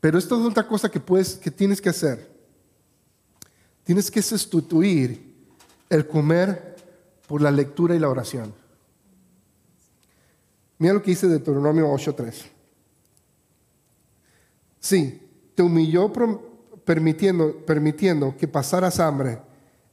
Pero 0.00 0.18
esto 0.18 0.38
es 0.38 0.46
otra 0.46 0.66
cosa 0.66 0.90
que, 0.90 1.00
puedes, 1.00 1.36
que 1.36 1.50
tienes 1.50 1.80
que 1.80 1.88
hacer. 1.88 2.30
Tienes 3.84 4.10
que 4.10 4.20
sustituir 4.20 5.34
el 5.88 6.06
comer 6.06 6.76
por 7.28 7.40
la 7.40 7.50
lectura 7.50 7.94
y 7.94 7.98
la 7.98 8.08
oración. 8.08 8.52
Mira 10.78 10.94
lo 10.94 11.02
que 11.02 11.12
dice 11.12 11.28
Deuteronomio 11.28 11.86
8.3. 11.88 12.55
Sí, 14.86 15.20
te 15.56 15.64
humilló 15.64 16.12
permitiendo, 16.84 17.56
permitiendo 17.66 18.36
que 18.36 18.46
pasaras 18.46 19.00
hambre 19.00 19.40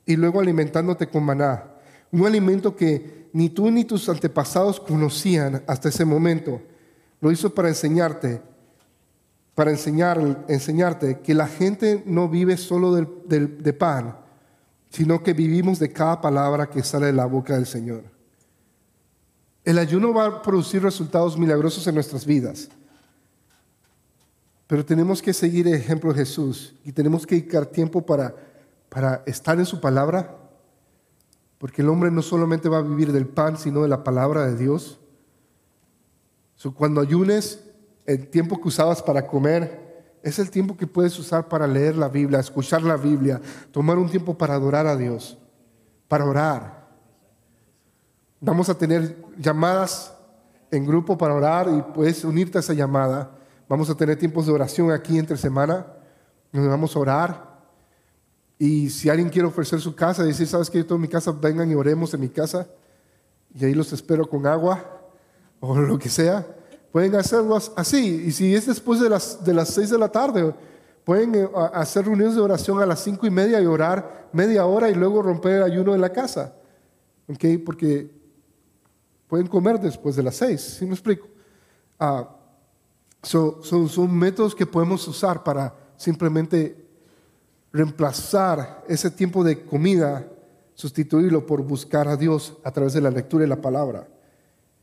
y 0.05 0.15
luego 0.15 0.39
alimentándote 0.39 1.07
con 1.07 1.23
maná, 1.23 1.63
un 2.11 2.27
alimento 2.27 2.75
que 2.75 3.27
ni 3.33 3.49
tú 3.49 3.71
ni 3.71 3.85
tus 3.85 4.07
antepasados 4.07 4.79
conocían 4.79 5.63
hasta 5.65 5.89
ese 5.89 6.05
momento. 6.05 6.61
Lo 7.21 7.31
hizo 7.31 7.55
para 7.55 7.69
enseñarte, 7.69 8.39
para 9.55 9.71
enseñar, 9.71 10.45
enseñarte 10.47 11.21
que 11.21 11.33
la 11.33 11.47
gente 11.47 12.03
no 12.05 12.29
vive 12.29 12.55
solo 12.55 12.93
de 12.93 13.73
pan, 13.73 14.15
sino 14.91 15.23
que 15.23 15.33
vivimos 15.33 15.79
de 15.79 15.91
cada 15.91 16.21
palabra 16.21 16.69
que 16.69 16.83
sale 16.83 17.07
de 17.07 17.13
la 17.13 17.25
boca 17.25 17.55
del 17.55 17.65
Señor. 17.65 18.03
El 19.63 19.79
ayuno 19.79 20.13
va 20.13 20.27
a 20.27 20.41
producir 20.43 20.83
resultados 20.83 21.35
milagrosos 21.35 21.87
en 21.87 21.95
nuestras 21.95 22.27
vidas. 22.27 22.69
Pero 24.73 24.83
tenemos 24.83 25.21
que 25.21 25.33
seguir 25.33 25.67
el 25.67 25.75
ejemplo 25.75 26.11
de 26.11 26.17
Jesús 26.17 26.73
y 26.83 26.91
tenemos 26.91 27.27
que 27.27 27.35
dedicar 27.35 27.67
tiempo 27.67 28.03
para, 28.03 28.33
para 28.89 29.21
estar 29.27 29.59
en 29.59 29.67
su 29.67 29.79
palabra, 29.79 30.35
porque 31.59 31.83
el 31.83 31.89
hombre 31.89 32.09
no 32.09 32.23
solamente 32.23 32.67
va 32.69 32.79
a 32.79 32.81
vivir 32.81 33.11
del 33.11 33.27
pan, 33.27 33.55
sino 33.55 33.83
de 33.83 33.87
la 33.87 34.03
palabra 34.03 34.47
de 34.47 34.55
Dios. 34.55 34.99
cuando 36.75 37.01
ayunes, 37.01 37.63
el 38.07 38.27
tiempo 38.29 38.59
que 38.59 38.67
usabas 38.67 39.03
para 39.03 39.27
comer 39.27 40.17
es 40.23 40.39
el 40.39 40.49
tiempo 40.49 40.75
que 40.75 40.87
puedes 40.87 41.19
usar 41.19 41.47
para 41.47 41.67
leer 41.67 41.95
la 41.95 42.09
Biblia, 42.09 42.39
escuchar 42.39 42.81
la 42.81 42.97
Biblia, 42.97 43.39
tomar 43.69 43.99
un 43.99 44.09
tiempo 44.09 44.35
para 44.35 44.55
adorar 44.55 44.87
a 44.87 44.97
Dios, 44.97 45.37
para 46.07 46.25
orar. 46.25 46.89
Vamos 48.41 48.69
a 48.69 48.75
tener 48.75 49.23
llamadas 49.37 50.15
en 50.71 50.83
grupo 50.83 51.15
para 51.15 51.35
orar 51.35 51.67
y 51.69 51.93
puedes 51.93 52.25
unirte 52.25 52.57
a 52.57 52.61
esa 52.61 52.73
llamada. 52.73 53.42
Vamos 53.67 53.89
a 53.89 53.95
tener 53.95 54.17
tiempos 54.17 54.45
de 54.45 54.51
oración 54.51 54.91
aquí 54.91 55.17
entre 55.17 55.37
semana, 55.37 55.85
donde 56.51 56.69
vamos 56.69 56.95
a 56.95 56.99
orar. 56.99 57.53
Y 58.59 58.89
si 58.89 59.09
alguien 59.09 59.29
quiere 59.29 59.47
ofrecer 59.47 59.79
su 59.79 59.95
casa 59.95 60.23
decir, 60.23 60.47
sabes 60.47 60.69
que 60.69 60.77
yo 60.77 60.85
tengo 60.85 60.99
mi 60.99 61.07
casa, 61.07 61.31
vengan 61.31 61.69
y 61.71 61.75
oremos 61.75 62.13
en 62.13 62.21
mi 62.21 62.29
casa. 62.29 62.67
Y 63.55 63.65
ahí 63.65 63.73
los 63.73 63.91
espero 63.93 64.27
con 64.27 64.45
agua 64.45 65.01
o 65.59 65.77
lo 65.79 65.97
que 65.97 66.09
sea. 66.09 66.45
Pueden 66.91 67.15
hacerlo 67.15 67.57
así. 67.75 68.23
Y 68.27 68.31
si 68.31 68.53
es 68.53 68.67
después 68.67 68.99
de 68.99 69.09
las, 69.09 69.43
de 69.43 69.53
las 69.53 69.69
seis 69.69 69.89
de 69.89 69.97
la 69.97 70.09
tarde, 70.09 70.53
pueden 71.03 71.35
eh, 71.35 71.49
hacer 71.73 72.05
reuniones 72.05 72.35
de 72.35 72.41
oración 72.41 72.81
a 72.81 72.85
las 72.85 73.03
cinco 73.03 73.25
y 73.25 73.31
media 73.31 73.59
y 73.61 73.65
orar 73.65 74.29
media 74.31 74.65
hora 74.65 74.89
y 74.89 74.93
luego 74.93 75.21
romper 75.21 75.53
el 75.53 75.63
ayuno 75.63 75.95
en 75.95 76.01
la 76.01 76.11
casa. 76.11 76.53
¿Okay? 77.27 77.57
Porque 77.57 78.11
pueden 79.27 79.47
comer 79.47 79.79
después 79.79 80.15
de 80.15 80.23
las 80.23 80.35
seis. 80.35 80.61
¿Sí 80.61 80.85
me 80.85 80.93
explico? 80.93 81.27
Ah, 81.99 82.29
son, 83.23 84.17
métodos 84.17 84.53
que 84.53 84.65
podemos 84.65 85.07
usar 85.07 85.43
para 85.43 85.73
simplemente 85.97 86.85
reemplazar 87.71 88.83
ese 88.87 89.09
tiempo 89.09 89.43
de 89.43 89.63
comida, 89.63 90.27
sustituirlo 90.75 91.45
por 91.45 91.63
buscar 91.63 92.07
a 92.07 92.17
Dios 92.17 92.57
a 92.63 92.71
través 92.71 92.93
de 92.93 93.01
la 93.01 93.09
lectura 93.09 93.45
y 93.45 93.47
la 93.47 93.61
palabra. 93.61 94.07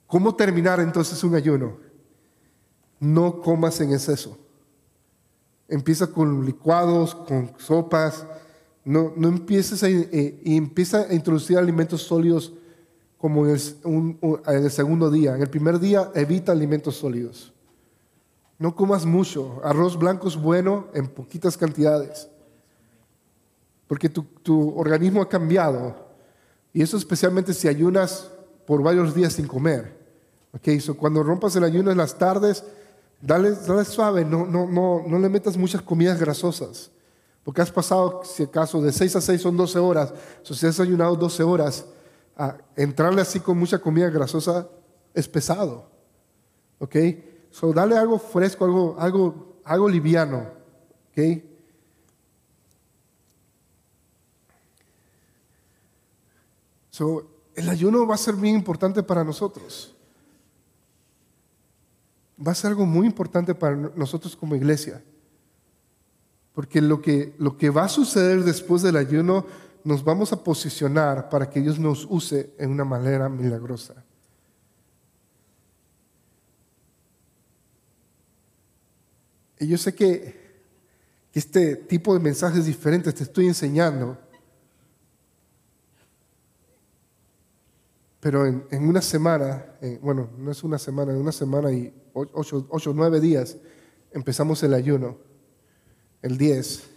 ¿Cómo 0.07 0.35
terminar 0.35 0.81
entonces 0.81 1.23
un 1.23 1.35
ayuno? 1.35 1.77
No 2.99 3.41
comas 3.41 3.81
en 3.81 3.93
exceso. 3.93 4.37
Empieza 5.69 6.09
con 6.09 6.45
licuados, 6.45 7.15
con 7.15 7.53
sopas. 7.59 8.27
No, 8.85 9.13
no 9.17 9.29
empieces 9.29 9.83
a, 9.85 9.89
eh, 9.89 10.41
y 10.43 10.57
empieza 10.57 11.03
a 11.03 11.15
introducir 11.15 11.59
alimentos 11.59 12.03
sólidos 12.03 12.53
como 13.19 13.47
en 13.47 13.53
el 14.47 14.71
segundo 14.71 15.11
día. 15.11 15.37
En 15.37 15.43
el 15.43 15.51
primer 15.51 15.79
día 15.79 16.11
evita 16.15 16.53
alimentos 16.53 16.97
sólidos. 16.97 17.53
No 18.61 18.77
comas 18.77 19.07
mucho. 19.07 19.59
Arroz 19.65 19.99
blanco 19.99 20.29
es 20.29 20.37
bueno 20.37 20.89
en 20.93 21.09
poquitas 21.09 21.57
cantidades. 21.57 22.29
Porque 23.87 24.11
tu, 24.11 24.79
organismo 24.79 25.23
ha 25.23 25.29
cambiado. 25.31 25.97
Y 26.75 26.83
eso 26.83 26.99
especialmente 26.99 27.55
si 27.55 27.69
ayunas 27.69 28.31
por 28.67 28.83
varios 28.83 29.15
días 29.15 29.33
sin 29.33 29.49
comer. 29.49 29.99
Okay, 30.53 30.79
so 30.79 30.95
cuando 30.95 31.23
rompas 31.23 31.57
el 31.57 31.65
ayuno 31.65 31.91
en 31.91 31.97
las 31.97 32.19
tardes, 32.19 32.63
dale, 33.23 33.53
dale 33.53 33.87
suave, 33.87 34.27
no, 34.27 34.45
no, 34.45 34.67
no, 34.67 35.05
no 35.07 35.19
le 35.19 35.31
metas 35.31 35.57
muchas 35.57 35.81
comidas 35.81 36.21
grasosas. 36.21 36.91
Porque 37.43 37.63
has 37.63 37.73
pasado, 37.73 38.21
si 38.25 38.43
acaso, 38.43 38.83
de 38.83 38.93
6 38.93 39.17
a 39.17 39.21
6 39.23 39.41
son 39.41 39.57
12 39.57 39.79
horas. 39.79 40.13
So, 40.43 40.53
si 40.53 40.67
has 40.67 40.79
ayunado 40.81 41.17
12 41.17 41.43
horas, 41.45 41.87
entrarle 42.77 43.23
así 43.23 43.41
con 43.41 43.59
mucha 43.59 43.79
comida 43.79 44.11
grasosa 44.11 44.69
es 45.15 45.27
pesado. 45.27 45.89
¿Ok? 46.79 46.97
So, 47.51 47.73
dale 47.73 47.97
algo 47.97 48.19
fresco, 48.19 48.65
algo, 48.65 48.97
algo, 48.99 49.61
algo 49.65 49.89
liviano. 49.89 50.47
¿ok? 51.11 51.43
So, 56.91 57.27
el 57.55 57.69
ayuno 57.69 58.07
va 58.07 58.15
a 58.15 58.19
ser 58.19 58.35
bien 58.35 58.55
importante 58.55 59.03
para 59.03 59.25
nosotros. 59.25 59.95
Va 62.47 62.53
a 62.53 62.55
ser 62.55 62.71
algo 62.71 62.87
muy 62.87 63.07
importante 63.07 63.55
para 63.55 63.77
nosotros 63.77 64.37
como 64.37 64.55
iglesia. 64.55 65.03
Porque 66.55 66.81
lo 66.81 67.01
que, 67.01 67.35
lo 67.39 67.57
que 67.57 67.71
va 67.71 67.85
a 67.85 67.89
suceder 67.89 68.45
después 68.45 68.83
del 68.83 68.97
ayuno, 68.97 69.47
nos 69.85 70.05
vamos 70.05 70.33
a 70.33 70.43
posicionar 70.43 71.29
para 71.29 71.49
que 71.49 71.61
Dios 71.61 71.79
nos 71.79 72.07
use 72.09 72.55
en 72.59 72.71
una 72.71 72.85
manera 72.85 73.29
milagrosa. 73.29 74.05
Y 79.61 79.69
yo 79.69 79.79
sé 79.79 79.95
que, 79.95 80.41
este 81.33 81.77
tipo 81.77 82.13
de 82.13 82.19
mensajes 82.19 82.67
diferentes 82.67 83.15
te 83.15 83.23
estoy 83.23 83.47
enseñando, 83.47 84.19
pero 88.19 88.47
en, 88.47 88.89
una 88.89 89.01
semana, 89.01 89.65
bueno, 90.03 90.29
no 90.37 90.51
es 90.51 90.65
una 90.65 90.79
semana, 90.79 91.13
en 91.13 91.19
una 91.19 91.31
semana 91.31 91.71
y 91.71 91.95
ocho 92.13 92.67
o 92.69 92.93
nueve 92.93 93.21
días 93.21 93.57
empezamos 94.13 94.61
el 94.65 94.75
ayuno, 94.75 95.19
el 96.23 96.37
10, 96.37 96.91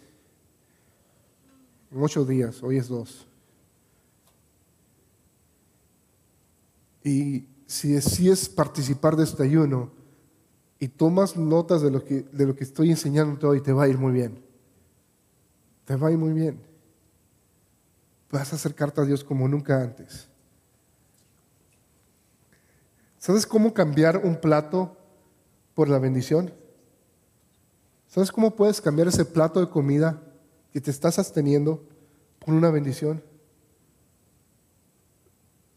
en 1.92 2.02
ocho 2.02 2.26
días, 2.26 2.64
hoy 2.64 2.78
es 2.78 2.88
dos. 2.88 3.28
Y 7.04 7.48
si 7.68 7.94
decides 7.94 8.50
participar 8.50 9.16
de 9.16 9.26
este 9.26 9.44
ayuno, 9.44 10.03
y 10.84 10.90
tomas 10.90 11.38
notas 11.38 11.82
de 11.82 11.90
lo 11.90 12.04
que, 12.04 12.24
de 12.24 12.46
lo 12.46 12.58
que 12.58 12.66
estoy 12.66 12.90
enseñando 12.90 13.48
hoy, 13.48 13.62
te 13.62 13.72
va 13.72 13.84
a 13.84 13.88
ir 13.88 13.98
muy 13.98 14.12
bien. 14.12 14.44
Te 15.86 15.96
va 15.96 16.10
a 16.10 16.12
ir 16.12 16.18
muy 16.18 16.34
bien. 16.34 16.60
Vas 18.30 18.52
a 18.52 18.58
acercarte 18.58 19.00
a 19.00 19.06
Dios 19.06 19.24
como 19.24 19.48
nunca 19.48 19.82
antes. 19.82 20.28
¿Sabes 23.18 23.48
cómo 23.48 23.74
cambiar 23.74 24.18
un 24.26 24.36
plato 24.36 24.98
por 25.74 25.88
la 25.88 26.00
bendición? 26.00 26.54
¿Sabes 28.10 28.30
cómo 28.30 28.54
puedes 28.54 28.82
cambiar 28.82 29.08
ese 29.08 29.24
plato 29.24 29.62
de 29.62 29.70
comida 29.70 30.22
que 30.74 30.82
te 30.82 30.92
estás 30.92 31.16
sosteniendo 31.16 31.82
por 32.40 32.54
una 32.54 32.70
bendición? 32.70 33.24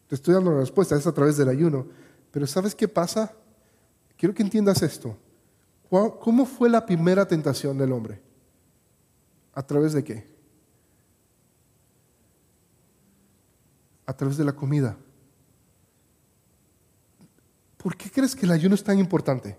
Te 0.08 0.16
estoy 0.16 0.34
dando 0.34 0.50
la 0.50 0.58
respuesta, 0.58 0.96
es 0.96 1.06
a 1.06 1.14
través 1.14 1.36
del 1.36 1.48
ayuno. 1.48 1.86
Pero 2.32 2.48
¿sabes 2.48 2.74
qué 2.74 2.88
pasa? 2.88 3.36
Quiero 4.16 4.34
que 4.34 4.42
entiendas 4.42 4.82
esto. 4.82 5.16
¿Cómo 5.88 6.46
fue 6.46 6.68
la 6.68 6.84
primera 6.84 7.26
tentación 7.26 7.78
del 7.78 7.92
hombre? 7.92 8.20
¿A 9.52 9.62
través 9.62 9.92
de 9.92 10.02
qué? 10.02 10.26
A 14.04 14.16
través 14.16 14.36
de 14.36 14.44
la 14.44 14.52
comida. 14.52 14.96
¿Por 17.76 17.96
qué 17.96 18.10
crees 18.10 18.34
que 18.34 18.46
el 18.46 18.52
ayuno 18.52 18.74
es 18.74 18.82
tan 18.82 18.98
importante? 18.98 19.56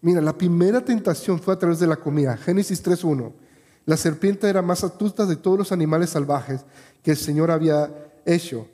Mira, 0.00 0.20
la 0.20 0.36
primera 0.36 0.84
tentación 0.84 1.40
fue 1.40 1.54
a 1.54 1.58
través 1.58 1.78
de 1.78 1.86
la 1.86 1.96
comida. 1.96 2.36
Génesis 2.36 2.84
3.1. 2.84 3.32
La 3.86 3.96
serpiente 3.96 4.48
era 4.48 4.60
más 4.60 4.84
astuta 4.84 5.24
de 5.24 5.36
todos 5.36 5.58
los 5.58 5.72
animales 5.72 6.10
salvajes 6.10 6.64
que 7.02 7.12
el 7.12 7.16
Señor 7.16 7.50
había 7.50 7.90
hecho. 8.26 8.68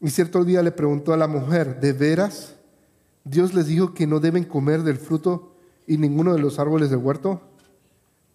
Y 0.00 0.10
cierto 0.10 0.44
día 0.44 0.62
le 0.62 0.72
preguntó 0.72 1.12
a 1.12 1.18
la 1.18 1.26
mujer, 1.26 1.80
¿de 1.80 1.92
veras 1.92 2.53
Dios 3.24 3.54
les 3.54 3.66
dijo 3.66 3.94
que 3.94 4.06
no 4.06 4.20
deben 4.20 4.44
comer 4.44 4.82
del 4.82 4.98
fruto 4.98 5.54
y 5.86 5.96
ninguno 5.96 6.34
de 6.34 6.38
los 6.38 6.58
árboles 6.58 6.90
del 6.90 6.98
huerto. 6.98 7.40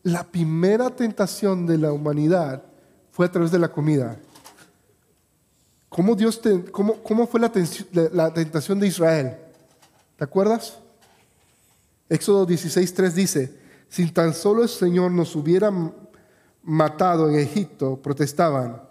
La 0.02 0.24
primera 0.24 0.90
tentación 0.90 1.68
de 1.68 1.78
la 1.78 1.92
humanidad 1.92 2.64
fue 3.12 3.28
a 3.28 3.32
través 3.32 3.52
de 3.52 3.60
la 3.60 3.72
comida. 3.72 4.18
¿Cómo, 5.90 6.16
Dios 6.16 6.42
cómo, 6.72 7.28
fue 7.28 7.40
la, 7.40 7.52
la 8.14 8.34
tentación 8.34 8.80
de 8.80 8.88
Israel? 8.88 9.38
¿Te 10.18 10.24
acuerdas? 10.24 10.80
Éxodo 12.08 12.48
16.3 12.48 13.12
dice, 13.12 13.60
si 13.88 14.10
tan 14.12 14.34
solo 14.34 14.64
el 14.64 14.70
Señor 14.70 15.12
nos 15.12 15.36
hubiera 15.36 15.72
matado 16.64 17.30
en 17.30 17.36
Egipto, 17.36 18.00
protestaban, 18.02 18.82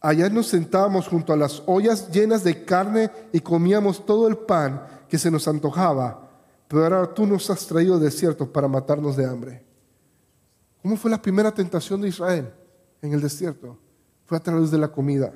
allá 0.00 0.28
nos 0.28 0.48
sentábamos 0.48 1.08
junto 1.08 1.32
a 1.32 1.36
las 1.36 1.62
ollas 1.66 2.10
llenas 2.10 2.44
de 2.44 2.64
carne 2.64 3.10
y 3.32 3.40
comíamos 3.40 4.04
todo 4.06 4.28
el 4.28 4.36
pan 4.36 4.99
que 5.10 5.18
se 5.18 5.30
nos 5.30 5.46
antojaba, 5.48 6.30
pero 6.68 6.84
ahora 6.84 7.12
tú 7.12 7.26
nos 7.26 7.50
has 7.50 7.66
traído 7.66 7.98
desierto 7.98 8.50
para 8.50 8.68
matarnos 8.68 9.16
de 9.16 9.26
hambre. 9.26 9.62
¿Cómo 10.80 10.96
fue 10.96 11.10
la 11.10 11.20
primera 11.20 11.52
tentación 11.52 12.00
de 12.00 12.08
Israel 12.08 12.50
en 13.02 13.12
el 13.12 13.20
desierto? 13.20 13.76
Fue 14.24 14.38
a 14.38 14.40
través 14.40 14.70
de 14.70 14.78
la 14.78 14.88
comida. 14.88 15.34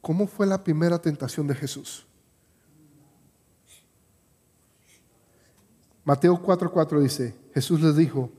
¿Cómo 0.00 0.28
fue 0.28 0.46
la 0.46 0.62
primera 0.62 0.98
tentación 1.00 1.48
de 1.48 1.56
Jesús? 1.56 2.06
Mateo 6.04 6.40
4:4 6.40 7.00
dice, 7.00 7.34
Jesús 7.52 7.82
les 7.82 7.96
dijo, 7.96 8.30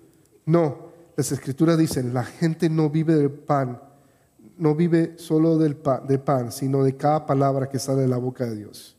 no, 0.45 0.87
las 1.17 1.33
escrituras 1.33 1.77
dicen, 1.77 2.13
la 2.13 2.23
gente 2.23 2.69
no 2.69 2.89
vive 2.89 3.15
del 3.15 3.29
pan, 3.31 3.81
no 4.57 4.73
vive 4.73 5.17
solo 5.17 5.57
del 5.57 5.75
pan, 5.75 6.07
de 6.07 6.17
pan, 6.17 6.53
sino 6.53 6.81
de 6.81 6.95
cada 6.95 7.25
palabra 7.25 7.67
que 7.67 7.77
sale 7.77 8.03
de 8.03 8.07
la 8.07 8.17
boca 8.17 8.45
de 8.45 8.55
Dios. 8.55 8.96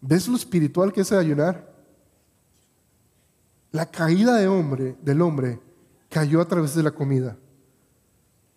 ¿Ves 0.00 0.28
lo 0.28 0.36
espiritual 0.36 0.92
que 0.92 1.00
es 1.00 1.12
ayunar? 1.12 1.74
La 3.72 3.86
caída 3.86 4.36
de 4.36 4.48
hombre, 4.48 4.96
del 5.02 5.20
hombre 5.22 5.60
cayó 6.08 6.40
a 6.40 6.48
través 6.48 6.74
de 6.74 6.82
la 6.82 6.90
comida 6.90 7.36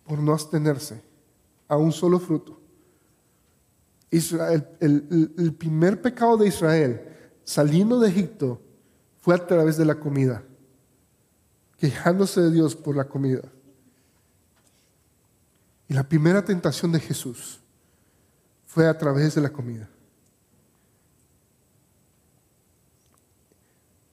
por 0.06 0.18
no 0.18 0.32
abstenerse 0.32 1.02
a 1.68 1.76
un 1.76 1.92
solo 1.92 2.18
fruto. 2.18 2.60
Israel, 4.10 4.66
el 4.80 5.54
primer 5.56 6.00
pecado 6.00 6.36
de 6.36 6.48
Israel 6.48 7.10
saliendo 7.44 7.98
de 7.98 8.08
Egipto 8.08 8.60
fue 9.20 9.34
a 9.34 9.46
través 9.46 9.76
de 9.76 9.84
la 9.84 9.96
comida, 9.96 10.42
quejándose 11.78 12.40
de 12.40 12.50
Dios 12.50 12.74
por 12.74 12.96
la 12.96 13.04
comida. 13.04 13.42
Y 15.88 15.94
la 15.94 16.08
primera 16.08 16.44
tentación 16.44 16.92
de 16.92 17.00
Jesús 17.00 17.60
fue 18.66 18.86
a 18.86 18.96
través 18.96 19.34
de 19.34 19.40
la 19.40 19.50
comida. 19.50 19.88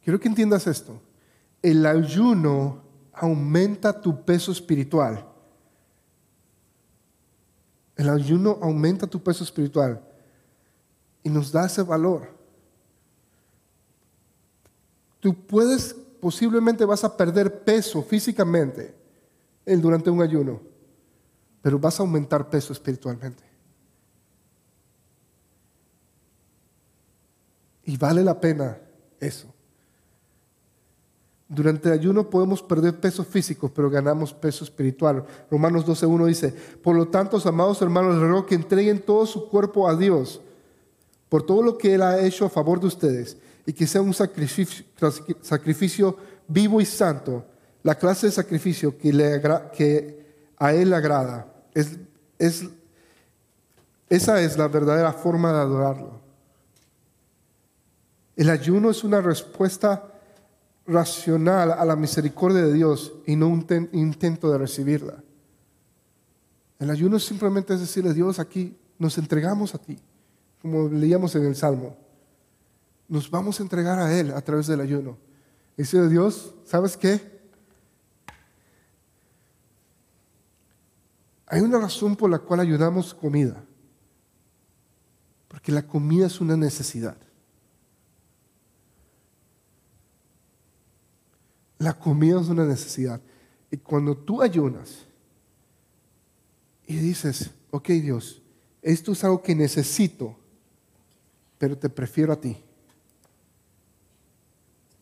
Quiero 0.07 0.21
que 0.21 0.29
entiendas 0.29 0.65
esto. 0.67 1.01
El 1.61 1.85
ayuno 1.85 2.81
aumenta 3.11 3.99
tu 3.99 4.23
peso 4.23 4.53
espiritual. 4.53 5.27
El 7.93 8.07
ayuno 8.07 8.57
aumenta 8.61 9.05
tu 9.05 9.21
peso 9.21 9.43
espiritual 9.43 10.01
y 11.23 11.29
nos 11.29 11.51
da 11.51 11.65
ese 11.65 11.83
valor. 11.83 12.29
Tú 15.19 15.35
puedes, 15.45 15.93
posiblemente 16.21 16.85
vas 16.85 17.03
a 17.03 17.17
perder 17.17 17.65
peso 17.65 18.01
físicamente 18.01 18.95
durante 19.65 20.09
un 20.09 20.21
ayuno, 20.21 20.61
pero 21.61 21.77
vas 21.77 21.99
a 21.99 22.03
aumentar 22.03 22.49
peso 22.49 22.71
espiritualmente. 22.71 23.43
Y 27.83 27.97
vale 27.97 28.23
la 28.23 28.39
pena 28.39 28.79
eso. 29.19 29.53
Durante 31.49 31.87
el 31.87 31.93
ayuno 31.93 32.29
podemos 32.29 32.61
perder 32.61 32.99
peso 32.99 33.23
físico, 33.23 33.71
pero 33.73 33.89
ganamos 33.89 34.33
peso 34.33 34.65
espiritual. 34.65 35.23
Romanos 35.49 35.85
12.1 35.85 36.25
dice, 36.25 36.53
por 36.83 36.95
lo 36.95 37.07
tanto, 37.07 37.41
amados 37.45 37.81
hermanos, 37.81 38.15
les 38.15 38.23
ruego 38.23 38.45
que 38.45 38.55
entreguen 38.55 38.99
todo 38.99 39.25
su 39.25 39.47
cuerpo 39.47 39.87
a 39.87 39.95
Dios 39.95 40.41
por 41.29 41.45
todo 41.45 41.61
lo 41.61 41.77
que 41.77 41.93
Él 41.93 42.01
ha 42.01 42.19
hecho 42.19 42.45
a 42.45 42.49
favor 42.49 42.79
de 42.79 42.87
ustedes 42.87 43.37
y 43.65 43.73
que 43.73 43.87
sea 43.87 44.01
un 44.01 44.13
sacrificio, 44.13 46.17
vivo 46.47 46.79
y 46.79 46.85
santo, 46.85 47.45
la 47.83 47.95
clase 47.95 48.27
de 48.27 48.31
sacrificio 48.31 48.97
que, 48.97 49.11
le 49.11 49.41
a 50.57 50.73
Él 50.73 50.89
le 50.89 50.95
agrada. 50.95 51.53
Es, 51.73 51.97
es, 52.39 52.65
esa 54.09 54.41
es 54.41 54.57
la 54.57 54.67
verdadera 54.67 55.13
forma 55.13 55.51
de 55.51 55.59
adorarlo. 55.59 56.21
El 58.35 58.49
ayuno 58.49 58.89
es 58.89 59.03
una 59.03 59.19
respuesta 59.19 60.06
racional 60.88 61.71
a 61.71 61.85
la 61.85 61.95
misericordia 61.95 62.61
de 62.61 62.73
Dios 62.73 63.13
y 63.25 63.35
no 63.35 63.49
un 63.49 63.67
intento 63.91 64.51
de 64.51 64.57
recibirla. 64.57 65.23
El 66.79 66.89
ayuno 66.89 67.19
simplemente 67.19 67.73
es 67.73 67.81
decirle, 67.81 68.13
Dios, 68.13 68.39
aquí 68.39 68.77
nos 68.97 69.17
entregamos 69.17 69.75
a 69.75 69.77
ti, 69.77 69.99
como 70.61 70.88
leíamos 70.88 71.35
en 71.35 71.45
el 71.45 71.55
Salmo 71.55 72.07
nos 73.07 73.29
vamos 73.29 73.59
a 73.59 73.63
entregar 73.63 73.99
a 73.99 74.17
Él 74.17 74.31
a 74.31 74.41
través 74.41 74.67
del 74.67 74.81
ayuno. 74.81 75.17
Y 75.77 75.83
dice 75.83 76.07
Dios, 76.09 76.53
¿sabes 76.65 76.97
qué? 76.97 77.38
Hay 81.45 81.61
una 81.61 81.79
razón 81.79 82.15
por 82.15 82.29
la 82.29 82.39
cual 82.39 82.59
ayudamos 82.59 83.13
comida. 83.13 83.63
Porque 85.47 85.71
la 85.71 85.83
comida 85.88 86.27
es 86.27 86.41
una 86.41 86.57
necesidad. 86.57 87.15
La 91.78 91.93
comida 91.97 92.41
es 92.41 92.47
una 92.47 92.65
necesidad. 92.65 93.21
Y 93.69 93.78
cuando 93.78 94.15
tú 94.15 94.41
ayunas 94.41 95.05
y 96.86 96.95
dices, 96.95 97.51
ok 97.71 97.88
Dios, 97.89 98.41
esto 98.82 99.11
es 99.11 99.23
algo 99.23 99.41
que 99.41 99.55
necesito, 99.55 100.38
pero 101.57 101.78
te 101.78 101.89
prefiero 101.89 102.34
a 102.34 102.39
ti 102.39 102.57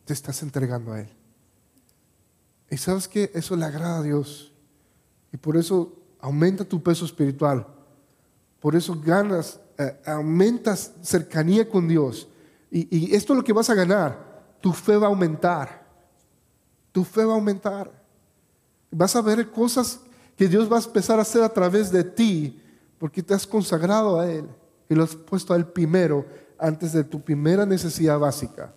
te 0.06 0.12
estás 0.12 0.42
entregando 0.42 0.92
a 0.92 1.00
Él. 1.00 1.08
Y 2.70 2.76
sabes 2.78 3.06
que 3.06 3.30
eso 3.34 3.56
le 3.56 3.64
agrada 3.64 3.98
a 3.98 4.02
Dios. 4.02 4.52
Y 5.32 5.36
por 5.36 5.56
eso 5.56 5.92
aumenta 6.20 6.64
tu 6.64 6.82
peso 6.82 7.04
espiritual. 7.04 7.66
Por 8.60 8.74
eso 8.74 8.98
ganas, 9.04 9.60
eh, 9.76 10.00
aumentas 10.06 10.92
cercanía 11.02 11.68
con 11.68 11.88
Dios. 11.88 12.28
Y, 12.70 12.96
y 12.96 13.14
esto 13.14 13.32
es 13.32 13.38
lo 13.38 13.44
que 13.44 13.52
vas 13.52 13.68
a 13.68 13.74
ganar. 13.74 14.56
Tu 14.60 14.72
fe 14.72 14.96
va 14.96 15.08
a 15.08 15.10
aumentar. 15.10 15.85
Tu 16.96 17.04
fe 17.04 17.26
va 17.26 17.34
a 17.34 17.36
aumentar. 17.36 17.92
Vas 18.90 19.14
a 19.16 19.20
ver 19.20 19.50
cosas 19.50 20.00
que 20.34 20.48
Dios 20.48 20.72
va 20.72 20.78
a 20.78 20.82
empezar 20.82 21.18
a 21.18 21.22
hacer 21.22 21.42
a 21.42 21.50
través 21.50 21.92
de 21.92 22.02
ti 22.02 22.58
porque 22.98 23.22
te 23.22 23.34
has 23.34 23.46
consagrado 23.46 24.18
a 24.18 24.32
Él 24.32 24.48
y 24.88 24.94
lo 24.94 25.04
has 25.04 25.14
puesto 25.14 25.52
a 25.52 25.56
Él 25.58 25.66
primero 25.66 26.24
antes 26.58 26.94
de 26.94 27.04
tu 27.04 27.20
primera 27.20 27.66
necesidad 27.66 28.18
básica. 28.18 28.74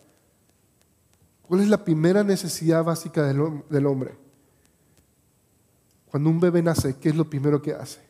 ¿Cuál 1.44 1.62
es 1.62 1.70
la 1.70 1.82
primera 1.82 2.22
necesidad 2.22 2.84
básica 2.84 3.24
del, 3.24 3.86
hombre? 3.86 4.18
Cuando 6.12 6.30
un 6.30 6.42
bebé 6.42 6.62
nace, 6.62 6.98
¿qué 6.98 7.08
es 7.08 7.16
lo 7.16 7.30
primero 7.30 7.62
que 7.62 7.72
hace? 7.72 8.02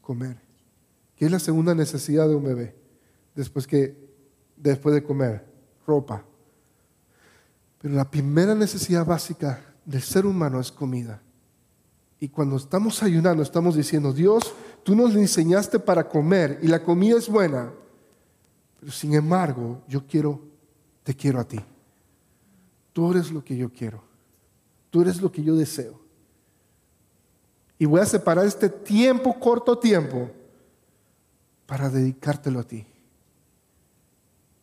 Comer. 0.00 0.38
¿Qué 1.14 1.26
es 1.26 1.30
la 1.30 1.40
segunda 1.40 1.74
necesidad 1.74 2.26
de 2.26 2.36
un 2.36 2.44
bebé? 2.44 2.74
Después, 3.34 3.66
que, 3.66 4.14
después 4.56 4.94
de 4.94 5.02
comer, 5.02 5.44
ropa. 5.86 6.24
Pero 7.80 7.94
la 7.94 8.10
primera 8.10 8.54
necesidad 8.54 9.06
básica 9.06 9.64
del 9.86 10.02
ser 10.02 10.26
humano 10.26 10.60
es 10.60 10.70
comida. 10.70 11.22
Y 12.18 12.28
cuando 12.28 12.56
estamos 12.56 13.02
ayunando, 13.02 13.42
estamos 13.42 13.74
diciendo, 13.74 14.12
Dios, 14.12 14.54
tú 14.82 14.94
nos 14.94 15.14
enseñaste 15.14 15.78
para 15.78 16.06
comer 16.06 16.58
y 16.62 16.68
la 16.68 16.82
comida 16.82 17.16
es 17.16 17.28
buena. 17.28 17.72
Pero 18.78 18.92
sin 18.92 19.14
embargo, 19.14 19.82
yo 19.88 20.06
quiero, 20.06 20.42
te 21.02 21.14
quiero 21.14 21.40
a 21.40 21.44
ti. 21.44 21.58
Tú 22.92 23.10
eres 23.12 23.30
lo 23.30 23.42
que 23.42 23.56
yo 23.56 23.72
quiero. 23.72 24.02
Tú 24.90 25.00
eres 25.00 25.22
lo 25.22 25.32
que 25.32 25.42
yo 25.42 25.56
deseo. 25.56 25.98
Y 27.78 27.86
voy 27.86 28.00
a 28.00 28.06
separar 28.06 28.44
este 28.44 28.68
tiempo, 28.68 29.40
corto 29.40 29.78
tiempo, 29.78 30.30
para 31.64 31.88
dedicártelo 31.88 32.60
a 32.60 32.64
ti. 32.64 32.84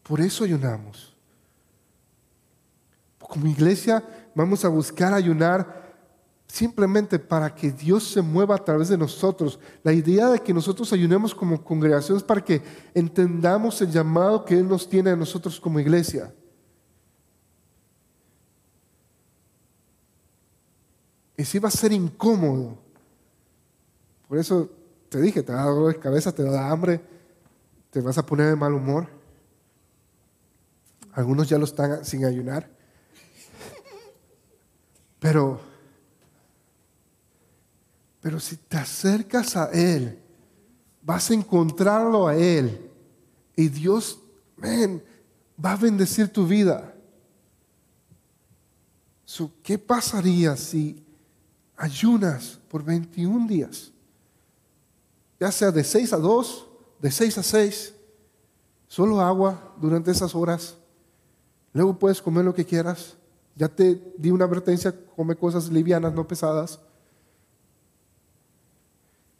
Por 0.03 0.21
eso 0.21 0.43
ayunamos. 0.43 1.16
Como 3.27 3.47
iglesia 3.47 4.03
vamos 4.33 4.63
a 4.63 4.69
buscar 4.69 5.13
ayunar 5.13 5.85
simplemente 6.47 7.19
para 7.19 7.53
que 7.53 7.71
Dios 7.71 8.09
se 8.09 8.21
mueva 8.21 8.55
a 8.55 8.63
través 8.63 8.87
de 8.87 8.97
nosotros. 8.97 9.59
La 9.83 9.91
idea 9.91 10.29
de 10.29 10.39
que 10.39 10.53
nosotros 10.53 10.91
ayunemos 10.93 11.35
como 11.35 11.63
congregación 11.63 12.17
es 12.17 12.23
para 12.23 12.43
que 12.43 12.61
entendamos 12.93 13.81
el 13.81 13.91
llamado 13.91 14.45
que 14.45 14.57
Él 14.57 14.67
nos 14.67 14.87
tiene 14.87 15.11
a 15.11 15.15
nosotros 15.15 15.59
como 15.59 15.79
iglesia. 15.79 16.33
Y 21.35 21.43
si 21.43 21.59
va 21.59 21.67
a 21.67 21.71
ser 21.71 21.91
incómodo. 21.91 22.77
Por 24.27 24.37
eso 24.37 24.69
te 25.09 25.21
dije, 25.21 25.43
te 25.43 25.53
va 25.53 25.61
a 25.61 25.65
dar 25.65 25.73
dolor 25.73 25.93
de 25.93 25.99
cabeza, 25.99 26.33
te 26.33 26.43
va 26.43 26.49
a 26.49 26.53
dar 26.53 26.71
hambre, 26.71 27.01
te 27.91 28.01
vas 28.01 28.17
a 28.17 28.25
poner 28.25 28.47
de 28.47 28.55
mal 28.55 28.73
humor. 28.73 29.07
Algunos 31.13 31.47
ya 31.47 31.57
lo 31.57 31.65
están 31.65 32.03
sin 32.03 32.25
ayunar. 32.25 32.76
Pero, 35.19 35.59
pero 38.21 38.39
si 38.39 38.57
te 38.57 38.77
acercas 38.77 39.55
a 39.55 39.71
Él, 39.71 40.19
vas 41.01 41.31
a 41.31 41.33
encontrarlo 41.33 42.27
a 42.27 42.35
Él. 42.35 42.91
Y 43.55 43.69
Dios, 43.69 44.19
va 44.61 45.71
a 45.71 45.75
bendecir 45.77 46.27
tu 46.29 46.45
vida. 46.45 46.93
So, 49.25 49.51
¿Qué 49.63 49.77
pasaría 49.77 50.55
si 50.55 51.03
ayunas 51.75 52.59
por 52.69 52.83
21 52.83 53.47
días? 53.47 53.91
Ya 55.39 55.51
sea 55.51 55.71
de 55.71 55.83
6 55.83 56.13
a 56.13 56.17
2, 56.17 56.67
de 56.99 57.11
6 57.11 57.37
a 57.37 57.43
6, 57.43 57.93
solo 58.87 59.21
agua 59.21 59.75
durante 59.79 60.11
esas 60.11 60.33
horas. 60.33 60.77
Luego 61.73 61.97
puedes 61.97 62.21
comer 62.21 62.45
lo 62.45 62.55
que 62.55 62.65
quieras. 62.65 63.17
Ya 63.57 63.67
te 63.67 63.99
di 64.17 64.29
una 64.29 64.45
advertencia, 64.45 64.93
come 65.15 65.35
cosas 65.35 65.69
livianas, 65.69 66.13
no 66.13 66.27
pesadas. 66.27 66.79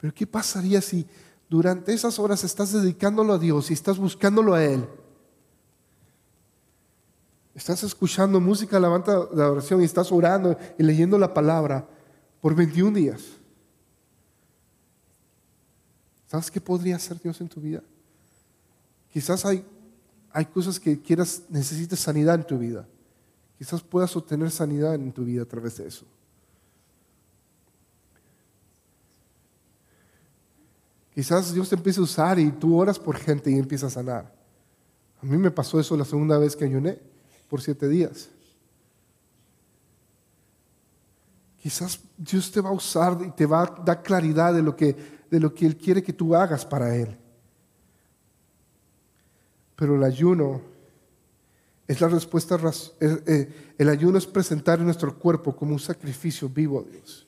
Pero 0.00 0.12
¿qué 0.12 0.26
pasaría 0.26 0.80
si 0.80 1.06
durante 1.48 1.94
esas 1.94 2.18
horas 2.18 2.42
estás 2.42 2.72
dedicándolo 2.72 3.34
a 3.34 3.38
Dios 3.38 3.70
y 3.70 3.74
estás 3.74 3.96
buscándolo 3.96 4.54
a 4.54 4.64
Él? 4.64 4.84
Estás 7.54 7.84
escuchando 7.84 8.40
música, 8.40 8.78
levanta 8.80 9.28
la 9.32 9.52
oración 9.52 9.82
y 9.82 9.84
estás 9.84 10.10
orando 10.10 10.56
y 10.76 10.82
leyendo 10.82 11.16
la 11.16 11.32
palabra 11.32 11.88
por 12.40 12.56
21 12.56 12.96
días. 12.96 13.22
¿Sabes 16.26 16.50
qué 16.50 16.60
podría 16.60 16.96
hacer 16.96 17.20
Dios 17.20 17.40
en 17.40 17.48
tu 17.48 17.60
vida? 17.60 17.82
Quizás 19.12 19.44
hay, 19.44 19.64
hay 20.32 20.44
cosas 20.46 20.78
que 20.78 21.00
quieras, 21.00 21.42
necesites 21.48 22.00
sanidad 22.00 22.34
en 22.34 22.46
tu 22.46 22.58
vida. 22.58 22.86
Quizás 23.58 23.82
puedas 23.82 24.14
obtener 24.16 24.50
sanidad 24.52 24.94
en 24.94 25.12
tu 25.12 25.24
vida 25.24 25.42
a 25.42 25.44
través 25.46 25.76
de 25.76 25.88
eso. 25.88 26.06
Quizás 31.12 31.52
Dios 31.52 31.68
te 31.68 31.74
empiece 31.74 31.98
a 31.98 32.04
usar 32.04 32.38
y 32.38 32.52
tú 32.52 32.78
oras 32.78 32.96
por 32.96 33.16
gente 33.16 33.50
y 33.50 33.58
empieza 33.58 33.88
a 33.88 33.90
sanar. 33.90 34.32
A 35.20 35.26
mí 35.26 35.36
me 35.36 35.50
pasó 35.50 35.80
eso 35.80 35.96
la 35.96 36.04
segunda 36.04 36.38
vez 36.38 36.54
que 36.54 36.64
ayuné, 36.64 37.00
por 37.48 37.60
siete 37.60 37.88
días. 37.88 38.28
Quizás 41.60 41.98
Dios 42.16 42.52
te 42.52 42.60
va 42.60 42.68
a 42.68 42.72
usar 42.72 43.18
y 43.26 43.32
te 43.32 43.46
va 43.46 43.62
a 43.62 43.82
dar 43.84 44.00
claridad 44.04 44.54
de 44.54 44.62
lo 44.62 44.76
que, 44.76 44.94
de 45.28 45.40
lo 45.40 45.52
que 45.52 45.66
Él 45.66 45.76
quiere 45.76 46.04
que 46.04 46.12
tú 46.12 46.36
hagas 46.36 46.64
para 46.64 46.94
Él. 46.94 47.18
Pero 49.74 49.96
el 49.96 50.04
ayuno 50.04 50.60
es 51.88 52.02
la 52.02 52.08
respuesta, 52.08 52.60
eh, 53.00 53.72
el 53.78 53.88
ayuno 53.88 54.18
es 54.18 54.26
presentar 54.26 54.78
nuestro 54.78 55.18
cuerpo 55.18 55.56
como 55.56 55.72
un 55.72 55.80
sacrificio 55.80 56.46
vivo 56.46 56.80
a 56.80 56.90
Dios. 56.90 57.26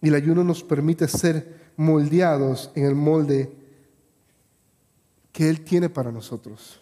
Y 0.00 0.08
el 0.08 0.14
ayuno 0.14 0.42
nos 0.42 0.64
permite 0.64 1.06
ser 1.06 1.72
moldeados 1.76 2.70
en 2.74 2.86
el 2.86 2.94
molde 2.94 3.52
que 5.32 5.50
Él 5.50 5.64
tiene 5.64 5.90
para 5.90 6.10
nosotros. 6.10 6.80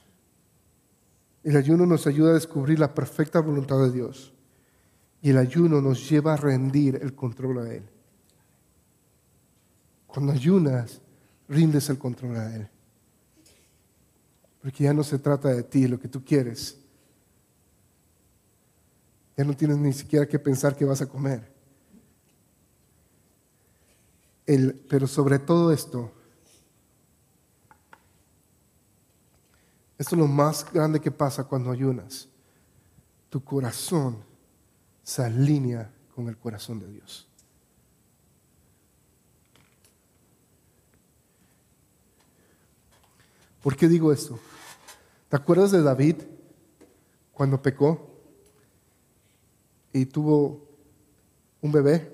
El 1.43 1.57
ayuno 1.57 1.87
nos 1.87 2.07
ayuda 2.07 2.31
a 2.31 2.35
descubrir 2.35 2.79
la 2.79 2.95
perfecta 2.95 3.41
voluntad 3.41 3.81
de 3.81 3.91
Dios. 3.91 4.33
Y 5.21 5.31
el 5.31 5.39
ayuno 5.39 5.81
nos 5.81 6.09
lleva 6.09 6.35
a 6.35 6.37
rendir 6.37 7.01
el 7.03 7.17
control 7.17 7.59
a 7.59 7.75
Él. 7.75 7.83
Cuando 10.07 10.33
ayunas, 10.33 11.01
rindes 11.49 11.91
el 11.91 11.99
control 11.99 12.37
a 12.37 12.55
Él. 12.55 12.69
Porque 14.65 14.83
ya 14.83 14.93
no 14.93 15.05
se 15.05 15.21
trata 15.21 15.51
de 15.51 15.63
ti, 15.63 15.87
lo 15.87 16.01
que 16.01 16.09
tú 16.09 16.25
quieres. 16.25 16.77
Ya 19.37 19.45
no 19.45 19.55
tienes 19.55 19.77
ni 19.77 19.93
siquiera 19.93 20.27
que 20.27 20.41
pensar 20.41 20.75
que 20.75 20.85
vas 20.85 21.01
a 21.01 21.07
comer 21.07 21.55
pero 24.89 25.07
sobre 25.07 25.39
todo 25.39 25.73
esto, 25.73 26.13
esto 29.99 30.15
es 30.15 30.19
lo 30.19 30.27
más 30.27 30.71
grande 30.71 31.01
que 31.01 31.11
pasa 31.11 31.45
cuando 31.45 31.71
ayunas. 31.71 32.29
Tu 33.31 33.43
corazón 33.43 34.23
se 35.03 35.23
alinea 35.23 35.91
con 36.15 36.29
el 36.29 36.37
corazón 36.37 36.79
de 36.79 36.89
Dios. 36.89 37.27
¿Por 43.63 43.77
qué 43.77 43.89
digo 43.89 44.13
esto? 44.13 44.39
¿Te 45.35 45.39
acuerdas 45.39 45.73
de 45.73 45.83
David 45.83 46.15
cuando 47.33 47.61
pecó 47.61 48.09
y 49.93 50.07
tuvo 50.07 50.65
un 51.61 51.73
bebé? 51.73 52.09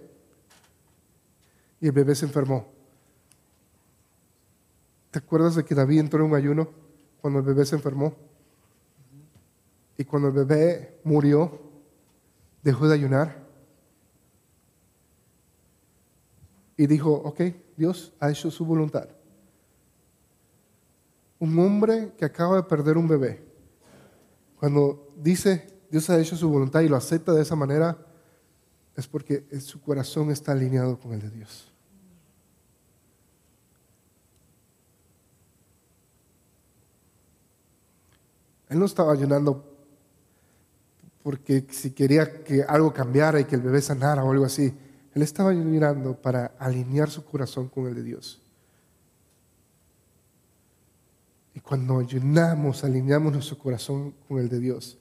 y 1.83 1.87
el 1.89 1.93
bebé 1.93 2.15
se 2.15 2.25
enfermó. 2.25 2.67
¿Te 5.11 5.19
acuerdas 5.19 5.55
de 5.55 5.67
que 5.67 5.75
David 5.75 6.01
entró 6.01 6.25
en 6.25 6.31
un 6.31 6.35
ayuno 6.35 6.71
cuando 7.21 7.41
el 7.41 7.45
bebé 7.45 7.67
se 7.67 7.77
enfermó? 7.77 8.17
Y 9.99 10.05
cuando 10.05 10.29
el 10.29 10.35
bebé 10.35 10.99
murió, 11.05 11.61
dejó 12.63 12.89
de 12.89 12.95
ayunar. 12.95 13.47
Y 16.79 16.87
dijo, 16.87 17.13
ok, 17.13 17.43
Dios 17.77 18.15
ha 18.19 18.31
hecho 18.31 18.51
su 18.51 18.65
voluntad. 18.65 19.11
Un 21.41 21.59
hombre 21.59 22.13
que 22.17 22.25
acaba 22.25 22.57
de 22.57 22.63
perder 22.63 22.97
un 22.97 23.09
bebé, 23.09 23.43
cuando 24.57 25.13
dice 25.17 25.81
Dios 25.91 26.09
ha 26.09 26.21
hecho 26.21 26.37
su 26.37 26.49
voluntad 26.49 26.83
y 26.83 26.89
lo 26.89 26.97
acepta 26.97 27.33
de 27.33 27.43
esa 27.43 27.57
manera, 27.57 27.99
es 28.95 29.09
porque 29.09 29.45
su 29.61 29.81
corazón 29.81 30.31
está 30.31 30.53
alineado 30.53 31.01
con 31.01 31.13
el 31.13 31.21
de 31.21 31.31
Dios. 31.31 31.73
Él 38.69 38.79
no 38.79 38.85
estaba 38.85 39.13
ayunando 39.13 39.71
porque 41.23 41.67
si 41.71 41.91
quería 41.91 42.43
que 42.45 42.63
algo 42.63 42.93
cambiara 42.93 43.41
y 43.41 43.45
que 43.45 43.57
el 43.57 43.63
bebé 43.63 43.83
sanara 43.83 44.25
o 44.25 44.31
algo 44.31 44.45
así. 44.45 44.73
Él 45.13 45.23
estaba 45.23 45.51
ayunando 45.51 46.15
para 46.15 46.53
alinear 46.59 47.11
su 47.11 47.25
corazón 47.25 47.69
con 47.69 47.87
el 47.87 47.95
de 47.95 48.03
Dios. 48.03 48.41
Cuando 51.63 51.99
ayunamos, 51.99 52.85
alineamos 52.85 53.33
nuestro 53.33 53.59
corazón 53.59 54.15
con 54.27 54.39
el 54.39 54.49
de 54.49 54.59
Dios. 54.59 54.99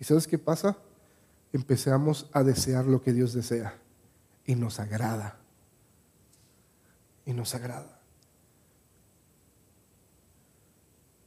¿Y 0.00 0.04
sabes 0.04 0.26
qué 0.26 0.38
pasa? 0.38 0.76
Empezamos 1.52 2.28
a 2.32 2.42
desear 2.42 2.86
lo 2.86 3.02
que 3.02 3.12
Dios 3.12 3.32
desea. 3.32 3.78
Y 4.44 4.54
nos 4.54 4.80
agrada. 4.80 5.38
Y 7.24 7.32
nos 7.32 7.54
agrada. 7.54 8.00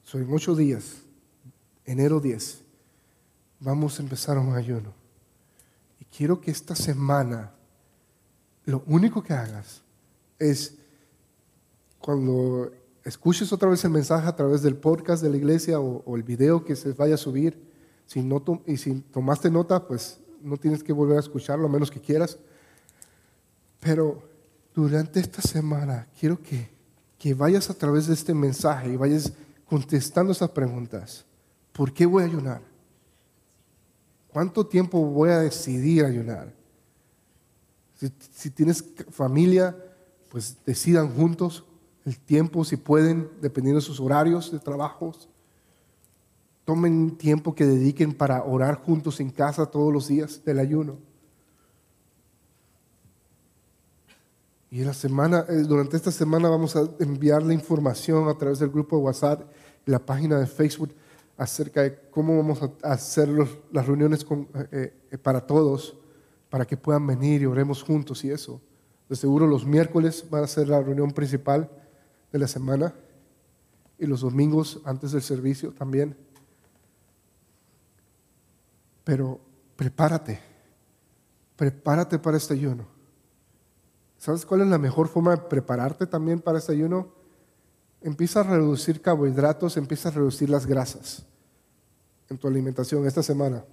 Son 0.03 0.25
ocho 0.33 0.55
días 0.55 1.03
enero 1.89 2.19
10, 2.19 2.61
vamos 3.59 3.97
a 3.97 4.03
empezar 4.03 4.37
un 4.37 4.55
ayuno. 4.55 4.93
Y 5.99 6.05
quiero 6.05 6.39
que 6.39 6.51
esta 6.51 6.75
semana 6.75 7.51
lo 8.65 8.83
único 8.85 9.23
que 9.23 9.33
hagas 9.33 9.81
es 10.37 10.75
cuando 11.97 12.71
escuches 13.03 13.51
otra 13.53 13.69
vez 13.69 13.83
el 13.83 13.91
mensaje 13.91 14.27
a 14.27 14.35
través 14.35 14.61
del 14.61 14.75
podcast 14.75 15.23
de 15.23 15.29
la 15.29 15.37
iglesia 15.37 15.79
o, 15.79 16.15
el 16.15 16.23
video 16.23 16.63
que 16.63 16.75
se 16.75 16.93
vaya 16.93 17.15
a 17.15 17.17
subir, 17.17 17.59
si 18.05 18.21
no 18.21 18.43
y 18.65 18.77
si 18.77 18.93
tomaste 19.01 19.49
nota, 19.51 19.87
pues 19.87 20.19
no 20.41 20.57
tienes 20.57 20.83
que 20.83 20.93
volver 20.93 21.17
a 21.17 21.21
escucharlo 21.21 21.67
a 21.67 21.71
menos 21.71 21.91
que 21.91 21.99
quieras. 21.99 22.37
Pero 23.79 24.21
durante 24.73 25.19
esta 25.19 25.41
semana 25.41 26.07
quiero 26.19 26.41
que, 26.41 26.69
que 27.17 27.33
vayas 27.33 27.69
a 27.69 27.73
través 27.73 28.07
de 28.07 28.13
este 28.13 28.33
mensaje 28.33 28.89
y 28.91 28.97
vayas 28.97 29.33
contestando 29.65 30.31
esas 30.31 30.49
preguntas. 30.49 31.25
¿Por 31.71 31.93
qué 31.93 32.05
voy 32.05 32.23
a 32.23 32.25
ayunar? 32.25 32.61
¿Cuánto 34.31 34.65
tiempo 34.65 34.99
voy 35.05 35.29
a 35.29 35.39
decidir 35.39 36.05
ayunar? 36.05 36.53
Si, 38.31 38.49
tienes 38.49 38.83
familia, 39.11 39.75
pues 40.29 40.55
decidan 40.65 41.13
juntos 41.13 41.65
el 42.05 42.17
tiempo, 42.19 42.63
si 42.63 42.77
pueden, 42.77 43.29
dependiendo 43.41 43.79
de 43.79 43.85
sus 43.85 43.99
horarios 43.99 44.51
de 44.51 44.59
trabajos. 44.59 45.29
Tomen 46.65 47.17
tiempo 47.17 47.55
que 47.55 47.65
dediquen 47.65 48.13
para 48.13 48.43
orar 48.43 48.75
juntos 48.75 49.19
en 49.19 49.29
casa 49.29 49.65
todos 49.65 49.91
los 49.91 50.07
días 50.07 50.43
del 50.45 50.59
ayuno. 50.59 50.97
Y 54.71 54.83
la 54.83 54.93
semana, 54.93 55.45
eh, 55.49 55.63
durante 55.67 55.97
esta 55.97 56.11
semana 56.11 56.47
vamos 56.47 56.75
a 56.75 56.87
enviarle 56.99 57.55
información 57.55 58.29
a 58.29 58.37
través 58.37 58.59
del 58.59 58.69
grupo 58.69 58.97
de 58.97 59.03
WhatsApp 59.03 59.49
y 59.85 59.89
la 59.89 59.99
página 59.99 60.37
de 60.39 60.45
Facebook 60.45 60.93
acerca 61.37 61.81
de 61.81 61.97
cómo 62.11 62.37
vamos 62.37 62.61
a 62.61 62.91
hacer 62.91 63.29
las 63.71 63.87
reuniones 63.87 64.25
eh, 64.71 64.93
eh, 65.09 65.17
para 65.17 65.41
todos, 65.41 65.97
para 66.49 66.65
que 66.65 66.77
puedan 66.77 67.07
venir 67.07 67.41
y 67.41 67.45
oremos 67.45 67.81
juntos 67.81 68.23
y 68.23 68.29
eso. 68.29 68.61
De 69.07 69.15
seguro 69.15 69.47
los 69.47 69.65
miércoles 69.65 70.25
van 70.29 70.43
a 70.43 70.47
ser 70.47 70.67
la 70.67 70.81
reunión 70.81 71.11
principal 71.13 71.71
de 72.31 72.39
la 72.39 72.47
semana 72.47 72.93
y 73.97 74.05
los 74.05 74.21
domingos 74.21 74.79
antes 74.85 75.11
del 75.11 75.21
servicio 75.21 75.71
también. 75.73 76.15
Pero 79.03 79.39
prepárate, 79.75 80.39
prepárate 81.55 82.19
para 82.19 82.37
este 82.37 82.53
ayuno. 82.53 82.87
¿Sabes 84.17 84.45
cuál 84.45 84.61
es 84.61 84.67
la 84.67 84.77
mejor 84.77 85.07
forma 85.07 85.31
de 85.31 85.41
prepararte 85.43 86.05
también 86.05 86.39
para 86.39 86.59
este 86.59 86.73
ayuno? 86.73 87.13
Empieza 88.01 88.41
a 88.41 88.43
reducir 88.43 89.01
carbohidratos, 89.01 89.77
empieza 89.77 90.09
a 90.09 90.13
reducir 90.13 90.49
las 90.49 90.65
grasas 90.65 91.25
en 92.29 92.37
tu 92.37 92.47
alimentación 92.47 93.05
esta 93.05 93.23
semana. 93.23 93.63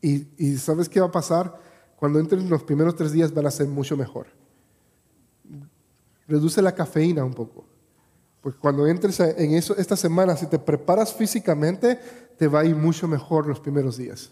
Y, 0.00 0.26
y 0.36 0.56
¿sabes 0.58 0.88
qué 0.88 1.00
va 1.00 1.06
a 1.06 1.12
pasar? 1.12 1.60
Cuando 1.96 2.18
entren 2.18 2.48
los 2.48 2.62
primeros 2.62 2.96
tres 2.96 3.12
días 3.12 3.32
van 3.34 3.46
a 3.46 3.50
ser 3.50 3.66
mucho 3.68 3.96
mejor. 3.96 4.39
Reduce 6.30 6.62
la 6.62 6.72
cafeína 6.72 7.24
un 7.24 7.34
poco. 7.34 7.64
Porque 8.40 8.60
cuando 8.60 8.86
entres 8.86 9.18
en 9.18 9.54
eso 9.54 9.76
esta 9.76 9.96
semana, 9.96 10.36
si 10.36 10.46
te 10.46 10.60
preparas 10.60 11.12
físicamente, 11.12 11.98
te 12.38 12.46
va 12.46 12.60
a 12.60 12.64
ir 12.64 12.76
mucho 12.76 13.08
mejor 13.08 13.48
los 13.48 13.58
primeros 13.58 13.96
días. 13.96 14.30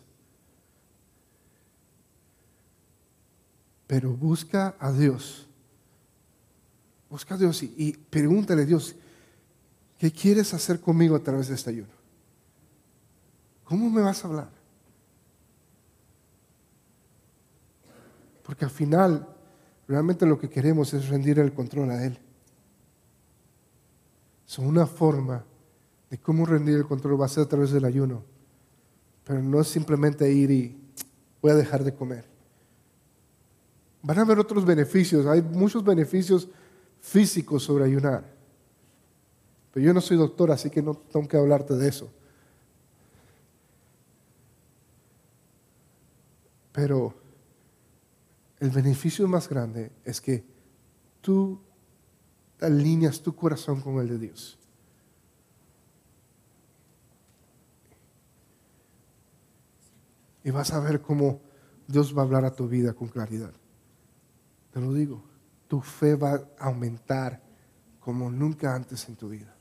Pero 3.88 4.12
busca 4.12 4.76
a 4.78 4.92
Dios. 4.92 5.49
Busca 7.11 7.34
a 7.34 7.38
Dios 7.38 7.64
y, 7.64 7.99
pregúntale 8.09 8.62
a 8.62 8.66
Dios, 8.66 8.94
¿qué 9.99 10.12
quieres 10.12 10.55
hacer 10.55 10.78
conmigo 10.80 11.16
a 11.16 11.22
través 11.22 11.49
de 11.49 11.57
este 11.57 11.70
ayuno? 11.70 11.92
¿Cómo 13.64 13.90
me 13.90 14.03
vas 14.03 14.24
a 14.24 14.28
hablar? 14.28 14.51
Porque 18.44 18.64
al 18.64 18.70
final, 18.70 19.26
realmente 19.89 20.26
lo 20.26 20.39
que 20.39 20.51
queremos 20.51 20.93
es 20.93 21.09
rendir 21.09 21.39
el 21.39 21.53
control 21.53 21.91
a 21.91 22.05
Él. 22.05 22.18
Es 24.47 24.59
una 24.59 24.86
forma 24.86 25.45
de 26.11 26.18
cómo 26.18 26.47
rendir 26.47 26.76
el 26.76 26.86
control 26.86 27.20
va 27.20 27.26
a 27.26 27.28
ser 27.28 27.45
a 27.45 27.49
través 27.49 27.70
del 27.70 27.84
ayuno. 27.84 28.22
Pero 29.24 29.43
no 29.43 29.61
es 29.61 29.68
simplemente 29.68 30.30
ir 30.30 30.51
y 30.51 30.78
voy 31.43 31.53
a 31.53 31.55
dejar 31.55 31.82
de 31.84 31.95
comer. 31.95 32.24
Van 34.03 34.18
a 34.18 34.22
haber 34.22 34.39
otros 34.39 34.64
beneficios. 34.64 35.26
Hay 35.26 35.43
muchos 35.43 35.82
beneficios 35.82 36.49
físicos 37.01 37.62
sobre 37.62 37.84
ayunar. 37.84 38.24
Pero 39.72 39.86
yo 39.86 39.95
no 39.95 40.01
soy 40.01 40.16
doctor, 40.16 40.51
así 40.51 40.70
que 40.70 40.82
no 40.82 40.95
tengo 40.95 41.26
que 41.28 41.36
hablarte 41.36 41.74
de 41.74 41.89
eso. 41.89 42.11
Pero 46.72 47.14
el 48.61 48.70
beneficio 48.70 49.28
más 49.28 49.48
grande 49.48 49.92
es 50.04 50.20
que 50.20 50.44
tú 51.20 51.61
alineas 52.61 53.22
tu 53.22 53.34
corazón 53.34 53.80
con 53.80 53.98
el 54.00 54.09
de 54.09 54.18
Dios. 54.18 54.59
Y 60.42 60.50
vas 60.50 60.72
a 60.72 60.80
ver 60.80 61.00
cómo 61.00 61.40
Dios 61.86 62.16
va 62.16 62.22
a 62.22 62.24
hablar 62.24 62.44
a 62.44 62.54
tu 62.54 62.68
vida 62.68 62.94
con 62.94 63.09
claridad. 63.09 63.52
Te 64.72 64.80
lo 64.80 64.92
digo, 64.92 65.22
tu 65.68 65.80
fe 65.80 66.14
va 66.14 66.34
a 66.59 66.66
aumentar 66.66 67.42
como 68.00 68.30
nunca 68.30 68.74
antes 68.74 69.09
en 69.09 69.16
tu 69.16 69.28
vida. 69.28 69.54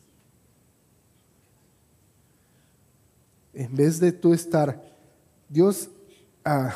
En 3.53 3.75
vez 3.75 3.99
de 3.99 4.11
tú 4.11 4.33
estar, 4.33 4.81
Dios, 5.49 5.89
ah, 6.45 6.73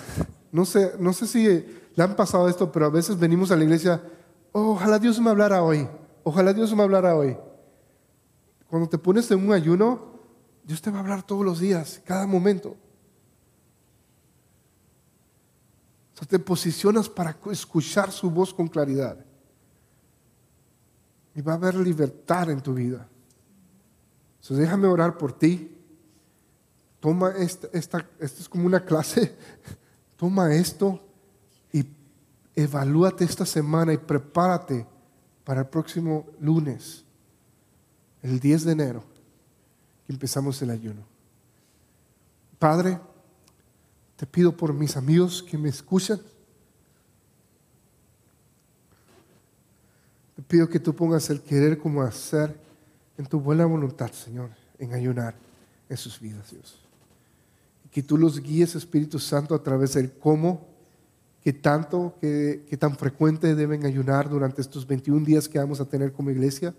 no, 0.52 0.66
sé, 0.66 0.94
no 1.00 1.14
sé 1.14 1.28
si 1.28 1.81
le 1.96 2.04
han 2.04 2.16
pasado 2.16 2.48
esto, 2.48 2.72
pero 2.72 2.86
a 2.86 2.90
veces 2.90 3.20
venimos 3.20 3.52
a 3.52 3.56
la 3.56 3.64
iglesia, 3.64 4.02
oh, 4.52 4.72
ojalá 4.72 5.00
Dios 5.00 5.20
me 5.20 5.30
hablara 5.30 5.64
hoy, 5.64 5.88
ojalá 6.24 6.54
Dios 6.54 6.74
me 6.76 6.84
hablara 6.84 7.16
hoy. 7.16 7.38
Cuando 8.70 8.88
te 8.88 8.98
pones 8.98 9.30
en 9.32 9.46
un 9.46 9.54
ayuno, 9.54 10.12
Dios 10.64 10.82
te 10.82 10.90
va 10.90 10.98
a 10.98 11.02
hablar 11.02 11.24
todos 11.24 11.44
los 11.44 11.60
días, 11.60 12.02
cada 12.06 12.26
momento. 12.26 12.78
te 16.28 16.40
posicionas 16.40 17.10
para 17.10 17.36
escuchar 17.52 18.12
su 18.12 18.30
voz 18.30 18.54
con 18.54 18.68
claridad. 18.68 19.18
Y 21.34 21.42
va 21.42 21.54
a 21.54 21.56
haber 21.56 21.76
libertad 21.76 22.50
en 22.50 22.62
tu 22.62 22.74
vida. 22.74 23.08
Entonces 24.36 24.58
déjame 24.58 24.88
orar 24.88 25.18
por 25.18 25.34
ti. 25.34 25.78
Toma 27.00 27.32
esta, 27.32 27.68
esta, 27.74 28.06
es 28.20 28.48
como 28.48 28.66
una 28.66 28.84
clase. 28.84 29.36
Toma 30.18 30.54
esto 30.54 31.02
evalúate 32.56 33.24
esta 33.24 33.46
semana 33.46 33.94
y 33.94 33.98
prepárate 33.98 34.86
para 35.44 35.62
el 35.62 35.68
próximo 35.68 36.28
lunes, 36.40 37.04
el 38.22 38.40
10 38.40 38.66
de 38.66 38.72
enero, 38.72 39.04
que 40.06 40.14
empezamos 40.14 40.62
el 40.62 40.70
ayuno. 40.70 41.04
Padre, 42.60 43.00
te 44.16 44.26
pido 44.28 44.56
por 44.56 44.74
mis 44.74 44.96
amigos 44.98 45.42
que 45.42 45.58
me 45.58 45.70
escuchan. 45.70 46.22
Te 50.36 50.42
pido 50.44 50.70
que 50.70 50.80
tú 50.80 50.94
pongas 50.94 51.30
el 51.32 51.42
querer 51.42 51.78
como 51.78 52.04
hacer 52.04 52.56
en 53.18 53.26
tu 53.26 53.40
buena 53.40 53.66
voluntad, 53.66 54.12
Señor, 54.12 54.52
en 54.78 54.94
ayunar 54.94 55.36
en 55.90 55.98
sus 55.98 56.20
vidas, 56.20 56.52
Dios. 56.52 56.80
Y 57.86 57.90
que 57.90 58.04
tú 58.04 58.18
los 58.18 58.40
guíes, 58.40 58.76
Espíritu 58.76 59.20
Santo, 59.20 59.56
a 59.56 59.64
través 59.64 59.94
del 59.94 60.12
cómo, 60.12 60.71
que 61.44 61.54
tanto, 61.54 62.16
que, 62.22 62.66
que 62.70 62.78
tan 62.78 62.96
frecuente 62.96 63.56
deben 63.56 63.86
ayunar 63.86 64.30
durante 64.30 64.62
estos 64.62 64.86
21 64.86 65.26
días 65.26 65.50
que 65.50 65.60
vamos 65.60 65.82
a 65.82 65.86
tener 65.86 66.12
como 66.14 66.30
iglesia. 66.30 66.74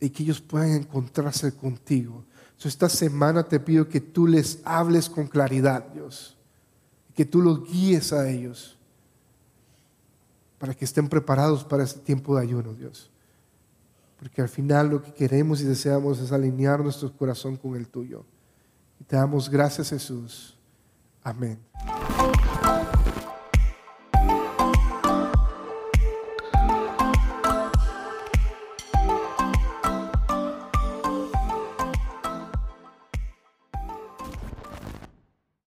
Y 0.00 0.10
que 0.10 0.22
ellos 0.22 0.40
puedan 0.40 0.70
encontrarse 0.70 1.52
contigo 1.52 2.24
esta 2.66 2.88
semana 2.88 3.44
te 3.44 3.60
pido 3.60 3.88
que 3.88 4.00
tú 4.00 4.26
les 4.26 4.60
hables 4.64 5.08
con 5.08 5.28
claridad, 5.28 5.84
Dios. 5.94 6.36
Que 7.14 7.24
tú 7.24 7.40
los 7.40 7.70
guíes 7.70 8.12
a 8.12 8.28
ellos 8.28 8.76
para 10.58 10.74
que 10.74 10.84
estén 10.84 11.08
preparados 11.08 11.62
para 11.62 11.84
este 11.84 12.00
tiempo 12.00 12.34
de 12.34 12.42
ayuno, 12.42 12.74
Dios. 12.74 13.10
Porque 14.18 14.42
al 14.42 14.48
final 14.48 14.88
lo 14.88 15.02
que 15.02 15.14
queremos 15.14 15.60
y 15.60 15.64
deseamos 15.64 16.18
es 16.18 16.32
alinear 16.32 16.80
nuestro 16.80 17.12
corazón 17.12 17.56
con 17.56 17.76
el 17.76 17.86
tuyo. 17.86 18.24
Y 18.98 19.04
te 19.04 19.14
damos 19.14 19.48
gracias, 19.48 19.90
Jesús. 19.90 20.56
Amén. 21.22 21.60